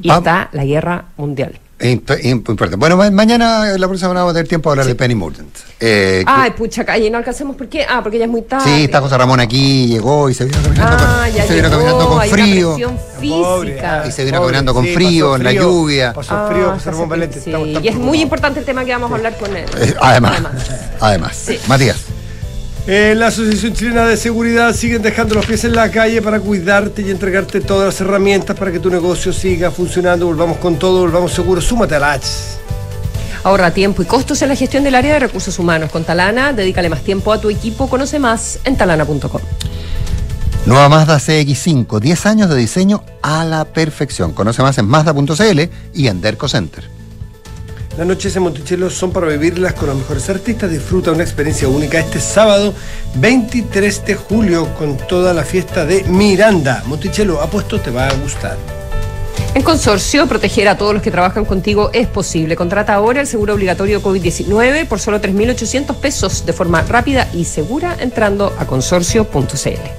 Y 0.00 0.10
está 0.10 0.48
la 0.52 0.64
guerra 0.64 1.04
mundial. 1.18 1.60
Importante. 1.78 2.76
Bueno, 2.76 2.96
mañana, 2.96 3.76
la 3.76 3.88
próxima 3.88 4.08
semana 4.08 4.20
vamos 4.20 4.30
a 4.30 4.34
tener 4.34 4.48
tiempo 4.48 4.70
de 4.70 4.72
hablar 4.72 4.86
de 4.86 4.94
Penny 4.94 5.14
Mordant. 5.14 5.51
Eh, 5.84 6.22
Ay, 6.28 6.52
pucha, 6.52 6.84
calle, 6.84 7.10
no 7.10 7.18
alcancemos 7.18 7.56
por 7.56 7.68
qué. 7.68 7.84
Ah, 7.88 8.04
porque 8.04 8.16
ya 8.16 8.26
es 8.26 8.30
muy 8.30 8.42
tarde. 8.42 8.64
Sí, 8.64 8.84
está 8.84 9.00
José 9.00 9.18
Ramón 9.18 9.40
aquí, 9.40 9.88
llegó 9.88 10.30
y 10.30 10.34
se 10.34 10.44
vino 10.44 10.58
caminando, 10.62 10.96
ah, 10.96 11.26
con, 11.26 11.42
se 11.44 11.54
vino 11.56 11.70
caminando 11.70 12.08
con 12.08 12.20
frío. 12.28 12.76
Física. 13.18 14.04
Y 14.06 14.12
se 14.12 14.24
vino 14.24 14.40
caminando 14.40 14.74
con 14.74 14.86
frío, 14.86 15.34
en 15.34 15.42
la 15.42 15.52
lluvia. 15.52 16.12
Pasó 16.12 16.46
frío, 16.48 16.70
ah, 16.70 16.74
José 16.74 16.92
Ramón 16.92 17.08
Valente. 17.08 17.40
Sí. 17.40 17.52
y 17.82 17.88
es 17.88 17.96
muy 17.96 18.20
importante 18.20 18.60
el 18.60 18.64
tema 18.64 18.84
que 18.84 18.92
vamos 18.92 19.10
a 19.10 19.16
hablar 19.16 19.36
con 19.36 19.56
él. 19.56 19.64
Eh, 19.80 19.92
además, 20.00 20.40
además. 21.00 21.50
Matías. 21.66 21.96
En 22.86 23.18
la 23.18 23.28
Asociación 23.28 23.72
Chilena 23.74 24.06
de 24.06 24.16
Seguridad 24.16 24.72
siguen 24.74 25.02
dejando 25.02 25.34
los 25.34 25.46
pies 25.46 25.64
en 25.64 25.74
la 25.74 25.90
calle 25.90 26.22
para 26.22 26.38
cuidarte 26.38 27.02
y 27.02 27.10
entregarte 27.10 27.60
todas 27.60 27.86
las 27.86 28.00
herramientas 28.00 28.56
para 28.56 28.70
que 28.70 28.78
tu 28.78 28.88
negocio 28.88 29.32
siga 29.32 29.72
funcionando. 29.72 30.26
Volvamos 30.26 30.58
con 30.58 30.78
todo, 30.78 31.00
volvamos 31.00 31.32
seguros. 31.32 31.64
Súmate 31.64 31.96
a 31.96 31.98
la 31.98 32.12
H. 32.12 32.28
Ahorra 33.44 33.72
tiempo 33.72 34.02
y 34.02 34.06
costos 34.06 34.40
en 34.42 34.48
la 34.48 34.56
gestión 34.56 34.84
del 34.84 34.94
área 34.94 35.14
de 35.14 35.18
recursos 35.20 35.58
humanos. 35.58 35.90
Con 35.90 36.04
Talana, 36.04 36.52
dedícale 36.52 36.88
más 36.88 37.02
tiempo 37.02 37.32
a 37.32 37.40
tu 37.40 37.50
equipo. 37.50 37.88
Conoce 37.88 38.18
más 38.18 38.60
en 38.64 38.76
talana.com. 38.76 39.40
Nueva 40.64 40.88
Mazda 40.88 41.18
CX5, 41.18 41.98
10 41.98 42.26
años 42.26 42.48
de 42.48 42.56
diseño 42.56 43.02
a 43.20 43.44
la 43.44 43.64
perfección. 43.64 44.32
Conoce 44.32 44.62
más 44.62 44.78
en 44.78 44.86
Mazda.cl 44.86 45.60
y 45.92 46.06
en 46.06 46.20
Derco 46.20 46.48
Center. 46.48 46.84
Las 47.98 48.06
noches 48.06 48.34
en 48.36 48.44
Monticello 48.44 48.88
son 48.88 49.12
para 49.12 49.26
vivirlas 49.26 49.74
con 49.74 49.88
los 49.88 49.98
mejores 49.98 50.30
artistas. 50.30 50.70
Disfruta 50.70 51.10
una 51.10 51.24
experiencia 51.24 51.68
única 51.68 51.98
este 51.98 52.20
sábado 52.20 52.72
23 53.16 54.06
de 54.06 54.14
julio 54.14 54.72
con 54.78 54.96
toda 54.96 55.34
la 55.34 55.42
fiesta 55.42 55.84
de 55.84 56.04
Miranda. 56.04 56.84
Monticello, 56.86 57.42
apuesto, 57.42 57.80
te 57.80 57.90
va 57.90 58.06
a 58.06 58.14
gustar. 58.14 58.56
En 59.54 59.62
Consorcio, 59.62 60.26
proteger 60.26 60.66
a 60.68 60.78
todos 60.78 60.94
los 60.94 61.02
que 61.02 61.10
trabajan 61.10 61.44
contigo 61.44 61.90
es 61.92 62.08
posible. 62.08 62.56
Contrata 62.56 62.94
ahora 62.94 63.20
el 63.20 63.26
seguro 63.26 63.52
obligatorio 63.52 64.02
COVID-19 64.02 64.88
por 64.88 64.98
solo 64.98 65.20
3.800 65.20 65.94
pesos 65.96 66.46
de 66.46 66.54
forma 66.54 66.80
rápida 66.80 67.28
y 67.34 67.44
segura 67.44 67.94
entrando 68.00 68.54
a 68.58 68.66
consorcio.cl. 68.66 69.90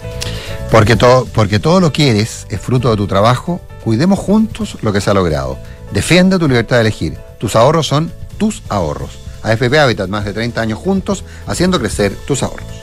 Porque 0.71 0.95
todo, 0.95 1.25
porque 1.25 1.59
todo 1.59 1.79
lo 1.79 1.93
que 1.93 2.09
eres 2.09 2.47
es 2.49 2.59
fruto 2.59 2.89
de 2.89 2.97
tu 2.97 3.05
trabajo, 3.05 3.61
cuidemos 3.83 4.17
juntos 4.17 4.77
lo 4.81 4.91
que 4.91 5.01
se 5.01 5.11
ha 5.11 5.13
logrado. 5.13 5.59
Defiende 5.91 6.39
tu 6.39 6.47
libertad 6.47 6.77
de 6.77 6.81
elegir. 6.81 7.19
Tus 7.37 7.55
ahorros 7.55 7.85
son 7.85 8.11
tus 8.39 8.63
ahorros. 8.69 9.19
AFP 9.43 9.77
Habitat, 9.77 10.09
más 10.09 10.25
de 10.25 10.33
30 10.33 10.61
años 10.61 10.79
juntos, 10.79 11.25
haciendo 11.45 11.79
crecer 11.79 12.15
tus 12.25 12.41
ahorros. 12.41 12.82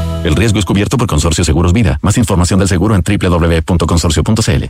El 0.23 0.35
riesgo 0.35 0.59
es 0.59 0.65
cubierto 0.65 0.97
por 0.97 1.07
Consorcio 1.07 1.43
Seguros 1.43 1.73
Vida. 1.73 1.97
Más 2.01 2.17
información 2.17 2.59
del 2.59 2.67
seguro 2.67 2.95
en 2.95 3.01
www.consorcio.cl. 3.01 4.65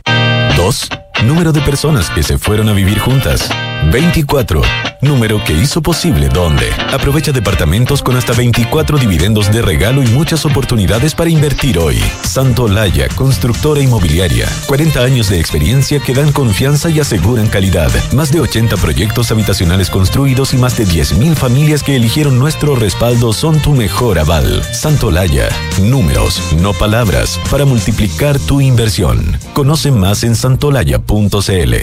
2. 0.56 0.88
Número 1.24 1.52
de 1.52 1.60
personas 1.60 2.10
que 2.10 2.22
se 2.22 2.38
fueron 2.38 2.68
a 2.68 2.72
vivir 2.72 2.98
juntas. 2.98 3.48
24. 3.90 4.62
Número 5.02 5.42
que 5.44 5.52
hizo 5.52 5.82
posible 5.82 6.28
dónde. 6.28 6.70
Aprovecha 6.92 7.32
departamentos 7.32 8.02
con 8.02 8.16
hasta 8.16 8.32
24 8.32 8.98
dividendos 8.98 9.52
de 9.52 9.60
regalo 9.60 10.02
y 10.02 10.06
muchas 10.06 10.44
oportunidades 10.44 11.14
para 11.14 11.30
invertir 11.30 11.78
hoy. 11.78 12.00
Santo 12.22 12.68
Laya, 12.68 13.08
constructora 13.16 13.80
inmobiliaria. 13.80 14.48
40 14.66 15.00
años 15.00 15.28
de 15.28 15.40
experiencia 15.40 15.98
que 16.00 16.14
dan 16.14 16.32
confianza 16.32 16.90
y 16.90 17.00
aseguran 17.00 17.48
calidad. 17.48 17.90
Más 18.12 18.30
de 18.30 18.40
80 18.40 18.76
proyectos 18.76 19.32
habitacionales 19.32 19.90
construidos 19.90 20.54
y 20.54 20.58
más 20.58 20.76
de 20.76 20.86
10.000 20.86 21.34
familias 21.34 21.82
que 21.82 21.96
eligieron 21.96 22.38
nuestro 22.38 22.76
respaldo 22.76 23.32
son 23.32 23.60
tu 23.60 23.72
mejor 23.72 24.18
aval. 24.18 24.62
Santo 24.72 25.10
Laya. 25.10 25.41
Números, 25.80 26.40
no 26.60 26.72
palabras, 26.72 27.40
para 27.50 27.64
multiplicar 27.64 28.38
tu 28.38 28.60
inversión. 28.60 29.38
Conoce 29.54 29.90
más 29.90 30.24
en 30.24 30.36
santolaya.cl. 30.36 31.74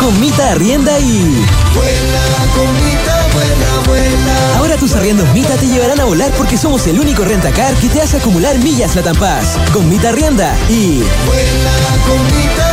Con 0.00 0.20
Mita 0.20 0.52
Arrienda 0.52 0.98
y... 0.98 1.44
Vuela 1.74 2.22
con 2.54 2.74
Mita, 2.74 3.26
vuela, 3.32 3.86
vuela. 3.86 4.56
Ahora 4.58 4.76
tus 4.76 4.92
arriendos 4.94 5.26
Mita 5.32 5.56
te 5.56 5.66
llevarán 5.66 6.00
a 6.00 6.04
volar 6.04 6.30
porque 6.32 6.58
somos 6.58 6.86
el 6.86 7.00
único 7.00 7.24
rentacar 7.24 7.74
que 7.76 7.88
te 7.88 8.00
hace 8.00 8.18
acumular 8.18 8.58
millas 8.58 8.94
la 8.96 9.14
Paz. 9.14 9.56
Con 9.72 9.88
Mita 9.88 10.10
Arrienda 10.10 10.54
y... 10.68 11.02
Vuela 11.26 11.76
con 12.06 12.24
Mita, 12.24 12.34
vuela, 12.34 12.64
vuela. 12.64 12.65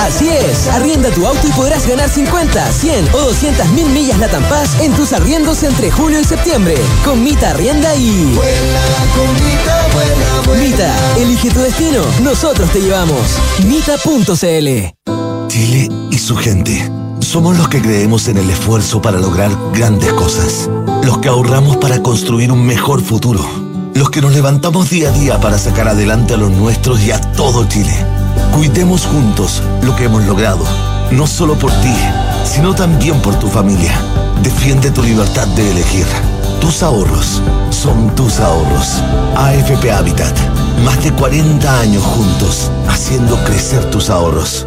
Así 0.00 0.28
es, 0.28 0.68
arrienda 0.68 1.10
tu 1.10 1.26
auto 1.26 1.46
y 1.46 1.50
podrás 1.52 1.86
ganar 1.86 2.08
50, 2.08 2.70
100 2.70 3.08
o 3.14 3.18
200 3.18 3.68
mil 3.68 3.88
millas 3.88 4.18
la 4.18 4.28
Paz 4.48 4.80
en 4.80 4.92
tus 4.92 5.12
arriendos 5.12 5.62
entre 5.62 5.90
julio 5.90 6.20
y 6.20 6.24
septiembre. 6.24 6.74
Con 7.04 7.22
Mita 7.24 7.50
Arrienda 7.50 7.94
y... 7.94 8.34
Vuela 8.34 8.80
con 9.16 9.32
Mita, 9.34 9.88
vuela, 9.94 10.40
vuela. 10.44 10.62
Mita, 10.62 10.94
elige 11.18 11.50
tu 11.50 11.60
destino, 11.60 12.02
nosotros 12.22 12.70
te 12.72 12.80
llevamos. 12.80 13.22
Mita.cl 13.64 15.48
Chile 15.48 15.88
y 16.10 16.18
su 16.18 16.36
gente. 16.36 16.90
Somos 17.20 17.56
los 17.56 17.68
que 17.68 17.80
creemos 17.80 18.28
en 18.28 18.36
el 18.36 18.50
esfuerzo 18.50 19.00
para 19.00 19.18
lograr 19.18 19.56
grandes 19.72 20.12
cosas. 20.12 20.68
Los 21.04 21.18
que 21.18 21.28
ahorramos 21.28 21.78
para 21.78 22.02
construir 22.02 22.52
un 22.52 22.66
mejor 22.66 23.02
futuro. 23.02 23.44
Los 23.94 24.10
que 24.10 24.20
nos 24.20 24.32
levantamos 24.32 24.90
día 24.90 25.08
a 25.08 25.12
día 25.12 25.40
para 25.40 25.58
sacar 25.58 25.88
adelante 25.88 26.34
a 26.34 26.36
los 26.36 26.50
nuestros 26.50 27.00
y 27.02 27.12
a 27.12 27.20
todo 27.32 27.66
Chile. 27.66 27.94
Cuidemos 28.52 29.06
juntos 29.06 29.62
lo 29.82 29.96
que 29.96 30.04
hemos 30.04 30.24
logrado. 30.24 30.64
No 31.10 31.26
solo 31.26 31.58
por 31.58 31.72
ti, 31.80 31.94
sino 32.44 32.74
también 32.74 33.20
por 33.20 33.34
tu 33.36 33.48
familia. 33.48 33.98
Defiende 34.42 34.90
tu 34.90 35.02
libertad 35.02 35.46
de 35.48 35.70
elegir. 35.70 36.06
Tus 36.60 36.82
ahorros 36.82 37.40
son 37.70 38.14
tus 38.14 38.40
ahorros. 38.40 39.02
AFP 39.36 39.90
Habitat. 39.90 40.36
Más 40.84 41.02
de 41.02 41.12
40 41.12 41.80
años 41.80 42.02
juntos, 42.02 42.70
haciendo 42.88 43.36
crecer 43.44 43.90
tus 43.90 44.10
ahorros. 44.10 44.66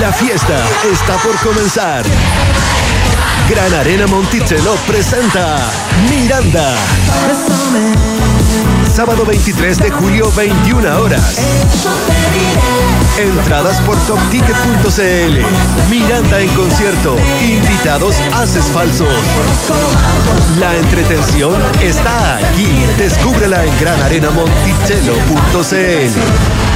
La 0.00 0.12
fiesta 0.12 0.58
está 0.92 1.16
por 1.16 1.34
comenzar. 1.36 2.04
Gran 3.48 3.72
Arena 3.72 4.06
Monticello 4.06 4.74
presenta 4.86 5.56
Miranda. 6.10 6.74
Sábado 8.94 9.24
23 9.24 9.78
de 9.78 9.90
julio, 9.90 10.30
21 10.36 11.00
horas. 11.00 11.38
Entradas 13.18 13.80
por 13.82 13.96
topticket.cl. 14.06 15.40
Miranda 15.88 16.40
en 16.40 16.50
concierto. 16.50 17.16
Invitados 17.40 18.16
haces 18.34 18.66
falsos. 18.66 19.08
La 20.60 20.76
entretención 20.76 21.54
está 21.80 22.36
aquí. 22.36 22.84
Descúbrela 22.98 23.64
en 23.64 23.80
granarenamonticello.cl. 23.80 26.75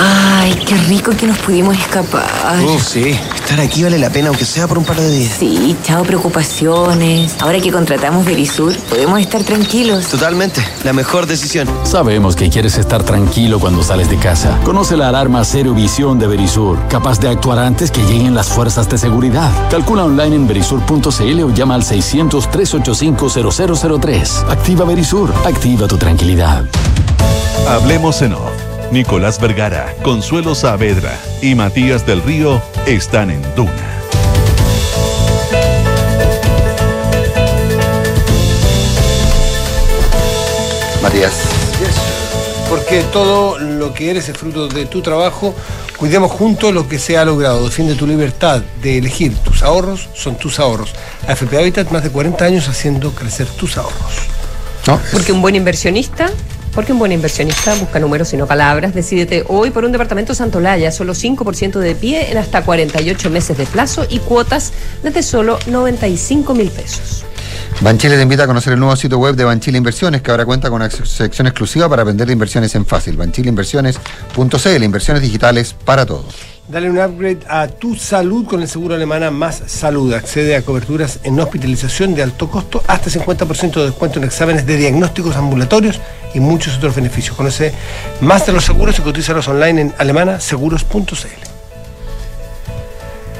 Ay, 0.00 0.54
qué 0.64 0.76
rico 0.76 1.10
que 1.10 1.26
nos 1.26 1.38
pudimos 1.38 1.76
escapar. 1.76 2.30
Oh, 2.64 2.78
sí. 2.78 3.18
Estar 3.34 3.58
aquí 3.60 3.82
vale 3.82 3.98
la 3.98 4.10
pena, 4.10 4.28
aunque 4.28 4.44
sea 4.44 4.68
por 4.68 4.78
un 4.78 4.84
par 4.84 4.94
de 4.96 5.10
días. 5.10 5.34
Sí, 5.38 5.76
chao 5.82 6.04
preocupaciones. 6.04 7.34
Ahora 7.40 7.58
que 7.60 7.72
contratamos 7.72 8.24
Verisur, 8.24 8.76
podemos 8.88 9.18
estar 9.20 9.42
tranquilos. 9.42 10.06
Totalmente. 10.06 10.64
La 10.84 10.92
mejor 10.92 11.26
decisión. 11.26 11.68
Sabemos 11.82 12.36
que 12.36 12.48
quieres 12.48 12.78
estar 12.78 13.02
tranquilo 13.02 13.58
cuando 13.58 13.82
sales 13.82 14.08
de 14.08 14.18
casa. 14.18 14.56
Conoce 14.64 14.96
la 14.96 15.08
alarma 15.08 15.44
Cero 15.44 15.74
Visión 15.74 16.20
de 16.20 16.28
Verisur, 16.28 16.78
capaz 16.88 17.18
de 17.18 17.28
actuar 17.28 17.58
antes 17.58 17.90
que 17.90 18.04
lleguen 18.04 18.36
las 18.36 18.46
fuerzas 18.48 18.88
de 18.88 18.98
seguridad. 18.98 19.50
Calcula 19.70 20.04
online 20.04 20.36
en 20.36 20.46
verisur.cl 20.46 21.42
o 21.42 21.52
llama 21.52 21.74
al 21.74 21.82
600-385-0003. 21.82 24.48
Activa 24.48 24.84
Verisur. 24.84 25.34
Activa 25.44 25.88
tu 25.88 25.96
tranquilidad. 25.96 26.62
Hablemos 27.66 28.22
en 28.22 28.34
off 28.34 28.67
Nicolás 28.90 29.38
Vergara, 29.38 29.94
Consuelo 30.02 30.54
Saavedra 30.54 31.18
y 31.42 31.54
Matías 31.54 32.06
del 32.06 32.22
Río 32.22 32.62
están 32.86 33.30
en 33.30 33.42
Duna. 33.54 33.72
Matías. 41.02 41.34
Porque 42.70 43.02
todo 43.12 43.58
lo 43.58 43.92
que 43.92 44.10
eres 44.10 44.28
es 44.30 44.36
fruto 44.38 44.68
de 44.68 44.86
tu 44.86 45.02
trabajo. 45.02 45.54
Cuidemos 45.98 46.30
juntos 46.30 46.72
lo 46.72 46.88
que 46.88 46.98
se 46.98 47.18
ha 47.18 47.24
logrado. 47.26 47.64
Defiende 47.64 47.94
tu 47.94 48.06
libertad 48.06 48.62
de 48.82 48.98
elegir. 48.98 49.36
Tus 49.36 49.62
ahorros 49.62 50.08
son 50.14 50.36
tus 50.36 50.58
ahorros. 50.58 50.94
AFP 51.26 51.58
Habitat, 51.58 51.90
más 51.90 52.02
de 52.02 52.10
40 52.10 52.42
años 52.44 52.68
haciendo 52.68 53.14
crecer 53.14 53.46
tus 53.48 53.76
ahorros. 53.76 54.14
Porque 55.12 55.32
un 55.32 55.42
buen 55.42 55.54
inversionista, 55.54 56.30
porque 56.78 56.92
un 56.92 57.00
buen 57.00 57.10
inversionista 57.10 57.74
busca 57.74 57.98
números 57.98 58.32
y 58.34 58.36
no 58.36 58.46
palabras. 58.46 58.94
Decídete 58.94 59.44
hoy 59.48 59.72
por 59.72 59.84
un 59.84 59.90
departamento 59.90 60.32
Santolaya, 60.32 60.92
solo 60.92 61.12
5% 61.12 61.80
de 61.80 61.96
pie 61.96 62.30
en 62.30 62.38
hasta 62.38 62.62
48 62.62 63.30
meses 63.30 63.58
de 63.58 63.66
plazo 63.66 64.06
y 64.08 64.20
cuotas 64.20 64.72
desde 65.02 65.24
solo 65.24 65.58
95 65.66 66.54
mil 66.54 66.70
pesos. 66.70 67.24
Banchile 67.80 68.14
te 68.14 68.22
invita 68.22 68.44
a 68.44 68.46
conocer 68.46 68.74
el 68.74 68.78
nuevo 68.78 68.94
sitio 68.94 69.18
web 69.18 69.34
de 69.34 69.42
Banchile 69.42 69.76
Inversiones, 69.76 70.22
que 70.22 70.30
ahora 70.30 70.44
cuenta 70.46 70.70
con 70.70 70.80
una 70.80 70.88
sección 70.88 71.48
exclusiva 71.48 71.88
para 71.88 72.02
aprender 72.02 72.28
de 72.28 72.34
inversiones 72.34 72.72
en 72.76 72.86
fácil. 72.86 73.16
Banchileinversiones.cl, 73.16 74.82
inversiones 74.84 75.20
digitales 75.20 75.74
para 75.84 76.06
todos. 76.06 76.57
Dale 76.68 76.90
un 76.90 76.98
upgrade 76.98 77.40
a 77.48 77.66
tu 77.66 77.94
salud 77.96 78.44
con 78.44 78.60
el 78.60 78.68
seguro 78.68 78.94
alemana 78.94 79.30
Más 79.30 79.62
Salud. 79.66 80.12
Accede 80.12 80.54
a 80.54 80.60
coberturas 80.60 81.18
en 81.22 81.40
hospitalización 81.40 82.14
de 82.14 82.22
alto 82.22 82.50
costo, 82.50 82.82
hasta 82.86 83.08
50% 83.08 83.72
de 83.72 83.86
descuento 83.86 84.18
en 84.18 84.26
exámenes 84.26 84.66
de 84.66 84.76
diagnósticos 84.76 85.36
ambulatorios 85.36 85.98
y 86.34 86.40
muchos 86.40 86.76
otros 86.76 86.94
beneficios. 86.94 87.34
Conoce 87.34 87.72
más 88.20 88.44
de 88.44 88.52
los 88.52 88.66
seguros 88.66 88.98
y 88.98 89.02
cotízalos 89.02 89.48
online 89.48 89.80
en 89.80 89.94
alemanaseguros.cl. 89.96 91.57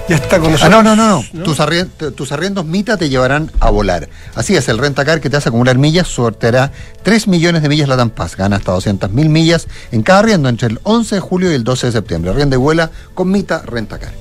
Ya 0.08 0.16
está 0.16 0.38
con 0.38 0.48
Ah, 0.48 0.52
nosotros. 0.52 0.84
no, 0.84 0.96
no, 0.96 0.96
no, 0.96 1.24
no. 1.32 1.42
Tus, 1.44 1.58
arrien- 1.60 1.90
tus 2.14 2.32
arriendos 2.32 2.64
Mita 2.64 2.96
te 2.96 3.08
llevarán 3.10 3.50
a 3.60 3.70
volar. 3.70 4.08
Así 4.34 4.56
es, 4.56 4.68
el 4.68 4.78
Rentacar 4.78 5.20
que 5.20 5.28
te 5.28 5.36
hace 5.36 5.50
acumular 5.50 5.76
millas 5.76 6.08
sorteará 6.08 6.72
3 7.02 7.28
millones 7.28 7.62
de 7.62 7.68
millas 7.68 7.88
Latam 7.88 8.10
Paz. 8.10 8.34
Gana 8.36 8.56
hasta 8.56 8.72
200 8.72 9.10
mil 9.10 9.28
millas 9.28 9.66
en 9.92 10.02
cada 10.02 10.20
arriendo 10.20 10.48
entre 10.48 10.68
el 10.68 10.80
11 10.82 11.16
de 11.16 11.20
julio 11.20 11.50
y 11.50 11.54
el 11.54 11.64
12 11.64 11.88
de 11.88 11.92
septiembre. 11.92 12.30
Arrienda 12.30 12.56
y 12.56 12.58
vuela 12.58 12.90
con 13.14 13.30
Mita 13.30 13.60
Rentacar. 13.66 14.12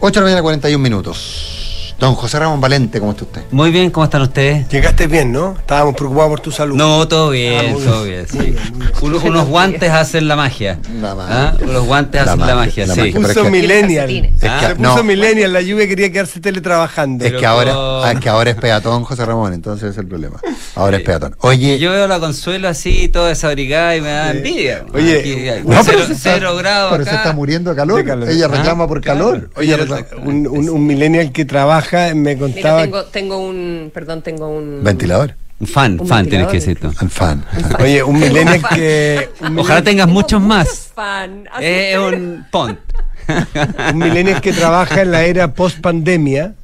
8 0.00 0.20
de 0.20 0.20
la 0.20 0.26
mañana, 0.26 0.42
41 0.42 0.82
minutos. 0.82 1.67
Don 1.98 2.14
José 2.14 2.38
Ramón 2.38 2.60
Valente, 2.60 3.00
¿cómo 3.00 3.10
está 3.10 3.24
usted? 3.24 3.42
Muy 3.50 3.72
bien, 3.72 3.90
¿cómo 3.90 4.04
están 4.04 4.22
ustedes? 4.22 4.68
Llegaste 4.68 5.08
bien, 5.08 5.32
¿no? 5.32 5.56
Estábamos 5.58 5.96
preocupados 5.96 6.30
por 6.30 6.38
tu 6.40 6.52
salud. 6.52 6.76
No, 6.76 7.08
todo 7.08 7.30
bien, 7.30 7.74
Ah, 7.74 7.84
todo 7.84 8.04
bien. 8.04 8.24
bien, 8.32 8.44
sí. 8.44 8.56
Unos, 9.02 9.24
unos 9.24 9.48
guantes 9.48 9.90
hacen 9.90 10.28
la 10.28 10.36
magia. 10.36 10.78
¿Ah? 11.02 11.54
Unos 11.60 11.84
guantes 11.86 12.20
hacen 12.20 12.38
la 12.38 12.54
magia, 12.54 12.86
la 12.86 12.94
sí. 12.94 13.00
magia, 13.00 13.18
es 13.20 13.26
Puso 13.26 13.42
que- 13.42 13.50
millennial. 13.50 14.10
Es 14.10 14.22
que- 14.22 14.38
Se 14.68 14.74
puso 14.76 14.96
no. 14.98 15.02
millennial, 15.02 15.52
la 15.52 15.60
lluvia 15.60 15.88
quería 15.88 16.12
quedarse 16.12 16.38
teletrabajando. 16.38 17.24
Es 17.24 17.32
que 17.32 17.44
ahora, 17.44 17.72
ah, 17.74 18.12
es 18.14 18.20
que 18.20 18.28
ahora 18.28 18.50
es 18.50 18.56
peatón, 18.56 19.02
José 19.02 19.24
Ramón, 19.26 19.52
entonces 19.52 19.82
ese 19.90 19.92
es 19.94 19.98
el 19.98 20.06
problema. 20.06 20.38
Ahora 20.76 20.98
es 20.98 21.02
peatón. 21.02 21.34
Oye, 21.40 21.80
Yo 21.80 21.90
veo 21.90 22.04
a 22.04 22.08
la 22.08 22.20
Consuelo 22.20 22.68
así, 22.68 23.08
toda 23.08 23.30
desabrigada 23.30 23.96
y 23.96 24.00
me 24.02 24.10
da 24.10 24.30
envidia. 24.30 24.84
Oye, 24.94 25.18
Aquí, 25.18 25.66
no, 25.68 25.82
cero, 25.82 25.84
pero 25.86 26.06
se 26.06 26.12
está- 26.12 26.34
cero 26.34 26.54
grados 26.56 26.92
pero 26.92 27.02
se 27.02 27.10
acá. 27.10 27.18
está 27.22 27.32
muriendo 27.32 27.70
de 27.70 27.76
calor. 27.76 28.04
Ella 28.28 28.46
reclama 28.46 28.86
por 28.86 29.00
calor. 29.00 29.50
Oye, 29.56 29.76
un 30.24 30.86
millennial 30.86 31.32
que 31.32 31.44
trabaja 31.44 31.87
me 31.92 32.14
Mira, 32.14 32.38
contaba. 32.38 32.82
tengo, 32.82 33.04
tengo 33.04 33.38
un, 33.38 33.90
perdón, 33.92 34.22
tengo 34.22 34.48
un... 34.48 34.82
Ventilador. 34.82 35.34
Un 35.60 35.66
fan, 35.66 35.98
Un 36.00 36.06
fan 36.06 36.26
tienes 36.26 36.46
que 36.46 36.54
decir 36.54 36.78
tú. 36.78 36.86
Un 37.02 37.10
fan. 37.10 37.44
Oye, 37.80 38.00
un 38.04 38.18
millennial 38.18 38.62
que. 38.72 39.28
un 39.40 39.58
Ojalá 39.58 39.82
tengas 39.82 40.06
muchos 40.06 40.40
más. 40.40 40.92
Fan. 40.94 41.48
Es 41.60 41.98
un 41.98 42.46
pont. 42.52 42.78
un 43.92 43.98
millennial 43.98 44.40
que 44.40 44.52
trabaja 44.52 45.02
en 45.02 45.10
la 45.10 45.24
era 45.24 45.52
post 45.52 45.80
pandemia 45.80 46.54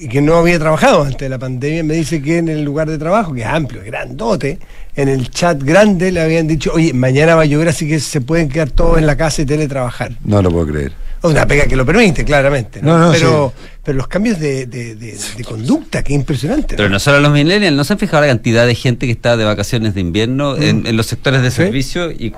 y 0.00 0.08
que 0.08 0.20
no 0.20 0.34
había 0.34 0.58
trabajado 0.58 1.02
antes 1.02 1.20
de 1.20 1.28
la 1.28 1.38
pandemia, 1.38 1.84
me 1.84 1.94
dice 1.94 2.20
que 2.20 2.38
en 2.38 2.48
el 2.48 2.64
lugar 2.64 2.90
de 2.90 2.98
trabajo, 2.98 3.32
que 3.32 3.42
es 3.42 3.46
amplio, 3.46 3.80
es 3.82 3.86
grandote, 3.86 4.58
en 4.96 5.08
el 5.08 5.30
chat 5.30 5.62
grande 5.62 6.10
le 6.10 6.20
habían 6.20 6.48
dicho, 6.48 6.72
oye, 6.74 6.92
mañana 6.92 7.36
va 7.36 7.42
a 7.42 7.46
llover, 7.46 7.68
así 7.68 7.88
que 7.88 8.00
se 8.00 8.20
pueden 8.20 8.48
quedar 8.48 8.70
todos 8.70 8.98
en 8.98 9.06
la 9.06 9.16
casa 9.16 9.42
y 9.42 9.46
teletrabajar. 9.46 10.12
No 10.24 10.42
lo 10.42 10.50
puedo 10.50 10.66
creer. 10.66 10.92
Una 11.24 11.46
pega 11.46 11.64
que 11.66 11.74
lo 11.76 11.84
permite, 11.86 12.24
claramente. 12.24 12.80
¿no? 12.82 12.98
No, 12.98 13.06
no, 13.06 13.12
pero, 13.12 13.52
pero 13.82 13.96
los 13.98 14.08
cambios 14.08 14.38
de, 14.38 14.66
de- 14.66 14.94
de- 14.94 15.18
de 15.36 15.44
conducta, 15.44 16.02
que 16.02 16.12
impresionante. 16.12 16.76
Pero 16.76 16.88
no 16.88 16.98
solo 17.00 17.20
los 17.20 17.32
millennials, 17.32 17.74
¿no 17.76 17.82
se 17.84 17.92
han 17.94 17.98
fijado 17.98 18.20
la 18.22 18.28
cantidad 18.28 18.66
de 18.66 18.74
gente 18.74 19.06
que 19.06 19.12
está 19.12 19.36
de 19.36 19.44
vacaciones 19.44 19.94
de 19.94 20.00
invierno 20.02 20.56
en, 20.56 20.86
en 20.86 20.96
los 20.96 21.06
sectores 21.06 21.42
de 21.42 21.50
servicio? 21.50 22.10
Y 22.10 22.34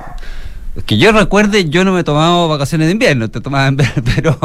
que 0.84 0.98
yo 0.98 1.10
recuerde, 1.12 1.68
yo 1.70 1.84
no 1.84 1.92
me 1.92 2.00
he 2.00 2.04
tomado 2.04 2.48
vacaciones 2.48 2.88
de 2.88 2.92
invierno, 2.92 3.30
te 3.30 3.40
tomaba 3.40 3.68
en- 3.68 3.76
pero, 4.16 4.38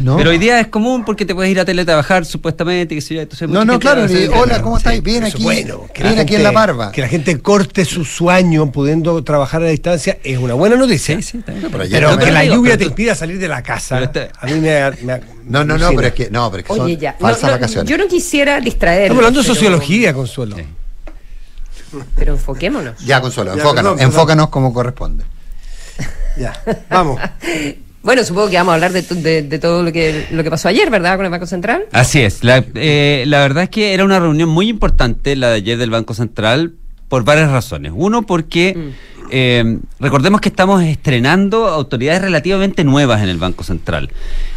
No. 0.00 0.16
pero 0.16 0.30
hoy 0.30 0.38
día 0.38 0.60
es 0.60 0.68
común 0.68 1.04
porque 1.04 1.24
te 1.24 1.34
puedes 1.34 1.50
ir 1.50 1.58
a 1.58 1.64
teletrabajar 1.64 2.24
supuestamente, 2.24 2.94
que 2.98 3.20
entonces 3.20 3.48
No, 3.48 3.64
no, 3.64 3.78
claro. 3.80 4.06
y, 4.10 4.26
hola, 4.28 4.62
¿cómo 4.62 4.76
estáis? 4.78 5.02
Bien 5.02 5.24
aquí. 5.24 5.42
bueno, 5.42 5.86
que 5.92 6.02
bien 6.04 6.18
aquí 6.18 6.36
en 6.36 6.42
la 6.44 6.52
barba. 6.52 6.92
Que 6.92 7.00
la 7.00 7.08
gente 7.08 7.38
corte 7.40 7.84
su 7.84 8.04
sueño 8.04 8.70
pudiendo 8.70 9.22
trabajar 9.24 9.62
a 9.62 9.64
la 9.64 9.70
distancia 9.70 10.18
es 10.22 10.38
una 10.38 10.54
buena 10.54 10.76
noticia. 10.76 11.18
pero 11.44 11.68
pero 11.70 11.82
ayer 11.82 12.00
que 12.02 12.06
también- 12.08 12.34
la 12.34 12.40
digo, 12.42 12.54
lluvia 12.54 12.72
pero 12.72 12.78
te 12.78 12.84
impida 12.86 13.14
salir 13.14 13.38
de 13.38 13.48
la 13.48 13.62
casa. 13.62 13.96
Pero 13.96 14.04
este- 14.06 14.30
A 14.40 14.46
mí 14.46 14.52
me, 14.60 14.90
me- 15.02 15.20
No, 15.46 15.64
no, 15.64 15.76
no, 15.76 15.88
pero 15.94 16.06
es 16.08 16.14
que, 16.14 16.30
no, 16.30 16.50
pero 16.50 16.60
es 16.62 16.66
que 16.68 16.74
son 16.76 16.88
ya. 16.96 17.16
Falsas 17.18 17.42
no, 17.44 17.50
vacaciones. 17.50 17.90
yo 17.90 17.98
no 17.98 18.06
quisiera 18.06 18.60
distraer. 18.60 19.02
Estamos 19.02 19.20
hablando 19.24 19.40
de 19.42 19.46
sociología, 19.46 20.14
Consuelo. 20.14 20.56
Pero 22.16 22.32
enfoquémonos. 22.34 22.98
Ya, 23.04 23.20
Consuelo, 23.20 23.52
enfócanos, 23.52 24.00
enfócanos 24.00 24.48
como 24.48 24.72
corresponde. 24.72 25.24
Ya, 26.36 26.52
vamos. 26.90 27.20
Bueno, 28.02 28.24
supongo 28.24 28.50
que 28.50 28.56
vamos 28.56 28.72
a 28.72 28.74
hablar 28.74 28.92
de, 28.92 29.02
to- 29.04 29.14
de- 29.14 29.42
de 29.42 29.58
todo 29.60 29.82
lo 29.84 29.92
que, 29.92 30.26
lo 30.32 30.42
que 30.42 30.50
pasó 30.50 30.68
ayer, 30.68 30.90
¿verdad? 30.90 31.16
Con 31.16 31.24
el 31.24 31.30
Banco 31.30 31.46
Central. 31.46 31.84
Así 31.92 32.20
es. 32.20 32.42
La, 32.44 32.64
eh, 32.74 33.24
la 33.28 33.38
verdad 33.40 33.62
es 33.64 33.70
que 33.70 33.94
era 33.94 34.04
una 34.04 34.18
reunión 34.18 34.48
muy 34.48 34.68
importante 34.68 35.36
la 35.36 35.50
de 35.50 35.54
ayer 35.56 35.78
del 35.78 35.90
Banco 35.90 36.12
Central 36.12 36.74
por 37.08 37.22
varias 37.24 37.50
razones. 37.50 37.92
Uno, 37.94 38.22
porque 38.26 38.90
eh, 39.30 39.78
recordemos 40.00 40.40
que 40.40 40.48
estamos 40.48 40.82
estrenando 40.82 41.68
autoridades 41.68 42.20
relativamente 42.22 42.82
nuevas 42.82 43.22
en 43.22 43.28
el 43.28 43.38
Banco 43.38 43.62
Central. 43.62 44.10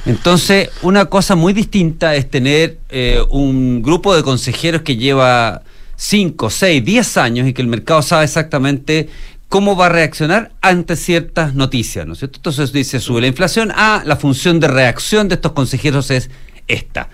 Entonces, 0.07 0.69
una 0.81 1.05
cosa 1.05 1.35
muy 1.35 1.53
distinta 1.53 2.15
es 2.15 2.29
tener 2.29 2.79
eh, 2.89 3.21
un 3.29 3.81
grupo 3.83 4.15
de 4.15 4.23
consejeros 4.23 4.81
que 4.81 4.97
lleva 4.97 5.61
5, 5.95 6.49
6, 6.49 6.83
10 6.83 7.17
años 7.17 7.47
y 7.47 7.53
que 7.53 7.61
el 7.61 7.67
mercado 7.67 8.01
sabe 8.01 8.25
exactamente 8.25 9.09
cómo 9.49 9.75
va 9.75 9.85
a 9.87 9.89
reaccionar 9.89 10.51
ante 10.61 10.95
ciertas 10.95 11.53
noticias, 11.55 12.05
¿no 12.05 12.13
es 12.13 12.19
cierto? 12.19 12.37
Entonces 12.39 12.71
dice, 12.73 12.99
sube 12.99 13.21
la 13.21 13.27
inflación, 13.27 13.71
ah, 13.75 14.01
la 14.05 14.15
función 14.17 14.59
de 14.59 14.67
reacción 14.67 15.27
de 15.29 15.35
estos 15.35 15.53
consejeros 15.53 16.11
es 16.11 16.29
esta. 16.67 17.09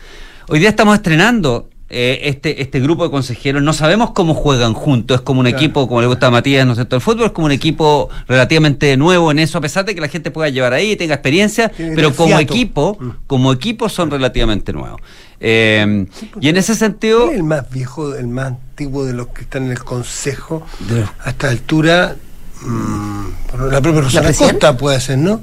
Hoy 0.50 0.60
día 0.60 0.70
estamos 0.70 0.96
estrenando 0.96 1.70
eh, 1.96 2.22
este, 2.28 2.60
este 2.64 2.80
grupo 2.80 3.04
de 3.04 3.12
consejeros, 3.12 3.62
no 3.62 3.72
sabemos 3.72 4.12
cómo 4.12 4.34
juegan 4.34 4.74
juntos, 4.74 5.16
es 5.18 5.22
como 5.22 5.42
un 5.42 5.46
Claro. 5.46 5.58
equipo, 5.60 5.88
como 5.88 6.02
le 6.02 6.08
gusta 6.08 6.26
a 6.28 6.32
Matías, 6.32 6.66
¿no 6.66 6.72
es 6.72 6.78
cierto? 6.78 6.96
El 6.96 7.04
fútbol 7.04 7.26
es 7.28 7.32
como 7.34 7.46
un 7.46 7.52
equipo 7.52 8.10
relativamente 8.28 8.98
nuevo 8.98 9.30
en 9.30 9.38
eso, 9.38 9.60
a 9.60 9.62
pesar 9.62 9.86
de 9.86 9.94
que 9.94 10.02
la 10.02 10.08
gente 10.08 10.32
pueda 10.32 10.50
llevar 10.50 10.74
ahí, 10.74 10.96
tenga 10.96 11.14
experiencia, 11.14 11.70
Tiene 11.70 11.94
pero 11.96 12.12
como 12.16 12.30
fiato. 12.30 12.42
equipo, 12.42 12.98
como 13.28 13.54
equipo 13.54 13.90
son 13.90 14.10
relativamente 14.10 14.74
nuevos. 14.74 15.02
Eh, 15.46 16.06
y 16.40 16.48
en 16.50 16.58
ese 16.58 16.74
sentido... 16.74 17.20
¿Quién 17.26 17.32
es 17.32 17.38
el 17.38 17.44
más 17.44 17.70
viejo, 17.70 18.16
el 18.16 18.28
más 18.28 18.48
antiguo 18.48 19.04
de 19.06 19.12
los 19.14 19.28
que 19.28 19.42
están 19.42 19.66
en 19.66 19.72
el 19.72 19.84
consejo 19.84 20.66
De- 20.88 21.04
a 21.24 21.30
esta 21.32 21.50
altura? 21.50 22.16
mm, 22.62 23.70
la 23.70 23.82
propia 23.82 24.02
Rosana? 24.02 24.32
Costa 24.34 24.78
puede 24.78 25.00
ser, 25.02 25.18
¿no? 25.18 25.42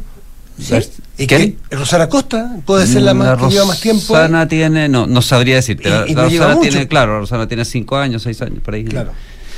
¿Y 1.17 1.27
¿Quién? 1.27 1.57
qué? 1.69 1.77
Rosana 1.77 2.09
Costa 2.09 2.57
puede 2.67 2.87
ser 2.87 3.03
la 3.03 3.15
más 3.15 3.39
que 3.39 3.49
lleva 3.51 3.67
más 3.67 3.81
tiempo. 3.81 4.15
Rosana 4.15 4.47
tiene, 4.49 4.89
no, 4.89 5.07
no 5.07 5.23
sabría 5.23 5.57
decirte. 5.57 5.89
Y- 5.89 5.93
La, 5.93 6.05
y 6.09 6.15
la 6.15 6.23
no 6.23 6.29
lleva 6.29 6.45
Rosana 6.47 6.57
mucho. 6.61 6.71
tiene, 6.71 6.89
claro, 6.89 7.13
la 7.15 7.19
Rosana 7.21 7.47
tiene 7.49 7.65
cinco 7.65 7.97
años, 7.97 8.23
seis 8.23 8.41
años, 8.43 8.59
por 8.63 8.75
ahí. 8.75 8.85
Claro. 8.85 9.13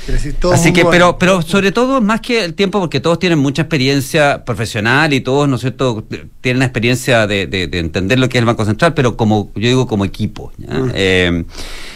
Decir, 0.07 0.34
Así 0.53 0.72
que, 0.72 0.84
pero, 0.84 1.16
pero 1.18 1.42
sobre 1.42 1.70
todo, 1.72 2.00
más 2.00 2.20
que 2.20 2.44
el 2.44 2.55
tiempo, 2.55 2.80
porque 2.80 2.98
todos 3.00 3.18
tienen 3.18 3.38
mucha 3.38 3.62
experiencia 3.62 4.44
profesional 4.44 5.12
y 5.12 5.20
todos, 5.20 5.48
¿no 5.48 5.55
es 5.57 5.61
cierto?, 5.61 6.05
tienen 6.40 6.59
la 6.61 6.64
experiencia 6.64 7.26
de, 7.26 7.46
de- 7.46 7.68
de 7.68 7.78
entender 7.78 8.18
lo 8.18 8.28
que 8.28 8.38
es 8.38 8.40
el 8.40 8.46
Banco 8.46 8.64
Central, 8.64 8.94
pero 8.94 9.16
como, 9.16 9.50
yo 9.55 9.68
digo, 9.68 9.86
como 9.86 10.05
equipo. 10.05 10.53
¿ya? 10.59 10.68
Eh, 10.94 11.44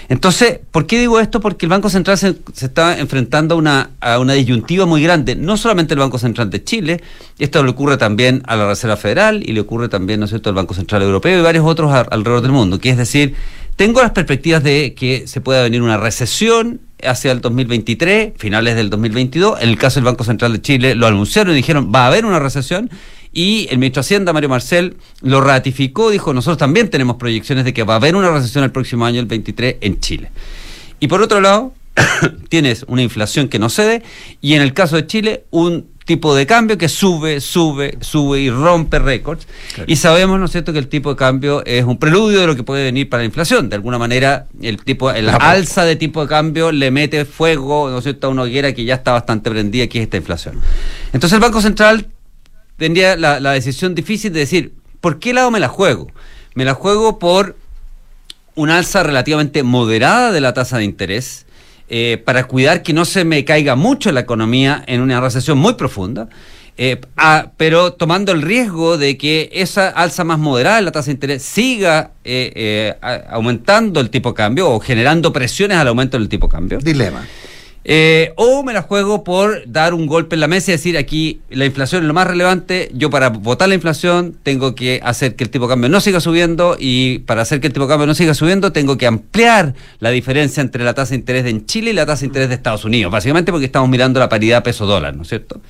entonces, 0.09 0.61
¿por 0.70 0.86
qué 0.86 1.00
digo 1.00 1.18
esto? 1.18 1.40
Porque 1.40 1.66
el 1.66 1.70
Banco 1.70 1.90
Central 1.90 2.16
se, 2.16 2.36
se 2.52 2.66
está 2.66 2.98
enfrentando 2.98 3.57
a 3.57 3.59
una, 3.59 3.90
a 4.00 4.18
una 4.20 4.34
disyuntiva 4.34 4.86
muy 4.86 5.02
grande, 5.02 5.34
no 5.34 5.57
solamente 5.57 5.94
el 5.94 6.00
Banco 6.00 6.18
Central 6.18 6.48
de 6.48 6.62
Chile, 6.62 7.02
esto 7.40 7.62
le 7.64 7.70
ocurre 7.70 7.96
también 7.96 8.42
a 8.46 8.54
la 8.54 8.68
Reserva 8.68 8.96
Federal 8.96 9.42
y 9.44 9.52
le 9.52 9.61
ocurre 9.61 9.88
también, 9.88 10.20
¿no 10.20 10.26
es 10.26 10.30
cierto?, 10.30 10.48
al 10.50 10.54
Banco 10.54 10.74
Central 10.74 11.02
Europeo 11.02 11.38
y 11.38 11.42
varios 11.42 11.64
otros 11.66 11.90
a- 11.92 12.00
alrededor 12.02 12.42
del 12.42 12.52
mundo, 12.52 12.78
que 12.78 12.90
es 12.90 12.96
decir, 12.96 13.34
tengo 13.74 14.00
las 14.00 14.12
perspectivas 14.12 14.62
de 14.62 14.94
que 14.94 15.26
se 15.26 15.40
pueda 15.40 15.62
venir 15.62 15.82
una 15.82 15.96
recesión 15.98 16.80
hacia 17.03 17.32
el 17.32 17.40
2023, 17.40 18.32
finales 18.36 18.76
del 18.76 18.90
2022. 18.90 19.61
En 19.61 19.68
el 19.68 19.78
caso 19.78 20.01
del 20.01 20.05
Banco 20.05 20.24
Central 20.24 20.53
de 20.53 20.62
Chile 20.62 20.94
lo 20.94 21.07
anunciaron 21.07 21.53
y 21.53 21.57
dijeron 21.57 21.92
va 21.94 22.05
a 22.05 22.07
haber 22.09 22.24
una 22.24 22.38
recesión. 22.38 22.90
Y 23.32 23.68
el 23.70 23.78
ministro 23.78 24.01
de 24.01 24.07
Hacienda, 24.07 24.32
Mario 24.32 24.49
Marcel, 24.49 24.97
lo 25.20 25.42
ratificó, 25.42 26.11
dijo, 26.11 26.32
nosotros 26.32 26.57
también 26.57 26.88
tenemos 26.88 27.16
proyecciones 27.16 27.66
de 27.66 27.74
que 27.74 27.82
va 27.82 27.94
a 27.94 27.97
haber 27.97 28.16
una 28.16 28.30
recesión 28.30 28.64
el 28.64 28.72
próximo 28.72 29.05
año, 29.05 29.20
el 29.20 29.26
23, 29.26 29.76
en 29.82 30.01
Chile. 30.01 30.30
Y 31.01 31.09
por 31.09 31.20
otro 31.20 31.42
lado, 31.42 31.74
tienes 32.49 32.84
una 32.88 33.03
inflación 33.03 33.49
que 33.49 33.59
no 33.59 33.68
cede 33.68 34.03
y 34.40 34.55
en 34.55 34.62
el 34.62 34.72
caso 34.72 34.97
de 34.97 35.07
Chile, 35.07 35.44
un 35.51 35.86
tipo 36.07 36.36
de 36.36 36.46
cambio 36.46 36.78
que 36.78 36.88
sube, 36.88 37.40
sube, 37.40 37.98
sube 38.00 38.40
y 38.40 38.48
rompe 38.48 38.98
récords. 39.00 39.46
Y 39.86 39.96
sabemos, 39.96 40.38
¿no 40.38 40.46
es 40.46 40.52
cierto?, 40.52 40.72
que 40.72 40.78
el 40.78 40.88
tipo 40.88 41.11
de 41.11 41.16
cambio 41.16 41.64
es 41.66 41.84
un 41.84 41.98
preludio 41.98 42.40
de 42.40 42.46
lo 42.46 42.57
que 42.57 42.62
puede 42.62 42.84
venir 42.84 43.11
para 43.11 43.22
la 43.22 43.26
inflación. 43.26 43.68
De 43.68 43.74
alguna 43.74 43.98
manera, 43.98 44.46
el 44.62 44.82
tipo, 44.82 45.11
el 45.11 45.28
alza 45.28 45.84
de 45.84 45.96
tipo 45.96 46.22
de 46.22 46.28
cambio 46.28 46.70
le 46.72 46.90
mete 46.92 47.24
fuego, 47.24 47.90
¿no 47.90 47.98
es 47.98 48.04
cierto?, 48.04 48.28
a 48.28 48.30
una 48.30 48.42
hoguera 48.42 48.72
que 48.72 48.84
ya 48.84 48.94
está 48.94 49.12
bastante 49.12 49.50
prendida, 49.50 49.88
que 49.88 49.98
es 49.98 50.04
esta 50.04 50.16
inflación. 50.16 50.61
Entonces 51.12 51.34
el 51.34 51.40
Banco 51.40 51.61
Central 51.61 52.07
tendría 52.78 53.16
la, 53.16 53.40
la 53.40 53.50
decisión 53.52 53.94
difícil 53.96 54.32
de 54.32 54.40
decir, 54.40 54.74
¿por 55.00 55.18
qué 55.18 55.34
lado 55.34 55.50
me 55.50 55.59
la 55.59 55.68
juego? 55.68 56.07
Me 56.54 56.64
la 56.64 56.74
juego 56.74 57.18
por 57.18 57.57
un 58.54 58.70
alza 58.70 59.02
relativamente 59.02 59.64
moderada 59.64 60.30
de 60.30 60.40
la 60.40 60.54
tasa 60.54 60.78
de 60.78 60.84
interés, 60.84 61.45
eh, 61.89 62.20
para 62.24 62.45
cuidar 62.45 62.82
que 62.82 62.93
no 62.93 63.05
se 63.05 63.24
me 63.24 63.45
caiga 63.45 63.76
mucho 63.76 64.11
la 64.12 64.20
economía 64.20 64.82
en 64.87 65.01
una 65.01 65.20
recesión 65.20 65.59
muy 65.59 65.74
profunda. 65.74 66.28
eh, 66.78 67.01
ah, 67.16 67.53
pero 67.57 67.95
tomando 67.95 68.32
el 68.32 68.43
riesgo 68.43 68.99
de 68.99 69.16
que 69.16 69.49
esa 69.53 69.89
alza 69.89 70.24
más 70.24 70.39
moderada 70.39 70.78
en 70.78 70.84
la 70.84 70.93
tasa 70.93 71.07
de 71.07 71.12
interés 71.12 71.43
siga 71.43 72.11
eh, 72.22 72.53
eh, 72.55 73.22
aumentando 73.30 74.01
el 74.01 74.11
tipo 74.11 74.30
de 74.30 74.34
cambio 74.34 74.70
o 74.70 74.80
generando 74.80 75.32
presiones 75.32 75.78
al 75.78 75.89
aumento 75.89 76.18
del 76.18 76.28
tipo 76.28 76.49
de 76.49 76.53
cambio. 76.53 76.78
Dilema. 76.78 77.26
Eh, 77.89 78.32
o 78.34 78.64
me 78.64 78.72
la 78.72 78.82
juego 78.82 79.22
por 79.22 79.62
dar 79.70 79.95
un 79.95 80.09
golpe 80.09 80.34
en 80.34 80.41
la 80.41 80.49
mesa 80.49 80.72
y 80.72 80.74
decir 80.74 80.99
aquí 80.99 81.41
la 81.51 81.66
inflación 81.66 82.03
es 82.03 82.09
lo 82.09 82.14
más 82.14 82.26
relevante. 82.26 82.91
Yo 82.93 83.11
para 83.11 83.28
votar 83.28 83.68
la 83.68 83.76
inflación 83.76 84.37
tengo 84.43 84.74
que 84.74 85.01
hacer 85.05 85.37
que 85.37 85.45
el 85.45 85.51
tipo 85.51 85.66
de 85.66 85.74
cambio 85.74 85.89
no 85.89 86.01
siga 86.01 86.18
subiendo 86.18 86.76
y 86.80 87.20
para 87.20 87.43
hacer 87.43 87.61
que 87.61 87.68
el 87.68 87.72
tipo 87.72 87.87
de 87.87 87.91
cambio 87.91 88.09
no 88.09 88.14
siga 88.16 88.34
subiendo 88.34 88.72
tengo 88.72 88.99
que 88.99 89.07
ampliar 89.07 89.74
la 90.01 90.11
diferencia 90.11 90.62
entre 90.62 90.82
la 90.82 90.95
tasa 90.95 91.11
de 91.11 91.16
interés 91.16 91.45
de 91.45 91.51
en 91.51 91.64
Chile 91.64 91.91
y 91.91 91.93
la 91.93 92.07
tasa 92.07 92.22
de 92.22 92.26
interés 92.26 92.49
de 92.49 92.57
Estados 92.57 92.84
Unidos. 92.84 93.12
Básicamente 93.12 93.53
porque 93.53 93.66
estamos 93.66 93.89
mirando 93.89 94.18
la 94.18 94.28
paridad 94.28 94.64
peso-dólar, 94.64 95.14
¿no 95.14 95.22
es 95.22 95.28
cierto? 95.28 95.61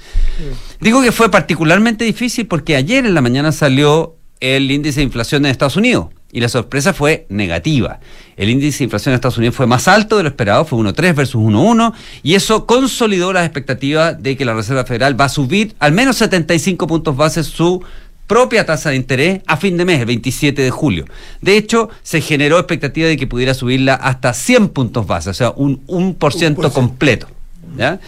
Digo 0.81 1.03
que 1.03 1.13
fue 1.13 1.31
particularmente 1.31 2.07
difícil 2.07 2.47
porque 2.47 2.77
ayer 2.77 3.05
en 3.05 3.13
la 3.13 3.21
mañana 3.21 3.53
salió 3.53 4.17
el 4.41 4.71
índice 4.71 5.01
de 5.01 5.05
inflación 5.05 5.45
en 5.45 5.51
Estados 5.51 5.77
Unidos 5.77 6.09
y 6.33 6.41
la 6.41 6.49
sorpresa 6.49 6.93
fue 6.93 7.27
negativa. 7.29 8.01
El 8.37 8.51
índice 8.51 8.79
de 8.79 8.85
inflación 8.85 9.13
en 9.13 9.17
Estados 9.17 9.39
Unidos 9.39 9.57
fue 9.57 9.67
más 9.67 9.89
alto 9.89 10.17
de 10.17 10.25
lo 10.25 10.29
esperado, 10.29 10.65
fue 10.65 10.79
1,3 10.79 11.15
versus 11.15 11.41
1,1 11.41 11.93
y 12.23 12.35
eso 12.35 12.67
consolidó 12.67 13.33
las 13.33 13.45
expectativas 13.45 14.23
de 14.23 14.37
que 14.37 14.45
la 14.45 14.55
Reserva 14.55 14.85
Federal 14.85 15.19
va 15.19 15.27
a 15.27 15.29
subir 15.31 15.75
al 15.79 15.93
menos 15.93 16.17
75 16.17 16.87
puntos 16.87 17.17
base 17.17 17.43
su 17.45 17.83
propia 18.27 18.67
tasa 18.67 18.91
de 18.91 18.97
interés 18.97 19.41
a 19.47 19.57
fin 19.57 19.77
de 19.77 19.85
mes, 19.85 20.01
el 20.01 20.07
27 20.07 20.61
de 20.61 20.71
julio. 20.71 21.05
De 21.41 21.57
hecho, 21.57 21.89
se 22.03 22.21
generó 22.21 22.59
expectativa 22.59 23.09
de 23.09 23.17
que 23.17 23.27
pudiera 23.27 23.55
subirla 23.55 23.95
hasta 23.95 24.35
100 24.35 24.69
puntos 24.71 25.07
base, 25.07 25.31
o 25.31 25.35
sea, 25.35 25.51
un 25.51 25.87
1% 25.87 26.73
completo. 26.73 27.29
¿ya? 27.77 28.01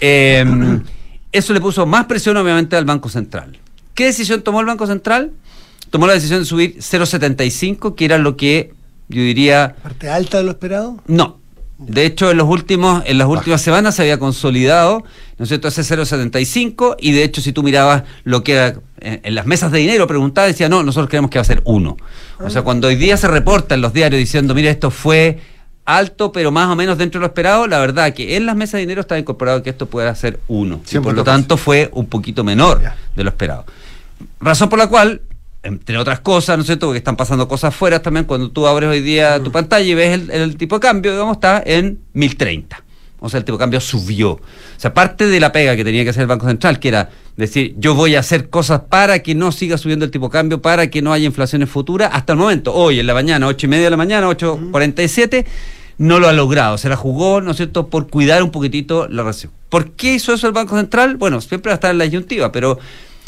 Eh, 0.00 0.44
eso 1.32 1.52
le 1.52 1.60
puso 1.60 1.84
más 1.84 2.06
presión 2.06 2.36
obviamente 2.36 2.76
al 2.76 2.84
Banco 2.84 3.08
Central. 3.08 3.58
¿Qué 3.94 4.06
decisión 4.06 4.42
tomó 4.42 4.60
el 4.60 4.66
Banco 4.66 4.86
Central? 4.86 5.32
Tomó 5.94 6.08
la 6.08 6.14
decisión 6.14 6.40
de 6.40 6.44
subir 6.44 6.78
0,75, 6.78 7.94
que 7.94 8.04
era 8.04 8.18
lo 8.18 8.36
que 8.36 8.74
yo 9.08 9.22
diría 9.22 9.76
¿Parte 9.80 10.08
alta 10.08 10.38
de 10.38 10.42
lo 10.42 10.50
esperado? 10.50 11.00
no. 11.06 11.38
De 11.78 12.04
hecho, 12.04 12.32
en 12.32 12.36
los 12.36 12.48
últimos, 12.48 13.04
en 13.06 13.16
las 13.16 13.28
últimas 13.28 13.62
semanas 13.62 13.94
se 13.94 14.02
había 14.02 14.18
consolidado, 14.18 15.04
¿no 15.38 15.44
es 15.44 15.48
cierto?, 15.48 15.68
ese 15.68 15.82
0,75 15.82 16.96
y 16.98 17.12
de 17.12 17.22
hecho 17.22 17.40
si 17.40 17.52
tú 17.52 17.62
mirabas 17.62 18.02
lo 18.24 18.42
que 18.42 18.54
era 18.54 18.74
en, 19.00 19.20
en 19.22 19.34
las 19.36 19.46
mesas 19.46 19.70
de 19.70 19.78
dinero, 19.78 20.08
preguntaba, 20.08 20.48
decía, 20.48 20.68
no, 20.68 20.82
nosotros 20.82 21.08
creemos 21.08 21.30
que 21.30 21.38
va 21.38 21.42
a 21.42 21.44
ser 21.44 21.62
uno. 21.64 21.96
O 22.40 22.50
sea, 22.50 22.62
cuando 22.62 22.88
hoy 22.88 22.96
día 22.96 23.16
se 23.16 23.28
reporta 23.28 23.76
en 23.76 23.80
los 23.80 23.92
diarios 23.92 24.18
diciendo, 24.18 24.52
mira, 24.52 24.72
esto 24.72 24.90
fue 24.90 25.38
alto, 25.84 26.32
pero 26.32 26.50
más 26.50 26.70
o 26.70 26.74
menos 26.74 26.98
dentro 26.98 27.20
de 27.20 27.22
lo 27.22 27.26
esperado, 27.28 27.68
la 27.68 27.78
verdad 27.78 28.12
que 28.14 28.36
en 28.36 28.46
las 28.46 28.56
mesas 28.56 28.72
de 28.72 28.80
dinero 28.80 29.00
estaba 29.00 29.20
incorporado 29.20 29.62
que 29.62 29.70
esto 29.70 29.86
pueda 29.86 30.12
ser 30.16 30.40
uno. 30.48 30.80
Y 30.90 30.98
por 30.98 31.14
lo 31.14 31.22
100%. 31.22 31.24
tanto 31.24 31.56
fue 31.56 31.88
un 31.92 32.06
poquito 32.06 32.42
menor 32.42 32.80
de 33.14 33.22
lo 33.22 33.30
esperado. 33.30 33.64
Razón 34.40 34.68
por 34.68 34.78
la 34.80 34.88
cual, 34.88 35.22
entre 35.64 35.98
otras 35.98 36.20
cosas, 36.20 36.56
¿no 36.56 36.60
es 36.60 36.66
cierto? 36.66 36.86
Porque 36.86 36.98
están 36.98 37.16
pasando 37.16 37.48
cosas 37.48 37.74
fuera 37.74 38.00
también. 38.00 38.26
Cuando 38.26 38.50
tú 38.50 38.66
abres 38.66 38.88
hoy 38.88 39.00
día 39.00 39.42
tu 39.42 39.50
pantalla 39.50 39.84
y 39.84 39.94
ves 39.94 40.12
el, 40.12 40.30
el 40.30 40.56
tipo 40.56 40.76
de 40.76 40.80
cambio, 40.80 41.12
digamos, 41.12 41.36
está 41.36 41.62
en 41.64 42.00
1030. 42.12 42.84
O 43.20 43.30
sea, 43.30 43.38
el 43.38 43.44
tipo 43.44 43.56
de 43.56 43.62
cambio 43.62 43.80
subió. 43.80 44.32
O 44.32 44.40
sea, 44.76 44.92
parte 44.92 45.26
de 45.26 45.40
la 45.40 45.50
pega 45.50 45.74
que 45.76 45.82
tenía 45.82 46.04
que 46.04 46.10
hacer 46.10 46.20
el 46.20 46.26
Banco 46.26 46.46
Central, 46.46 46.78
que 46.78 46.88
era 46.88 47.08
decir, 47.38 47.74
yo 47.78 47.94
voy 47.94 48.16
a 48.16 48.20
hacer 48.20 48.50
cosas 48.50 48.82
para 48.88 49.20
que 49.20 49.34
no 49.34 49.50
siga 49.50 49.78
subiendo 49.78 50.04
el 50.04 50.10
tipo 50.10 50.26
de 50.26 50.32
cambio, 50.32 50.60
para 50.60 50.90
que 50.90 51.00
no 51.00 51.10
haya 51.10 51.24
inflaciones 51.24 51.70
futuras, 51.70 52.10
hasta 52.12 52.34
el 52.34 52.38
momento, 52.38 52.74
hoy 52.74 53.00
en 53.00 53.06
la 53.06 53.14
mañana, 53.14 53.46
8 53.46 53.66
y 53.66 53.70
media 53.70 53.84
de 53.84 53.90
la 53.90 53.96
mañana, 53.96 54.28
8.47, 54.28 55.46
no 55.96 56.20
lo 56.20 56.28
ha 56.28 56.34
logrado. 56.34 56.76
Se 56.76 56.90
la 56.90 56.96
jugó, 56.96 57.40
¿no 57.40 57.52
es 57.52 57.56
cierto?, 57.56 57.88
por 57.88 58.08
cuidar 58.08 58.42
un 58.42 58.50
poquitito 58.50 59.08
la 59.08 59.22
relación. 59.22 59.52
¿Por 59.70 59.92
qué 59.92 60.14
hizo 60.14 60.34
eso 60.34 60.46
el 60.46 60.52
Banco 60.52 60.76
Central? 60.76 61.16
Bueno, 61.16 61.40
siempre 61.40 61.70
va 61.70 61.74
a 61.74 61.76
estar 61.76 61.92
en 61.92 61.98
la 61.98 62.04
disyuntiva, 62.04 62.52
pero 62.52 62.78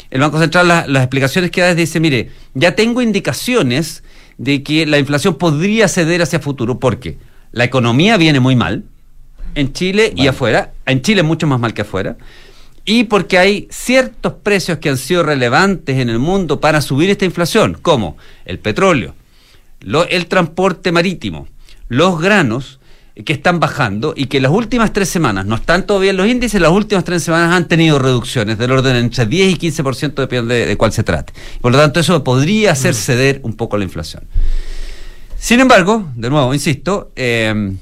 el 0.09 0.21
Banco 0.21 0.39
Central 0.39 0.67
la- 0.67 0.87
las 0.87 1.03
explicaciones 1.03 1.51
que 1.51 1.61
da 1.61 1.71
es 1.71 1.75
dice, 1.75 1.99
mire, 1.99 2.31
ya 2.53 2.75
tengo 2.75 3.01
indicaciones 3.01 4.03
de 4.37 4.63
que 4.63 4.85
la 4.85 4.99
inflación 4.99 5.35
podría 5.35 5.87
ceder 5.87 6.21
hacia 6.21 6.39
futuro, 6.39 6.79
porque 6.79 7.17
la 7.51 7.63
economía 7.63 8.17
viene 8.17 8.39
muy 8.39 8.55
mal 8.55 8.83
en 9.55 9.73
Chile 9.73 10.13
y 10.15 10.27
afuera, 10.27 10.73
en 10.85 11.01
Chile 11.01 11.23
mucho 11.23 11.47
más 11.47 11.59
mal 11.59 11.73
que 11.73 11.81
afuera, 11.81 12.17
y 12.85 13.05
porque 13.05 13.37
hay 13.37 13.67
ciertos 13.71 14.33
precios 14.43 14.77
que 14.77 14.89
han 14.89 14.97
sido 14.97 15.23
relevantes 15.23 15.97
en 15.97 16.09
el 16.09 16.19
mundo 16.19 16.59
para 16.61 16.81
subir 16.81 17.09
esta 17.09 17.25
inflación, 17.25 17.77
como 17.81 18.15
el 18.45 18.59
petróleo, 18.59 19.15
lo- 19.81 20.07
el 20.07 20.27
transporte 20.27 20.91
marítimo, 20.91 21.47
los 21.89 22.21
granos, 22.21 22.76
que 23.25 23.33
están 23.33 23.59
bajando 23.59 24.13
y 24.15 24.25
que 24.25 24.39
las 24.39 24.51
últimas 24.51 24.93
tres 24.93 25.09
semanas, 25.09 25.45
no 25.45 25.55
están 25.55 25.85
todavía 25.85 26.11
en 26.11 26.17
los 26.17 26.27
índices, 26.27 26.61
las 26.61 26.71
últimas 26.71 27.03
tres 27.03 27.23
semanas 27.23 27.53
han 27.53 27.67
tenido 27.67 27.99
reducciones 27.99 28.57
del 28.57 28.71
orden 28.71 28.95
entre 28.95 29.25
10 29.25 29.53
y 29.53 29.69
15%, 29.71 30.13
depende 30.13 30.55
de, 30.55 30.65
de 30.65 30.77
cuál 30.77 30.91
se 30.91 31.03
trate. 31.03 31.33
Por 31.61 31.71
lo 31.71 31.77
tanto, 31.77 31.99
eso 31.99 32.23
podría 32.23 32.73
hacer 32.73 32.93
ceder 32.93 33.39
un 33.43 33.53
poco 33.53 33.77
la 33.77 33.83
inflación. 33.83 34.23
Sin 35.37 35.59
embargo, 35.59 36.07
de 36.15 36.29
nuevo, 36.29 36.53
insisto, 36.53 37.11
eh, 37.15 37.75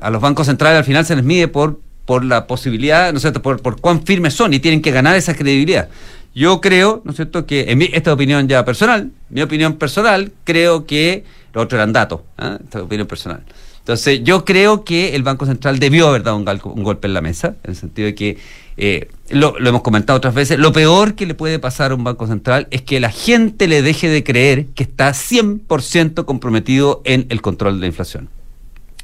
a 0.00 0.10
los 0.10 0.20
bancos 0.20 0.46
centrales 0.46 0.78
al 0.78 0.84
final 0.84 1.04
se 1.04 1.16
les 1.16 1.24
mide 1.24 1.48
por, 1.48 1.80
por 2.04 2.24
la 2.24 2.46
posibilidad, 2.46 3.12
¿no 3.12 3.16
es 3.16 3.22
cierto?, 3.22 3.42
por, 3.42 3.60
por 3.62 3.80
cuán 3.80 4.04
firmes 4.04 4.34
son 4.34 4.54
y 4.54 4.60
tienen 4.60 4.82
que 4.82 4.90
ganar 4.90 5.16
esa 5.16 5.34
credibilidad. 5.34 5.88
Yo 6.34 6.60
creo, 6.60 7.02
¿no 7.04 7.10
es 7.10 7.16
cierto?, 7.16 7.46
que 7.46 7.70
en 7.70 7.78
mi, 7.78 7.88
esta 7.92 8.12
opinión 8.12 8.46
ya 8.48 8.64
personal, 8.64 9.10
mi 9.30 9.42
opinión 9.42 9.74
personal, 9.74 10.32
creo 10.44 10.86
que 10.86 11.24
lo 11.52 11.62
otro 11.62 11.78
eran 11.78 11.92
datos, 11.92 12.20
¿ah? 12.36 12.58
esta 12.62 12.82
opinión 12.82 13.06
personal. 13.06 13.42
Entonces, 13.86 14.24
yo 14.24 14.44
creo 14.44 14.82
que 14.82 15.14
el 15.14 15.22
Banco 15.22 15.46
Central 15.46 15.78
debió 15.78 16.08
haber 16.08 16.24
dado 16.24 16.36
un, 16.38 16.82
golpe 16.82 17.06
en 17.06 17.14
la 17.14 17.20
mesa, 17.20 17.54
en 17.62 17.70
el 17.70 17.76
sentido 17.76 18.06
de 18.06 18.16
que, 18.16 18.36
eh, 18.76 19.08
lo, 19.30 19.56
lo 19.60 19.68
hemos 19.68 19.82
comentado 19.82 20.16
otras 20.16 20.34
veces, 20.34 20.58
lo 20.58 20.72
peor 20.72 21.14
que 21.14 21.24
le 21.24 21.34
puede 21.34 21.60
pasar 21.60 21.92
a 21.92 21.94
un 21.94 22.02
Banco 22.02 22.26
Central 22.26 22.66
es 22.72 22.82
que 22.82 22.98
la 22.98 23.12
gente 23.12 23.68
le 23.68 23.82
deje 23.82 24.08
de 24.08 24.24
creer 24.24 24.66
que 24.74 24.82
está 24.82 25.10
100% 25.10 26.24
comprometido 26.24 27.00
en 27.04 27.26
el 27.28 27.40
control 27.42 27.74
de 27.74 27.82
la 27.82 27.86
inflación. 27.86 28.28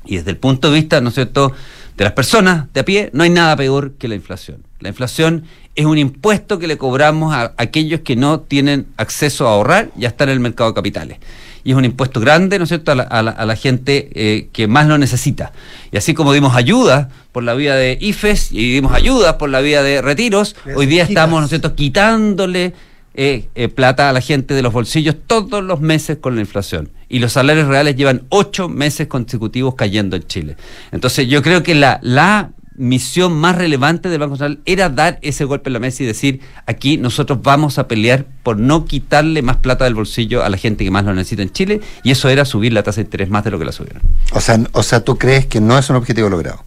Y 0.05 0.17
desde 0.17 0.33
el 0.33 0.37
punto 0.37 0.73
de 0.73 0.81
vista, 0.81 1.01
¿no 1.01 1.11
es 1.11 1.15
cierto?, 1.15 1.53
de 1.97 2.05
las 2.05 2.13
personas 2.15 2.67
de 2.73 2.81
a 2.81 2.85
pie, 2.85 3.11
no 3.13 3.23
hay 3.23 3.31
nada 3.31 3.57
peor 3.57 3.93
que 3.99 4.09
la 4.09 4.15
inflación. 4.15 4.59
La 4.81 4.89
inflación 4.89 5.45
es 5.75 5.85
un 5.87 5.99
impuesto 5.99 6.59
que 6.59 6.67
le 6.67 6.77
cobramos 6.79 7.35
a 7.35 7.53
aquellos 7.57 8.01
que 8.01 8.17
no 8.17 8.41
tienen 8.41 8.87
acceso 8.97 9.47
a 9.47 9.53
ahorrar 9.53 9.91
y 9.99 10.05
a 10.05 10.09
estar 10.09 10.29
en 10.29 10.35
el 10.35 10.41
mercado 10.41 10.71
de 10.71 10.75
capitales. 10.75 11.19
Y 11.65 11.71
es 11.71 11.77
un 11.77 11.85
impuesto 11.85 12.19
grande, 12.21 12.59
¿no 12.59 12.65
es 12.65 12.69
cierto?, 12.71 12.91
a 12.93 12.95
la, 12.97 13.03
a 13.05 13.23
la- 13.23 13.31
a 13.31 13.47
la 13.47 13.55
gente 13.57 14.11
eh, 14.15 14.49
que 14.53 14.67
más 14.67 14.87
lo 14.89 14.99
necesita. 14.99 15.53
Y 15.93 15.97
así 15.97 16.13
como 16.13 16.33
dimos 16.33 16.57
ayuda 16.57 17.09
por 17.31 17.45
la 17.45 17.55
vía 17.55 17.77
de 17.77 17.97
IFES 18.01 18.51
y 18.53 18.73
dimos 18.75 18.93
ayuda 18.93 19.39
por 19.39 19.49
la 19.49 19.61
vía 19.61 19.83
de 19.83 20.03
retiros, 20.03 20.57
hoy 20.75 20.87
día 20.87 21.05
estamos, 21.05 21.39
¿no 21.41 21.45
es 21.45 21.51
cierto?, 21.51 21.75
quitándole 21.77 22.73
eh, 23.15 23.47
eh, 23.55 23.69
plata 23.69 24.09
a 24.09 24.13
la 24.13 24.21
gente 24.21 24.55
de 24.55 24.63
los 24.63 24.73
bolsillos 24.73 25.15
todos 25.27 25.63
los 25.63 25.81
meses 25.81 26.17
con 26.21 26.35
la 26.35 26.41
inflación. 26.41 26.89
Y 27.13 27.19
los 27.19 27.35
salarios 27.35 27.69
reales 27.69 27.95
llevan 27.95 28.23
ocho 28.31 28.71
meses 28.71 29.07
consecutivos 29.07 29.75
cayendo 29.75 30.17
en 30.17 30.23
Chile. 30.27 30.57
Entonces 30.93 31.29
yo 31.29 31.43
creo 31.43 31.63
que 31.63 31.75
la, 31.75 32.01
la 32.03 32.53
misión 32.75 33.35
más 33.35 33.55
relevante 33.55 34.09
del 34.09 34.19
Banco 34.19 34.37
Central 34.37 34.61
era 34.65 34.89
dar 34.89 35.19
ese 35.21 35.45
golpe 35.45 35.69
en 35.69 35.75
la 35.75 35.79
mesa 35.79 36.03
y 36.03 36.07
decir, 36.07 36.41
aquí 36.65 36.97
nosotros 36.97 37.41
vamos 37.43 37.79
a 37.79 37.87
pelear 37.87 38.25
por 38.43 38.59
no 38.59 38.87
quitarle 38.87 39.43
más 39.43 39.59
plata 39.59 39.85
del 39.85 39.95
bolsillo 39.95 40.43
a 40.43 40.49
la 40.49 40.57
gente 40.57 40.85
que 40.85 40.91
más 40.91 41.05
lo 41.05 41.13
necesita 41.13 41.43
en 41.43 41.51
Chile. 41.53 41.83
Y 42.03 42.13
eso 42.13 42.31
era 42.31 42.47
subir 42.47 42.73
la 42.73 42.83
tasa 42.83 43.03
de 43.03 43.05
interés 43.05 43.29
más 43.29 43.45
de 43.45 43.51
lo 43.51 43.59
que 43.59 43.67
la 43.67 43.73
subieron. 43.73 44.01
O 44.33 44.41
sea, 44.41 44.59
o 44.73 44.83
sea, 44.83 45.05
¿tú 45.05 45.19
crees 45.19 45.45
que 45.45 45.61
no 45.61 45.79
es 45.79 45.91
un 45.91 45.97
objetivo 45.97 46.31
logrado? 46.31 46.65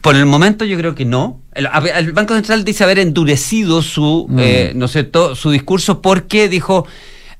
Por 0.00 0.16
el 0.16 0.26
momento 0.26 0.64
yo 0.64 0.76
creo 0.76 0.96
que 0.96 1.04
no. 1.04 1.40
El, 1.54 2.12
Banco 2.12 2.34
Central 2.34 2.64
dice 2.64 2.82
haber 2.82 2.98
endurecido 2.98 3.80
su, 3.82 4.26
Mm. 4.28 4.38
eh, 4.40 4.72
¿no 4.74 4.88
cierto? 4.88 5.36
su 5.36 5.50
discurso 5.50 6.02
porque 6.02 6.48
dijo, 6.48 6.84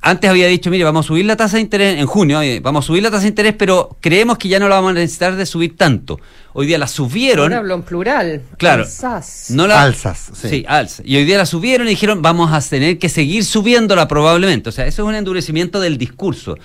antes 0.01 0.31
había 0.31 0.47
dicho, 0.47 0.71
mire, 0.71 0.85
vamos 0.85 1.07
a 1.07 1.09
subir 1.09 1.25
la 1.25 1.37
tasa 1.37 1.57
de 1.57 1.63
interés 1.63 1.99
en 1.99 2.07
junio, 2.07 2.41
eh, 2.41 2.61
vamos 2.61 2.85
a 2.85 2.87
subir 2.87 3.03
la 3.03 3.11
tasa 3.11 3.23
de 3.23 3.29
interés, 3.29 3.55
pero 3.59 3.97
creemos 4.01 4.39
que 4.39 4.49
ya 4.49 4.61
no 4.61 4.69
la 4.69 4.77
vamos 4.77 4.93
a 4.93 4.95
necesitar 4.95 5.35
de 5.35 5.45
subir 5.45 5.77
tanto. 5.77 6.21
Hoy 6.53 6.67
día 6.67 6.79
la 6.79 6.87
subieron. 6.87 7.45
Ahora 7.45 7.59
hablo 7.59 7.75
en 7.75 7.83
plural. 7.83 8.43
Claro. 8.59 8.85
Alsas. 8.85 9.51
No 9.51 9.67
la, 9.67 9.83
Alzas, 9.83 10.31
sí. 10.35 10.49
Sí, 10.49 10.65
alza. 10.67 11.03
Y 11.05 11.17
hoy 11.17 11.25
día 11.25 11.39
la 11.39 11.47
subieron 11.47 11.87
y 11.87 11.91
dijeron, 11.91 12.23
vamos 12.23 12.53
a 12.53 12.61
tener 12.69 12.99
que 12.99 13.09
seguir 13.09 13.45
subiéndola 13.45 14.09
probablemente. 14.09 14.69
O 14.69 14.73
sea, 14.73 14.87
eso 14.87 15.03
es 15.03 15.09
un 15.09 15.15
endurecimiento 15.15 15.81
del 15.81 15.99
discurso. 15.99 16.57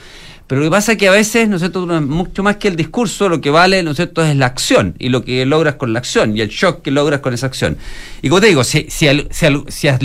Pero 0.54 0.66
lo 0.66 0.70
que 0.70 0.72
pasa 0.76 0.92
es 0.92 0.98
que 1.00 1.08
a 1.08 1.12
veces, 1.12 1.50
¿no 1.50 1.56
es 1.56 1.64
cierto?, 1.64 1.88
mucho 1.88 2.44
más 2.44 2.58
que 2.58 2.68
el 2.68 2.76
discurso, 2.76 3.28
lo 3.28 3.42
que 3.42 3.50
vale, 3.50 3.82
¿no 3.82 3.90
es 3.90 3.96
cierto?, 3.96 4.24
es 4.24 4.36
la 4.36 4.46
acción 4.46 4.94
y 5.00 5.10
lo 5.10 5.26
que 5.26 5.48
logras 5.48 5.78
con 5.78 5.94
la 5.94 5.98
acción 5.98 6.38
y 6.38 6.42
el 6.42 6.50
shock 6.50 6.84
que 6.84 6.92
logras 6.92 7.22
con 7.22 7.34
esa 7.34 7.48
acción. 7.48 7.76
Y 8.22 8.30
como 8.30 8.40
te 8.40 8.50
digo, 8.50 8.64
si, 8.64 8.86
si, 8.88 9.08
al, 9.08 9.28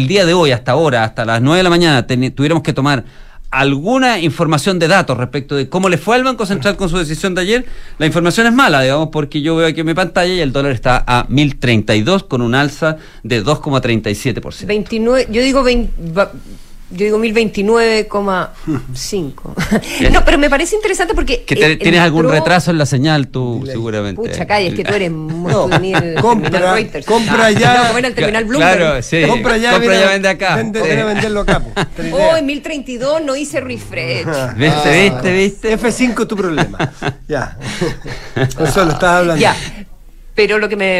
día 0.06 0.24
de 0.24 0.32
hoy, 0.32 0.52
hasta 0.52 0.72
ahora, 0.72 1.04
hasta 1.04 1.26
las 1.26 1.42
9 1.42 1.58
de 1.58 1.62
la 1.64 1.68
mañana, 1.68 2.06
tuviéramos 2.06 2.62
que 2.62 2.72
tomar 2.72 3.04
alguna 3.50 4.20
información 4.20 4.78
de 4.78 4.88
datos 4.88 5.18
respecto 5.18 5.54
de 5.54 5.68
cómo 5.68 5.90
le 5.90 5.98
fue 5.98 6.16
al 6.16 6.24
Banco 6.24 6.46
Central 6.46 6.78
con 6.78 6.88
su 6.88 6.96
decisión 6.96 7.34
de 7.34 7.42
ayer, 7.42 7.66
la 7.98 8.06
información 8.06 8.46
es 8.46 8.54
mala, 8.54 8.80
digamos, 8.80 9.10
porque 9.12 9.42
yo 9.42 9.54
veo 9.54 9.66
aquí 9.66 9.80
en 9.80 9.86
mi 9.86 9.92
pantalla 9.92 10.32
y 10.32 10.40
el 10.40 10.50
dólar 10.50 10.72
está 10.72 11.04
a 11.06 11.26
1032 11.28 12.24
con 12.24 12.40
un 12.40 12.54
alza 12.54 12.96
de 13.22 13.44
2,37%. 13.44 14.64
29, 14.64 15.28
yo 15.30 15.42
digo 15.42 15.62
20, 15.62 15.92
yo 16.90 17.04
digo 17.04 17.18
1029,5. 17.18 20.10
no, 20.10 20.24
pero 20.24 20.38
me 20.38 20.48
parece 20.48 20.74
interesante 20.74 21.12
porque. 21.14 21.44
Que 21.44 21.54
te, 21.54 21.76
tienes 21.76 22.00
algún 22.00 22.30
retraso 22.30 22.70
en 22.70 22.78
la 22.78 22.86
señal, 22.86 23.28
tú, 23.28 23.62
seguramente. 23.66 24.22
Pucha, 24.22 24.46
calla, 24.46 24.68
es 24.68 24.74
que 24.74 24.84
tú 24.84 24.94
eres 24.94 25.10
muy 25.16 25.52
no, 25.52 25.68
compra, 26.22 26.74
Reuters. 26.74 27.04
Compra 27.04 27.50
ya. 27.50 27.92
No, 27.92 27.98
el 27.98 28.14
terminal 28.14 28.46
Bloomberg. 28.46 28.78
Claro, 28.78 29.02
sí. 29.02 29.22
Compra 29.28 29.58
ya, 29.58 29.72
compra 29.72 30.00
ya 30.00 30.08
vende 30.08 30.28
acá. 30.28 30.56
Vende, 30.56 30.80
sí. 30.80 30.88
venderlo 30.88 31.40
acá. 31.40 31.62
Oh, 32.12 32.36
en 32.36 32.46
1032 32.46 33.22
no 33.22 33.36
hice 33.36 33.60
refresh. 33.60 34.26
¿Viste, 34.56 35.02
viste, 35.02 35.32
viste? 35.32 35.78
F5 35.78 36.26
tu 36.26 36.36
problema. 36.36 36.78
ya. 37.28 37.58
Eso 38.36 38.84
lo 38.84 38.92
estás 38.92 39.20
hablando. 39.20 39.40
Ya. 39.40 39.56
Pero 40.34 40.58
lo 40.58 40.68
que 40.68 40.76
me. 40.76 40.98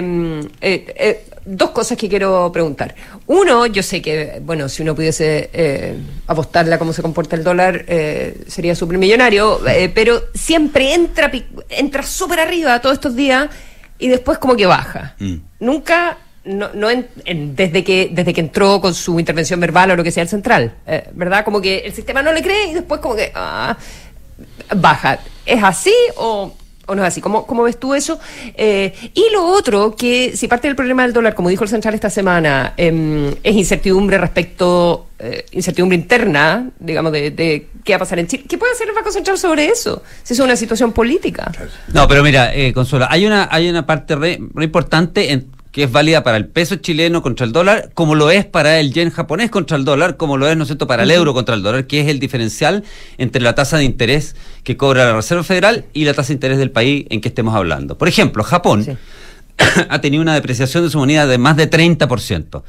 Eh, 0.61 0.61
eh, 0.61 1.25
dos 1.49 1.71
cosas 1.71 1.97
que 1.97 2.09
quiero 2.09 2.51
preguntar. 2.53 2.95
Uno, 3.27 3.67
yo 3.67 3.83
sé 3.83 4.03
que, 4.03 4.41
bueno, 4.43 4.69
si 4.69 4.83
uno 4.83 4.95
pudiese 4.95 5.49
eh, 5.53 5.97
apostarle 6.27 6.75
a 6.75 6.79
cómo 6.79 6.93
se 6.93 7.01
comporta 7.01 7.37
el 7.37 7.45
dólar, 7.45 7.85
eh, 7.89 8.45
sería 8.47 8.75
supermillonario, 8.75 9.67
eh, 9.67 9.91
pero 9.95 10.25
siempre 10.35 10.93
entra, 10.93 11.31
entra 11.71 12.03
súper 12.03 12.41
arriba 12.41 12.81
todos 12.81 12.95
estos 12.95 13.17
días 13.17 13.49
y 13.99 14.09
después 14.09 14.39
como 14.39 14.57
que 14.57 14.67
baja. 14.67 15.15
Mm. 15.19 15.37
Nunca, 15.61 16.19
no, 16.45 16.69
no 16.75 16.91
en, 16.91 17.09
en, 17.25 17.57
desde, 17.57 17.83
que, 17.83 18.11
desde 18.13 18.35
que 18.35 18.41
entró 18.41 18.81
con 18.81 18.93
su 18.95 19.19
intervención 19.19 19.59
verbal 19.59 19.93
o 19.93 19.97
lo 19.97 20.05
que 20.05 20.11
sea 20.11 20.25
el 20.25 20.29
central, 20.29 20.75
eh, 20.87 21.09
¿verdad? 21.13 21.45
Como 21.47 21.63
que 21.63 21.79
el 21.79 21.95
sistema 21.95 22.21
no 22.21 22.33
le 22.33 22.43
cree 22.43 22.67
y 22.67 22.75
después 22.75 23.01
como 23.01 23.17
que 23.17 23.33
ah, 23.35 23.75
baja. 24.77 25.19
¿Es 25.47 25.65
así 25.65 25.95
o 26.17 26.53
¿O 26.89 26.95
no 26.95 27.03
es 27.03 27.09
así? 27.09 27.21
¿Cómo, 27.21 27.47
cómo 27.47 27.63
ves 27.63 27.79
tú 27.79 27.95
eso? 27.95 28.19
Eh, 28.55 28.93
y 29.15 29.31
lo 29.33 29.47
otro, 29.47 29.95
que 29.95 30.37
si 30.37 30.49
parte 30.49 30.69
del 30.69 30.75
problema 30.75 31.03
del 31.03 31.13
dólar, 31.13 31.35
como 31.35 31.51
dijo 31.51 31.65
el 31.65 31.71
central 31.71 31.95
esta 31.95 32.11
semana, 32.11 32.73
eh, 32.77 33.37
es 33.43 33.55
incertidumbre 33.55 34.17
respecto, 34.17 35.09
eh, 35.19 35.45
incertidumbre 35.53 35.97
interna, 35.97 36.71
digamos, 36.79 37.13
de, 37.13 37.31
de, 37.31 37.69
qué 37.85 37.93
va 37.93 37.97
a 37.97 37.99
pasar 38.01 38.19
en 38.19 38.27
Chile. 38.27 38.45
¿Qué 38.49 38.57
puede 38.57 38.73
hacer 38.73 38.89
el 38.89 38.95
Banco 38.95 39.13
Central 39.13 39.37
sobre 39.37 39.67
eso? 39.67 40.03
Si 40.23 40.33
es 40.33 40.41
una 40.41 40.57
situación 40.57 40.93
política. 40.93 41.53
No, 41.93 42.09
pero 42.09 42.23
mira, 42.23 42.55
eh, 42.55 42.73
Consuelo, 42.73 43.07
hay 43.09 43.27
una, 43.27 43.49
hay 43.51 43.69
una 43.69 43.85
parte 43.85 44.17
re, 44.17 44.39
re 44.55 44.65
importante 44.65 45.33
en, 45.33 45.51
que 45.73 45.85
es 45.85 45.93
válida 45.93 46.23
para 46.23 46.37
el 46.37 46.47
peso 46.47 46.77
chileno 46.77 47.23
contra 47.23 47.45
el 47.47 47.53
dólar, 47.53 47.91
como 47.95 48.15
lo 48.15 48.31
es 48.31 48.45
para 48.45 48.81
el 48.81 48.93
yen 48.93 49.11
japonés 49.11 49.51
contra 49.51 49.77
el 49.77 49.85
dólar, 49.85 50.17
como 50.17 50.37
lo 50.37 50.49
es, 50.49 50.57
¿no 50.57 50.63
es 50.63 50.69
cierto?, 50.69 50.87
para 50.87 51.03
el 51.03 51.11
euro 51.11 51.35
contra 51.35 51.55
el 51.55 51.63
dólar, 51.63 51.87
que 51.87 52.01
es 52.01 52.09
el 52.09 52.19
diferencial 52.19 52.85
entre 53.19 53.43
la 53.43 53.55
tasa 53.55 53.77
de 53.77 53.85
interés 53.85 54.35
que 54.65 54.77
cobra 54.77 55.05
la 55.05 55.15
Reserva 55.15 55.45
Federal 55.45 55.85
y 55.93 56.05
la 56.05 56.15
tasa 56.15 56.29
de 56.29 56.35
interés 56.35 56.59
del 56.59 56.71
país 56.71 57.07
en 57.11 57.21
que 57.21 57.29
estemos 57.29 57.55
hablando. 57.55 57.99
Por 57.99 58.09
ejemplo, 58.09 58.43
Japón 58.43 58.85
sí. 58.85 58.93
ha 59.89 60.01
tenido 60.01 60.23
una 60.23 60.35
depreciación 60.35 60.85
de 60.85 60.91
su 60.91 60.99
moneda 60.99 61.27
de 61.27 61.39
más 61.39 61.57
de 61.57 61.71
30%. 61.71 62.63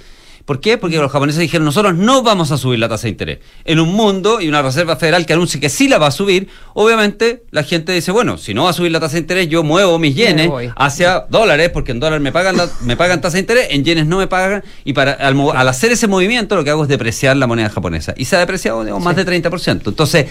¿Por 0.46 0.60
qué? 0.60 0.78
Porque 0.78 0.98
los 0.98 1.12
japoneses 1.12 1.40
dijeron, 1.40 1.66
nosotros 1.66 1.96
no 1.96 2.24
vamos 2.24 2.52
a 2.52 2.58
subir 2.58 2.80
la 2.80 2.90
tasa 2.90 3.04
de 3.04 3.10
interés. 3.10 3.40
En 3.66 3.80
un 3.80 3.94
mundo 3.94 4.42
y 4.42 4.48
una 4.48 4.62
Reserva 4.62 4.96
Federal 4.96 5.26
que 5.26 5.34
anuncia 5.34 5.60
que 5.60 5.70
sí 5.70 5.88
la 5.88 5.98
va 5.98 6.08
a 6.08 6.12
subir, 6.12 6.48
obviamente 6.74 7.44
la 7.52 7.64
gente 7.64 7.92
dice, 7.94 8.12
bueno, 8.12 8.38
si 8.38 8.54
no 8.54 8.64
va 8.64 8.72
a 8.72 8.74
subir 8.74 8.92
la 8.92 9.00
tasa 9.00 9.14
de 9.14 9.20
interés, 9.20 9.48
yo 9.50 9.64
muevo 9.64 10.00
mis 10.00 10.16
yenes 10.16 10.50
hacia 10.76 11.26
dólares, 11.30 11.70
porque 11.70 11.92
en 11.92 12.00
dólares 12.00 12.22
me 12.22 12.32
pagan, 12.32 12.58
la, 12.58 12.70
me 12.82 12.98
pagan 12.98 13.22
tasa 13.22 13.36
de 13.36 13.42
interés, 13.42 13.68
en 13.72 13.84
yenes 13.84 14.06
no 14.06 14.18
me 14.18 14.28
pagan, 14.28 14.64
y 14.84 14.94
para 14.94 15.14
al, 15.14 15.40
al, 15.54 15.68
hacer 15.68 15.92
ese 15.92 16.08
movimiento 16.08 16.56
lo 16.56 16.64
que 16.64 16.70
hago 16.70 16.84
es 16.84 16.90
depreciar 16.90 17.38
la 17.38 17.48
moneda 17.48 17.70
japonesa. 17.70 18.14
Y 18.18 18.26
se 18.26 18.36
ha 18.36 18.40
depreciado 18.40 18.84
digamos, 18.84 19.04
más 19.04 19.16
sí. 19.16 19.24
de 19.24 19.42
30%. 19.42 19.82
Entonces, 19.88 20.28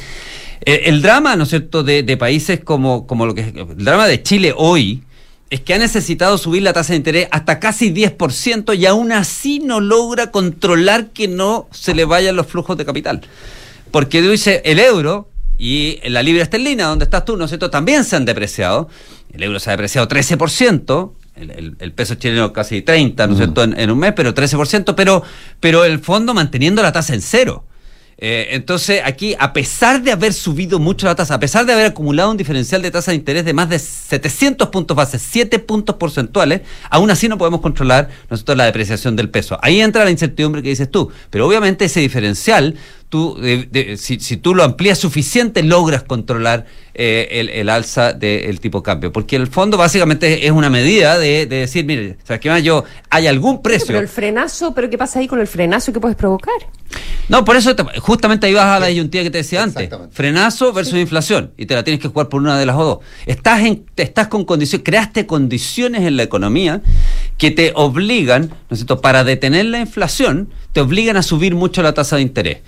el, 0.65 0.81
el, 0.85 1.03
drama, 1.03 1.37
¿no 1.37 1.45
es 1.45 1.51
cierto?, 1.51 1.83
de, 1.83 2.03
de 2.03 2.17
países 2.17 2.61
como, 2.61 3.07
como 3.07 3.27
lo 3.27 3.35
que 3.35 3.43
el 3.43 3.85
drama 3.85 4.07
de 4.07 4.23
Chile 4.23 4.53
hoy, 4.57 5.03
es 5.51 5.61
que 5.61 5.74
ha 5.74 5.78
necesitado 5.78 6.36
subir 6.36 6.62
la 6.62 6.72
tasa 6.72 6.92
de 6.92 6.99
interés 6.99 7.28
hasta 7.30 7.59
casi 7.59 7.92
10% 7.92 8.76
y 8.76 8.86
aún 8.86 9.12
así 9.12 9.61
no 9.61 9.80
logra 9.80 10.30
controlar 10.30 11.09
que 11.09 11.26
no 11.26 11.68
se 11.70 11.94
le 11.94 12.05
vayan 12.05 12.36
los 12.36 12.46
flujos 12.46 12.76
de 12.76 12.84
capital. 12.84 13.22
Porque 13.90 14.20
dice 14.20 14.61
el 14.64 14.78
euro 14.78 15.30
y 15.57 15.99
la 16.09 16.22
libra 16.22 16.42
esterlina, 16.42 16.84
donde 16.84 17.05
estás 17.05 17.24
tú, 17.24 17.36
¿no 17.36 17.46
es 17.46 17.51
cierto?, 17.51 17.70
también 17.70 18.05
se 18.05 18.16
han 18.16 18.26
depreciado. 18.26 18.88
El 19.32 19.42
euro 19.42 19.59
se 19.59 19.70
ha 19.70 19.72
depreciado 19.72 20.07
13%. 20.07 21.12
El, 21.36 21.51
el, 21.53 21.76
el 21.78 21.92
peso 21.92 22.16
chileno 22.16 22.53
casi 22.53 22.82
30, 22.82 23.26
¿no 23.26 23.32
es 23.32 23.38
cierto?, 23.38 23.62
en, 23.62 23.78
en, 23.78 23.90
un 23.90 23.99
mes, 23.99 24.12
pero 24.14 24.34
13%, 24.34 24.94
pero, 24.94 25.22
pero 25.61 25.84
el 25.84 26.01
fondo 26.01 26.34
manteniendo 26.34 26.82
la 26.82 26.92
tasa 26.92 27.14
en 27.14 27.22
cero. 27.22 27.64
Eh, 28.21 28.49
entonces, 28.51 29.01
aquí, 29.05 29.37
a 29.39 29.53
pesar 29.53 30.03
de 30.03 30.11
haber 30.11 30.33
subido 30.33 30.81
mucho 30.81 31.07
la 31.07 31.14
tasa, 31.14 31.35
a 31.35 31.41
pesar 31.41 31.64
de 31.64 31.73
haber 31.73 31.87
acumulado 31.87 32.33
un 32.33 32.37
diferencial 32.37 32.83
de 32.83 32.91
tasa 32.91 33.12
de 33.12 33.16
interés 33.16 33.45
de 33.45 33.53
más 33.53 33.69
de 33.69 33.79
700 33.79 34.69
puntos 34.71 34.97
base, 34.97 35.21
7 35.21 35.61
puntos 35.61 35.95
porcentuales, 35.97 36.62
aún 36.91 37.12
así 37.12 37.29
no 37.29 37.39
podemos 37.39 37.61
controlar 37.61 38.09
nosotros 38.29 38.59
la 38.59 38.64
depreciación 38.64 39.14
del 39.14 39.31
peso. 39.31 39.57
Ahí 39.62 39.81
entra 39.81 40.05
la 40.05 40.11
incertidumbre 40.11 40.62
que 40.62 40.71
dices 40.71 40.91
tú. 40.91 41.12
Pero 41.31 41.47
obviamente 41.47 41.85
ese 41.85 42.01
diferencial 42.01 42.75
tú, 43.09 43.37
de, 43.41 43.69
de, 43.71 43.97
si, 43.97 44.21
si, 44.21 44.37
tú 44.37 44.55
lo 44.55 44.63
amplías 44.63 44.99
suficiente, 44.99 45.63
logras 45.63 46.03
controlar 46.03 46.67
eh, 46.95 47.29
el, 47.33 47.49
el, 47.49 47.69
alza 47.69 48.13
del 48.13 48.61
tipo 48.61 48.79
de 48.79 48.83
cambio. 48.83 49.13
Porque 49.13 49.37
el 49.37 49.47
fondo 49.47 49.77
básicamente 49.77 50.47
es 50.47 50.53
una 50.53 50.69
medida 50.69 51.19
de, 51.19 51.47
de 51.47 51.57
decir, 51.57 51.85
mire, 51.85 52.19
¿sabes 52.25 52.41
qué 52.41 52.51
más? 52.51 52.63
Yo, 52.63 52.85
hay 53.11 53.27
algún 53.27 53.63
precio. 53.63 53.87
Pero 53.87 54.01
el 54.01 54.09
frenazo, 54.09 54.75
¿pero 54.75 54.91
qué 54.91 54.99
pasa 54.99 55.21
ahí 55.21 55.29
con 55.29 55.41
el 55.41 55.47
frenazo 55.47 55.93
que 55.93 56.01
puedes 56.01 56.17
provocar? 56.17 56.55
No, 57.29 57.45
por 57.45 57.57
eso 57.57 57.77
te, 57.77 57.85
justamente 58.01 58.47
ahí 58.47 58.55
vas 58.55 58.65
a 58.65 58.81
la 58.81 58.87
disyuntiva 58.87 59.23
que 59.23 59.31
te 59.31 59.39
decía 59.39 59.63
antes. 59.63 59.89
Frenazo 60.11 60.73
versus 60.73 60.95
sí. 60.95 61.01
inflación. 61.01 61.53
Y 61.57 61.67
te 61.67 61.75
la 61.75 61.85
tienes 61.85 62.01
que 62.01 62.09
jugar 62.09 62.29
por 62.29 62.41
una 62.41 62.59
de 62.59 62.67
las 62.67 62.77
o 62.77 62.85
dos. 62.85 62.99
Estás, 63.27 63.61
en, 63.61 63.85
estás 63.97 64.29
con 64.29 64.45
condiciones, 64.45 64.85
creaste 64.85 65.27
condiciones 65.27 66.03
en 66.03 66.17
la 66.17 66.23
economía 66.23 66.83
que 67.37 67.51
te 67.51 67.73
obligan, 67.75 68.49
¿no 68.49 68.57
es 68.71 68.79
cierto?, 68.79 69.01
para 69.01 69.25
detener 69.25 69.67
la 69.67 69.79
inflación, 69.79 70.49
te 70.73 70.81
obligan 70.81 71.17
a 71.17 71.23
subir 71.23 71.55
mucho 71.55 71.83
la 71.83 71.93
tasa 71.93 72.17
de 72.17 72.23
interés. 72.23 72.59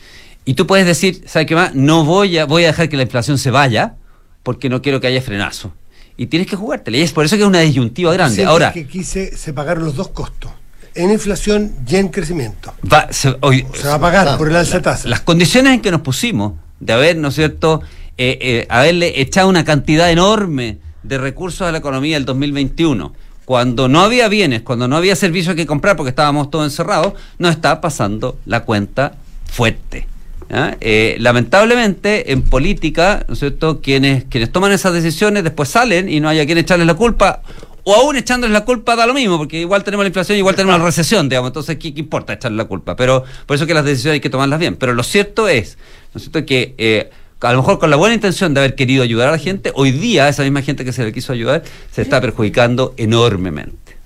Y 0.44 0.54
tú 0.54 0.66
puedes 0.66 0.86
decir, 0.86 1.22
¿sabes 1.26 1.46
qué 1.46 1.54
más? 1.54 1.74
No 1.74 2.04
voy 2.04 2.38
a, 2.38 2.46
voy 2.46 2.64
a 2.64 2.68
dejar 2.68 2.88
que 2.88 2.96
la 2.96 3.02
inflación 3.02 3.38
se 3.38 3.50
vaya 3.50 3.94
porque 4.42 4.68
no 4.68 4.82
quiero 4.82 5.00
que 5.00 5.06
haya 5.06 5.20
frenazo. 5.22 5.72
Y 6.16 6.26
tienes 6.26 6.48
que 6.48 6.56
jugártela. 6.56 6.96
Y 6.96 7.02
es 7.02 7.12
por 7.12 7.24
eso 7.24 7.36
que 7.36 7.42
es 7.42 7.48
una 7.48 7.60
disyuntiva 7.60 8.12
grande. 8.12 8.36
Sí, 8.36 8.42
Ahora, 8.42 8.72
que 8.72 8.86
quise, 8.86 9.36
se 9.36 9.52
pagaron 9.52 9.84
los 9.84 9.96
dos 9.96 10.08
costos. 10.08 10.50
En 10.94 11.10
inflación 11.10 11.72
y 11.86 11.96
en 11.96 12.08
crecimiento. 12.08 12.74
Va, 12.92 13.12
se, 13.12 13.36
hoy, 13.40 13.66
se, 13.74 13.86
va 13.86 13.94
a 13.94 14.00
pagar 14.00 14.28
ah, 14.28 14.38
por 14.38 14.48
el 14.48 14.56
alza 14.56 14.82
tasa. 14.82 15.08
Las 15.08 15.20
condiciones 15.20 15.74
en 15.74 15.80
que 15.80 15.90
nos 15.90 16.00
pusimos 16.00 16.54
de 16.80 16.92
haber, 16.92 17.16
¿no 17.16 17.28
es 17.28 17.34
cierto?, 17.34 17.82
eh, 18.18 18.38
eh, 18.40 18.66
haberle 18.68 19.20
echado 19.20 19.48
una 19.48 19.64
cantidad 19.64 20.10
enorme 20.10 20.78
de 21.02 21.16
recursos 21.16 21.62
a 21.66 21.72
la 21.72 21.78
economía 21.78 22.16
del 22.16 22.26
2021 22.26 23.14
cuando 23.50 23.88
no 23.88 24.02
había 24.02 24.28
bienes, 24.28 24.62
cuando 24.62 24.86
no 24.86 24.96
había 24.96 25.16
servicios 25.16 25.56
que 25.56 25.66
comprar 25.66 25.96
porque 25.96 26.10
estábamos 26.10 26.52
todos 26.52 26.66
encerrados, 26.66 27.14
nos 27.38 27.50
está 27.50 27.80
pasando 27.80 28.38
la 28.46 28.60
cuenta 28.64 29.14
fuerte. 29.44 30.06
¿Ah? 30.52 30.76
Eh, 30.80 31.16
lamentablemente 31.20 32.32
en 32.32 32.42
política, 32.42 33.24
¿no 33.28 33.34
es 33.34 33.40
cierto? 33.40 33.80
Quienes, 33.80 34.24
quienes 34.24 34.50
toman 34.50 34.72
esas 34.72 34.92
decisiones 34.92 35.44
después 35.44 35.68
salen 35.68 36.08
y 36.08 36.18
no 36.18 36.28
haya 36.28 36.44
quien 36.44 36.58
echarles 36.58 36.88
la 36.88 36.94
culpa, 36.94 37.42
o 37.84 37.94
aún 37.94 38.16
echándoles 38.16 38.52
la 38.52 38.64
culpa 38.64 38.96
da 38.96 39.06
lo 39.06 39.14
mismo, 39.14 39.38
porque 39.38 39.60
igual 39.60 39.84
tenemos 39.84 40.04
la 40.04 40.08
inflación, 40.08 40.36
igual 40.38 40.56
tenemos 40.56 40.78
la 40.78 40.84
recesión, 40.84 41.28
digamos, 41.28 41.50
entonces 41.50 41.76
¿qué, 41.78 41.94
qué 41.94 42.00
importa 42.00 42.32
echarle 42.32 42.56
la 42.56 42.64
culpa? 42.64 42.96
Pero 42.96 43.24
por 43.46 43.54
eso 43.54 43.66
que 43.66 43.74
las 43.74 43.84
decisiones 43.84 44.14
hay 44.14 44.20
que 44.20 44.30
tomarlas 44.30 44.58
bien. 44.58 44.74
Pero 44.76 44.92
lo 44.92 45.04
cierto 45.04 45.48
es, 45.48 45.78
¿no 46.12 46.18
es 46.18 46.24
cierto? 46.24 46.44
Que 46.44 46.74
eh, 46.78 47.10
a 47.40 47.52
lo 47.52 47.58
mejor 47.58 47.78
con 47.78 47.90
la 47.90 47.96
buena 47.96 48.14
intención 48.14 48.52
de 48.52 48.60
haber 48.60 48.74
querido 48.74 49.02
ayudar 49.02 49.28
a 49.28 49.32
la 49.32 49.38
gente, 49.38 49.72
hoy 49.74 49.92
día 49.92 50.28
esa 50.28 50.42
misma 50.42 50.62
gente 50.62 50.84
que 50.84 50.92
se 50.92 51.04
le 51.04 51.12
quiso 51.12 51.32
ayudar 51.32 51.62
se 51.92 52.02
está 52.02 52.20
perjudicando 52.20 52.94
enormemente. 52.96 53.96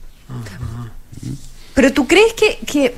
Pero 1.75 1.93
tú 1.93 2.07
crees 2.07 2.35
que, 2.35 2.59
que 2.67 2.95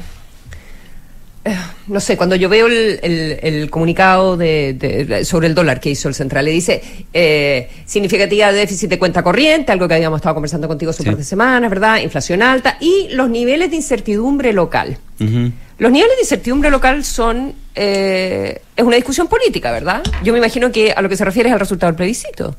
no 1.89 2.01
sé, 2.01 2.17
cuando 2.17 2.37
yo 2.37 2.49
veo 2.49 2.67
el, 2.67 2.99
el, 3.03 3.39
el 3.43 3.71
comunicado 3.71 4.37
de, 4.37 4.75
de, 4.75 5.25
sobre 5.25 5.47
el 5.47 5.55
dólar 5.55 5.81
que 5.81 5.91
hizo 5.91 6.09
el 6.09 6.15
central, 6.15 6.45
le 6.45 6.51
dice 6.51 6.83
eh, 7.13 7.69
significativa 7.85 8.53
déficit 8.53 8.91
de 8.91 8.99
cuenta 8.99 9.23
corriente, 9.23 9.73
algo 9.73 9.89
que 9.89 9.95
habíamos 9.95 10.19
estado 10.19 10.35
conversando 10.35 10.69
contigo 10.69 10.91
hace 10.91 11.03
sí. 11.03 11.09
un 11.09 11.15
par 11.15 11.19
de 11.19 11.25
semanas, 11.25 11.71
¿verdad? 11.71 11.99
Inflación 11.99 12.43
alta 12.43 12.77
y 12.81 13.09
los 13.11 13.29
niveles 13.31 13.71
de 13.71 13.77
incertidumbre 13.77 14.53
local. 14.53 14.99
Uh 15.21 15.25
-huh. 15.25 15.53
Los 15.79 15.93
niveles 15.93 16.17
de 16.17 16.23
incertidumbre 16.23 16.71
local 16.71 17.05
son. 17.05 17.55
Eh, 17.75 18.63
es 18.75 18.85
una 18.85 18.97
discusión 18.97 19.29
política, 19.29 19.71
¿verdad? 19.73 20.03
Yo 20.23 20.33
me 20.33 20.39
imagino 20.39 20.73
que 20.73 20.93
a 20.93 21.03
lo 21.03 21.09
que 21.09 21.17
se 21.17 21.25
refiere 21.25 21.51
es 21.51 21.53
al 21.53 21.61
resultado 21.61 21.93
del 21.93 21.97
plebiscito. 21.97 22.57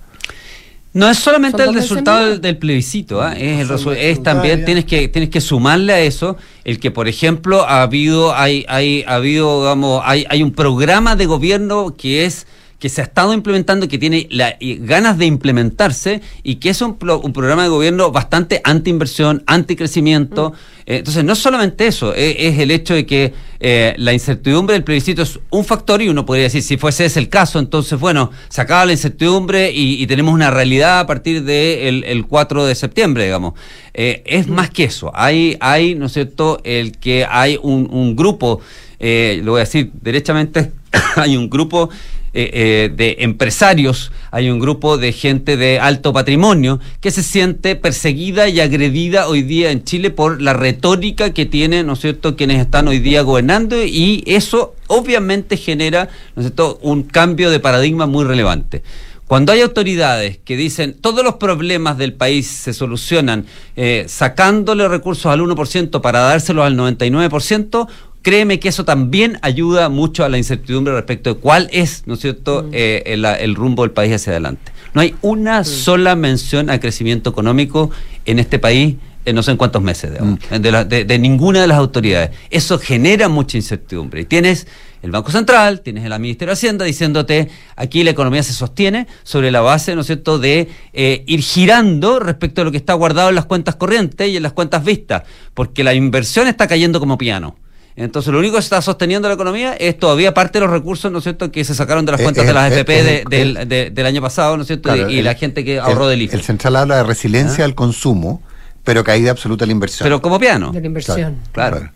No 0.97 1.07
es 1.07 1.19
solamente 1.19 1.63
el 1.63 1.75
resultado 1.75 2.25
del, 2.25 2.41
del, 2.41 2.57
plebiscito, 2.57 3.23
¿eh? 3.23 3.61
es, 3.61 3.69
el 3.69 3.97
es 3.97 4.23
también 4.23 4.65
tienes 4.65 4.83
que 4.83 5.07
tienes 5.07 5.29
que 5.29 5.41
sumarle 5.41 5.93
a 5.93 5.99
eso 5.99 6.37
el 6.63 6.79
que 6.79 6.89
por 6.89 7.07
ejemplo 7.07 7.61
ha 7.61 7.83
habido 7.83 8.35
hay 8.35 8.65
hay 8.67 9.03
ha 9.05 9.15
habido 9.15 9.61
digamos 9.61 10.01
hay 10.03 10.25
hay 10.27 10.41
un 10.41 10.51
programa 10.51 11.15
de 11.15 11.27
gobierno 11.27 11.95
que 11.95 12.25
es 12.25 12.47
que 12.79 12.89
se 12.89 13.01
ha 13.01 13.05
estado 13.05 13.33
implementando, 13.33 13.87
que 13.87 13.97
tiene 13.97 14.27
la- 14.29 14.55
y 14.59 14.75
ganas 14.77 15.17
de 15.17 15.25
implementarse 15.25 16.21
y 16.43 16.55
que 16.55 16.69
es 16.69 16.81
un, 16.81 16.97
un 17.23 17.33
programa 17.33 17.63
de 17.63 17.69
gobierno 17.69 18.11
bastante 18.11 18.61
anti-inversión, 18.63 19.43
anti-crecimiento. 19.47 20.53
Eh, 20.85 20.97
entonces, 20.97 21.23
no 21.23 21.35
solamente 21.35 21.87
eso, 21.87 22.13
eh, 22.13 22.35
es 22.47 22.59
el 22.59 22.69
hecho 22.71 22.93
de 22.93 23.05
que 23.05 23.33
eh, 23.59 23.95
la 23.97 24.13
incertidumbre 24.13 24.73
del 24.73 24.83
plebiscito 24.83 25.23
es 25.23 25.39
un 25.49 25.65
factor 25.65 26.01
y 26.03 26.09
uno 26.09 26.25
podría 26.25 26.43
decir, 26.43 26.61
si 26.61 26.77
fuese 26.77 27.05
ese 27.05 27.19
el 27.19 27.29
caso, 27.29 27.57
entonces, 27.59 27.99
bueno, 27.99 28.29
se 28.49 28.61
acaba 28.61 28.85
la 28.85 28.91
incertidumbre 28.91 29.71
y, 29.71 30.01
y 30.01 30.05
tenemos 30.07 30.33
una 30.33 30.51
realidad 30.51 30.99
a 30.99 31.07
partir 31.07 31.43
del 31.43 32.03
el 32.03 32.25
4 32.27 32.65
de 32.65 32.75
septiembre, 32.75 33.23
digamos. 33.25 33.53
Eh, 33.95 34.21
es 34.25 34.47
más 34.47 34.69
que 34.69 34.83
eso. 34.83 35.11
Hay, 35.15 35.57
hay, 35.59 35.95
¿no 35.95 36.05
es 36.05 36.13
cierto?, 36.13 36.61
el 36.63 36.91
que 36.99 37.25
hay 37.27 37.57
un, 37.61 37.89
un 37.91 38.15
grupo, 38.15 38.61
eh, 38.99 39.41
lo 39.43 39.53
voy 39.53 39.61
a 39.61 39.63
decir 39.63 39.89
derechamente, 40.01 40.71
hay 41.15 41.35
un 41.35 41.49
grupo 41.49 41.89
eh, 42.33 42.49
eh, 42.53 42.91
de 42.95 43.17
empresarios, 43.19 44.11
hay 44.31 44.49
un 44.49 44.59
grupo 44.59 44.97
de 44.97 45.11
gente 45.13 45.57
de 45.57 45.79
alto 45.79 46.13
patrimonio 46.13 46.79
que 47.01 47.11
se 47.11 47.23
siente 47.23 47.75
perseguida 47.75 48.47
y 48.49 48.59
agredida 48.59 49.27
hoy 49.27 49.43
día 49.43 49.71
en 49.71 49.83
Chile 49.83 50.09
por 50.09 50.41
la 50.41 50.53
retórica 50.53 51.33
que 51.33 51.45
tienen, 51.45 51.87
¿no 51.87 51.95
cierto?, 51.95 52.35
quienes 52.35 52.59
están 52.59 52.87
hoy 52.87 52.99
día 52.99 53.21
gobernando 53.21 53.83
y 53.83 54.23
eso 54.27 54.75
obviamente 54.87 55.57
genera, 55.57 56.09
¿no 56.35 56.43
cierto?, 56.43 56.79
un 56.81 57.03
cambio 57.03 57.49
de 57.49 57.59
paradigma 57.59 58.05
muy 58.05 58.25
relevante. 58.25 58.83
Cuando 59.27 59.51
hay 59.51 59.59
autoridades 59.59 60.37
que 60.37 60.55
dicen 60.55 60.95
todos 61.01 61.21
los 61.21 61.35
problemas 61.35 61.97
del 61.97 62.13
país 62.13 62.47
se 62.47 62.73
solucionan 62.73 63.45
eh, 63.75 64.05
sacándole 64.07 64.87
recursos 64.87 65.25
al 65.25 65.41
1% 65.41 65.99
para 65.99 66.21
dárselos 66.21 66.65
al 66.65 66.77
99%, 66.77 67.89
créeme 68.27 68.59
que 68.59 68.67
eso 68.67 68.83
también 68.83 69.39
ayuda 69.41 69.87
mucho 69.87 70.25
a 70.25 70.27
la 70.29 70.37
incertidumbre 70.37 70.93
respecto 70.93 71.33
de 71.33 71.39
cuál 71.39 71.69
es, 71.71 72.03
¿no 72.07 72.15
es 72.15 72.19
cierto?, 72.19 72.67
eh, 72.73 73.03
el, 73.05 73.23
el 73.23 73.55
rumbo 73.55 73.83
del 73.83 73.91
país 73.91 74.13
hacia 74.13 74.31
adelante. 74.33 74.69
No 74.93 74.99
hay 74.99 75.15
una 75.21 75.63
sola 75.63 76.17
mención 76.17 76.69
a 76.69 76.77
crecimiento 76.81 77.29
económico 77.29 77.89
en 78.25 78.39
este 78.39 78.59
país 78.59 78.95
en 79.23 79.35
no 79.35 79.43
sé 79.43 79.51
en 79.51 79.57
cuántos 79.57 79.81
meses, 79.81 80.11
digamos, 80.11 80.39
de, 80.49 80.71
la- 80.71 80.83
de- 80.83 81.05
de 81.05 81.19
ninguna 81.19 81.61
de 81.61 81.67
las 81.67 81.77
autoridades. 81.77 82.31
Eso 82.49 82.77
genera 82.79 83.29
mucha 83.29 83.55
incertidumbre. 83.57 84.19
Y 84.21 84.25
tienes 84.25 84.67
el 85.01 85.11
Banco 85.11 85.31
Central, 85.31 85.79
tienes 85.79 86.03
el 86.03 86.19
Ministerio 86.19 86.49
de 86.49 86.53
Hacienda 86.53 86.83
diciéndote 86.83 87.47
aquí 87.77 88.03
la 88.03 88.11
economía 88.11 88.43
se 88.43 88.51
sostiene 88.51 89.07
sobre 89.23 89.51
la 89.51 89.61
base, 89.61 89.95
¿no 89.95 90.01
es 90.01 90.07
cierto?, 90.07 90.37
de 90.37 90.67
eh, 90.91 91.23
ir 91.27 91.41
girando 91.41 92.19
respecto 92.19 92.61
a 92.61 92.65
lo 92.65 92.71
que 92.71 92.77
está 92.77 92.93
guardado 92.93 93.29
en 93.29 93.35
las 93.35 93.45
cuentas 93.45 93.75
corrientes 93.75 94.27
y 94.29 94.35
en 94.35 94.43
las 94.43 94.51
cuentas 94.51 94.83
vistas, 94.83 95.23
porque 95.53 95.83
la 95.85 95.93
inversión 95.93 96.47
está 96.47 96.67
cayendo 96.67 96.99
como 96.99 97.17
piano. 97.17 97.55
Entonces, 97.99 98.31
lo 98.31 98.37
único 98.37 98.53
que 98.53 98.59
está 98.59 98.79
sosteniendo 98.81 99.27
la 99.27 99.33
economía 99.33 99.73
es 99.73 99.97
todavía 99.97 100.31
parte 100.33 100.59
de 100.59 100.65
los 100.65 100.71
recursos, 100.71 101.11
¿no 101.11 101.17
es 101.17 101.23
cierto?, 101.23 101.51
que 101.51 101.63
se 101.65 101.73
sacaron 101.73 102.05
de 102.05 102.11
las 102.11 102.21
Eh, 102.21 102.23
cuentas 102.23 102.43
eh, 102.43 102.47
de 102.47 102.53
las 102.53 102.71
eh, 102.71 102.75
FP 102.75 103.03
de- 103.03 103.23
del, 103.27 103.67
de- 103.67 103.89
del 103.89 104.05
año 104.05 104.21
pasado, 104.21 104.55
¿no 104.55 104.61
es 104.61 104.67
cierto?, 104.67 104.83
Claro, 104.93 105.09
y, 105.09 105.17
el- 105.19 105.25
la 105.25 105.33
gente 105.33 105.65
que 105.65 105.79
ahorró 105.79 106.03
el, 106.05 106.11
del 106.11 106.21
IFE. 106.21 106.35
El 106.37 106.43
central 106.43 106.75
habla 106.75 106.97
de 106.97 107.03
resiliencia 107.03 107.63
del 107.63 107.73
consumo, 107.73 108.43
pero 108.83 109.03
caída 109.03 109.31
absoluta 109.31 109.63
de 109.65 109.67
la 109.67 109.71
inversión. 109.73 110.05
Pero 110.05 110.21
como 110.21 110.39
piano. 110.39 110.71
De 110.71 110.79
la 110.79 110.85
inversión. 110.87 111.37
Claro. 111.51 111.89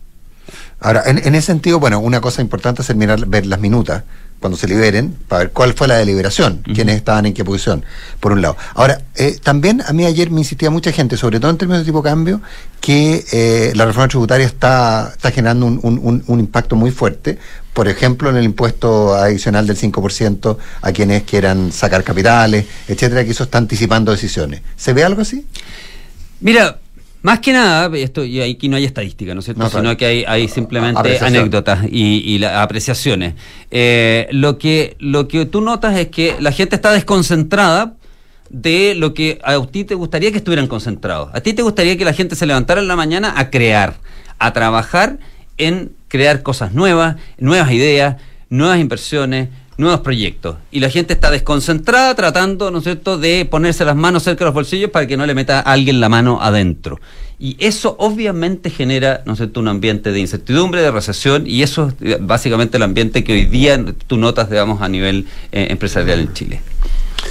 Ahora, 0.82 1.02
en, 1.06 1.18
en 1.18 1.34
ese 1.34 1.46
sentido, 1.46 1.78
bueno, 1.80 2.00
una 2.00 2.20
cosa 2.20 2.42
importante 2.42 2.82
es 2.82 2.90
el 2.90 2.96
mirar, 2.96 3.24
ver 3.26 3.46
las 3.46 3.60
minutas 3.60 4.02
cuando 4.40 4.58
se 4.58 4.66
liberen, 4.66 5.16
para 5.28 5.44
ver 5.44 5.52
cuál 5.52 5.72
fue 5.72 5.86
la 5.86 5.94
deliberación, 5.98 6.64
quiénes 6.74 6.96
estaban 6.96 7.26
en 7.26 7.32
qué 7.32 7.44
posición, 7.44 7.84
por 8.18 8.32
un 8.32 8.42
lado. 8.42 8.56
Ahora, 8.74 9.00
eh, 9.14 9.38
también 9.40 9.82
a 9.86 9.92
mí 9.92 10.04
ayer 10.04 10.32
me 10.32 10.40
insistía 10.40 10.68
mucha 10.68 10.90
gente, 10.90 11.16
sobre 11.16 11.38
todo 11.38 11.52
en 11.52 11.58
términos 11.58 11.82
de 11.82 11.84
tipo 11.86 12.02
cambio, 12.02 12.40
que 12.80 13.24
eh, 13.30 13.72
la 13.76 13.86
reforma 13.86 14.08
tributaria 14.08 14.44
está, 14.44 15.12
está 15.14 15.30
generando 15.30 15.66
un, 15.66 15.78
un- 15.84 16.00
un- 16.02 16.24
un 16.26 16.40
impacto 16.40 16.74
muy 16.74 16.90
fuerte, 16.90 17.38
por 17.72 17.86
ejemplo, 17.86 18.30
en 18.30 18.36
el 18.36 18.42
impuesto 18.42 19.14
adicional 19.14 19.64
del 19.68 19.76
5% 19.76 20.58
a 20.82 20.90
quienes 20.90 21.22
quieran 21.22 21.70
sacar 21.70 22.02
capitales, 22.02 22.66
etcétera, 22.88 23.24
que 23.24 23.30
eso 23.30 23.44
está 23.44 23.58
anticipando 23.58 24.10
decisiones. 24.10 24.62
¿Se 24.76 24.92
ve 24.92 25.04
algo 25.04 25.22
así? 25.22 25.46
Mira, 26.40 26.80
más 27.22 27.38
que 27.40 27.52
nada, 27.52 27.90
esto, 27.96 28.24
y 28.24 28.40
aquí 28.40 28.68
no 28.68 28.76
hay 28.76 28.84
estadística, 28.84 29.32
¿no 29.34 29.38
es 29.40 29.44
cierto? 29.46 29.62
No, 29.62 29.68
Sino 29.70 29.82
claro. 29.82 29.96
que 29.96 30.06
hay, 30.06 30.24
hay 30.26 30.48
simplemente 30.48 31.18
anécdotas 31.20 31.84
y, 31.90 32.22
y 32.24 32.38
la- 32.38 32.62
apreciaciones. 32.62 33.34
Eh, 33.70 34.26
lo, 34.32 34.58
que, 34.58 34.96
lo 34.98 35.28
que 35.28 35.46
tú 35.46 35.60
notas 35.60 35.96
es 35.96 36.08
que 36.08 36.34
la 36.40 36.52
gente 36.52 36.74
está 36.76 36.90
desconcentrada 36.92 37.94
de 38.50 38.94
lo 38.96 39.14
que 39.14 39.38
a 39.44 39.58
ti 39.66 39.84
te 39.84 39.94
gustaría 39.94 40.30
que 40.30 40.38
estuvieran 40.38 40.66
concentrados. 40.66 41.30
A 41.32 41.40
ti 41.40 41.54
te 41.54 41.62
gustaría 41.62 41.96
que 41.96 42.04
la 42.04 42.12
gente 42.12 42.34
se 42.36 42.44
levantara 42.44 42.80
en 42.80 42.88
la 42.88 42.96
mañana 42.96 43.32
a 43.36 43.48
crear, 43.50 43.94
a 44.38 44.52
trabajar 44.52 45.18
en 45.58 45.92
crear 46.08 46.42
cosas 46.42 46.72
nuevas, 46.74 47.16
nuevas 47.38 47.70
ideas, 47.72 48.16
nuevas 48.50 48.78
inversiones, 48.78 49.48
nuevos 49.76 50.00
proyectos. 50.00 50.56
Y 50.70 50.80
la 50.80 50.90
gente 50.90 51.12
está 51.14 51.30
desconcentrada 51.30 52.14
tratando, 52.14 52.70
¿no 52.70 52.78
es 52.78 52.84
cierto?, 52.84 53.18
de 53.18 53.44
ponerse 53.44 53.84
las 53.84 53.96
manos 53.96 54.22
cerca 54.22 54.40
de 54.40 54.46
los 54.46 54.54
bolsillos 54.54 54.90
para 54.90 55.06
que 55.06 55.16
no 55.16 55.26
le 55.26 55.34
meta 55.34 55.58
a 55.58 55.72
alguien 55.72 56.00
la 56.00 56.08
mano 56.08 56.40
adentro. 56.42 57.00
Y 57.38 57.56
eso 57.58 57.96
obviamente 57.98 58.70
genera, 58.70 59.22
¿no 59.26 59.32
es 59.32 59.38
cierto?, 59.38 59.60
un 59.60 59.68
ambiente 59.68 60.12
de 60.12 60.20
incertidumbre, 60.20 60.82
de 60.82 60.90
recesión, 60.90 61.44
y 61.46 61.62
eso 61.62 61.88
es 61.88 61.94
eh, 62.00 62.18
básicamente 62.20 62.76
el 62.76 62.82
ambiente 62.82 63.24
que 63.24 63.32
hoy 63.32 63.46
día 63.46 63.82
tú 64.06 64.16
notas, 64.16 64.50
digamos, 64.50 64.82
a 64.82 64.88
nivel 64.88 65.26
eh, 65.50 65.68
empresarial 65.70 66.20
en 66.20 66.32
Chile. 66.32 66.60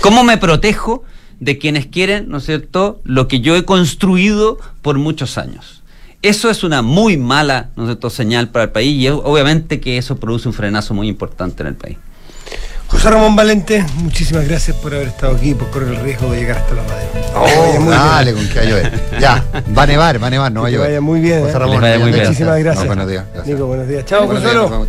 ¿Cómo 0.02 0.24
me 0.24 0.38
protejo 0.38 1.04
de 1.40 1.58
quienes 1.58 1.86
quieren, 1.88 2.30
¿no 2.30 2.38
es 2.38 2.46
cierto?, 2.46 3.02
lo 3.04 3.28
que 3.28 3.40
yo 3.40 3.56
he 3.56 3.66
construido 3.66 4.60
por 4.82 4.98
muchos 4.98 5.38
años. 5.38 5.82
Eso 6.22 6.52
es 6.52 6.64
una 6.64 6.84
muy 6.84 7.18
mala, 7.18 7.72
¿no 7.76 7.84
es 7.84 7.88
cierto?, 7.88 8.10
señal 8.10 8.50
para 8.50 8.66
el 8.66 8.72
país 8.72 9.02
y 9.02 9.08
obviamente 9.10 9.80
que 9.80 9.98
eso 9.98 10.18
produce 10.18 10.48
un 10.48 10.54
frenazo 10.54 10.94
muy 10.94 11.08
importante 11.08 11.64
en 11.64 11.68
el 11.68 11.76
país. 11.76 11.98
José 12.92 13.10
Ramón 13.10 13.36
Valente, 13.36 13.84
muchísimas 13.96 14.48
gracias 14.48 14.76
por 14.78 14.94
haber 14.94 15.08
estado 15.08 15.36
aquí 15.36 15.52
y 15.52 15.54
por 15.56 15.70
correr 15.72 15.90
el 15.90 16.02
riesgo 16.04 16.30
de 16.32 16.40
llegar 16.40 16.58
hasta 16.58 16.76
la 16.76 16.84
radio. 16.84 17.08
Oh, 17.34 17.90
dale, 17.90 18.34
bien. 18.34 18.46
con 18.46 18.54
que 18.54 18.60
va 18.60 18.66
a 18.66 18.70
llover. 18.70 19.20
Ya, 19.20 19.44
va 19.78 19.84
a 19.84 19.88
nevar, 19.88 20.22
va 20.24 20.28
a 20.28 20.30
nevar, 20.30 20.52
no 20.52 20.62
va 20.62 20.68
a 20.68 20.70
Que 20.70 20.76
llover. 20.76 20.90
vaya 20.90 21.02
muy 21.02 21.20
bien. 21.22 21.40
José 21.42 21.52
¿eh? 21.56 21.60
Ramón, 21.60 21.74
Les 21.76 21.82
vaya 21.82 22.00
muy 22.00 22.12
bien. 22.12 22.24
Muchísimas 22.26 22.60
gracias. 22.60 22.84
No, 22.84 22.88
buenos 22.88 23.08
días. 23.08 23.26
gracias. 23.34 23.56
Nico, 23.56 23.68
buenos 23.68 23.88
días. 23.88 24.06
Chao, 24.06 24.28
Consuelo. 24.28 24.88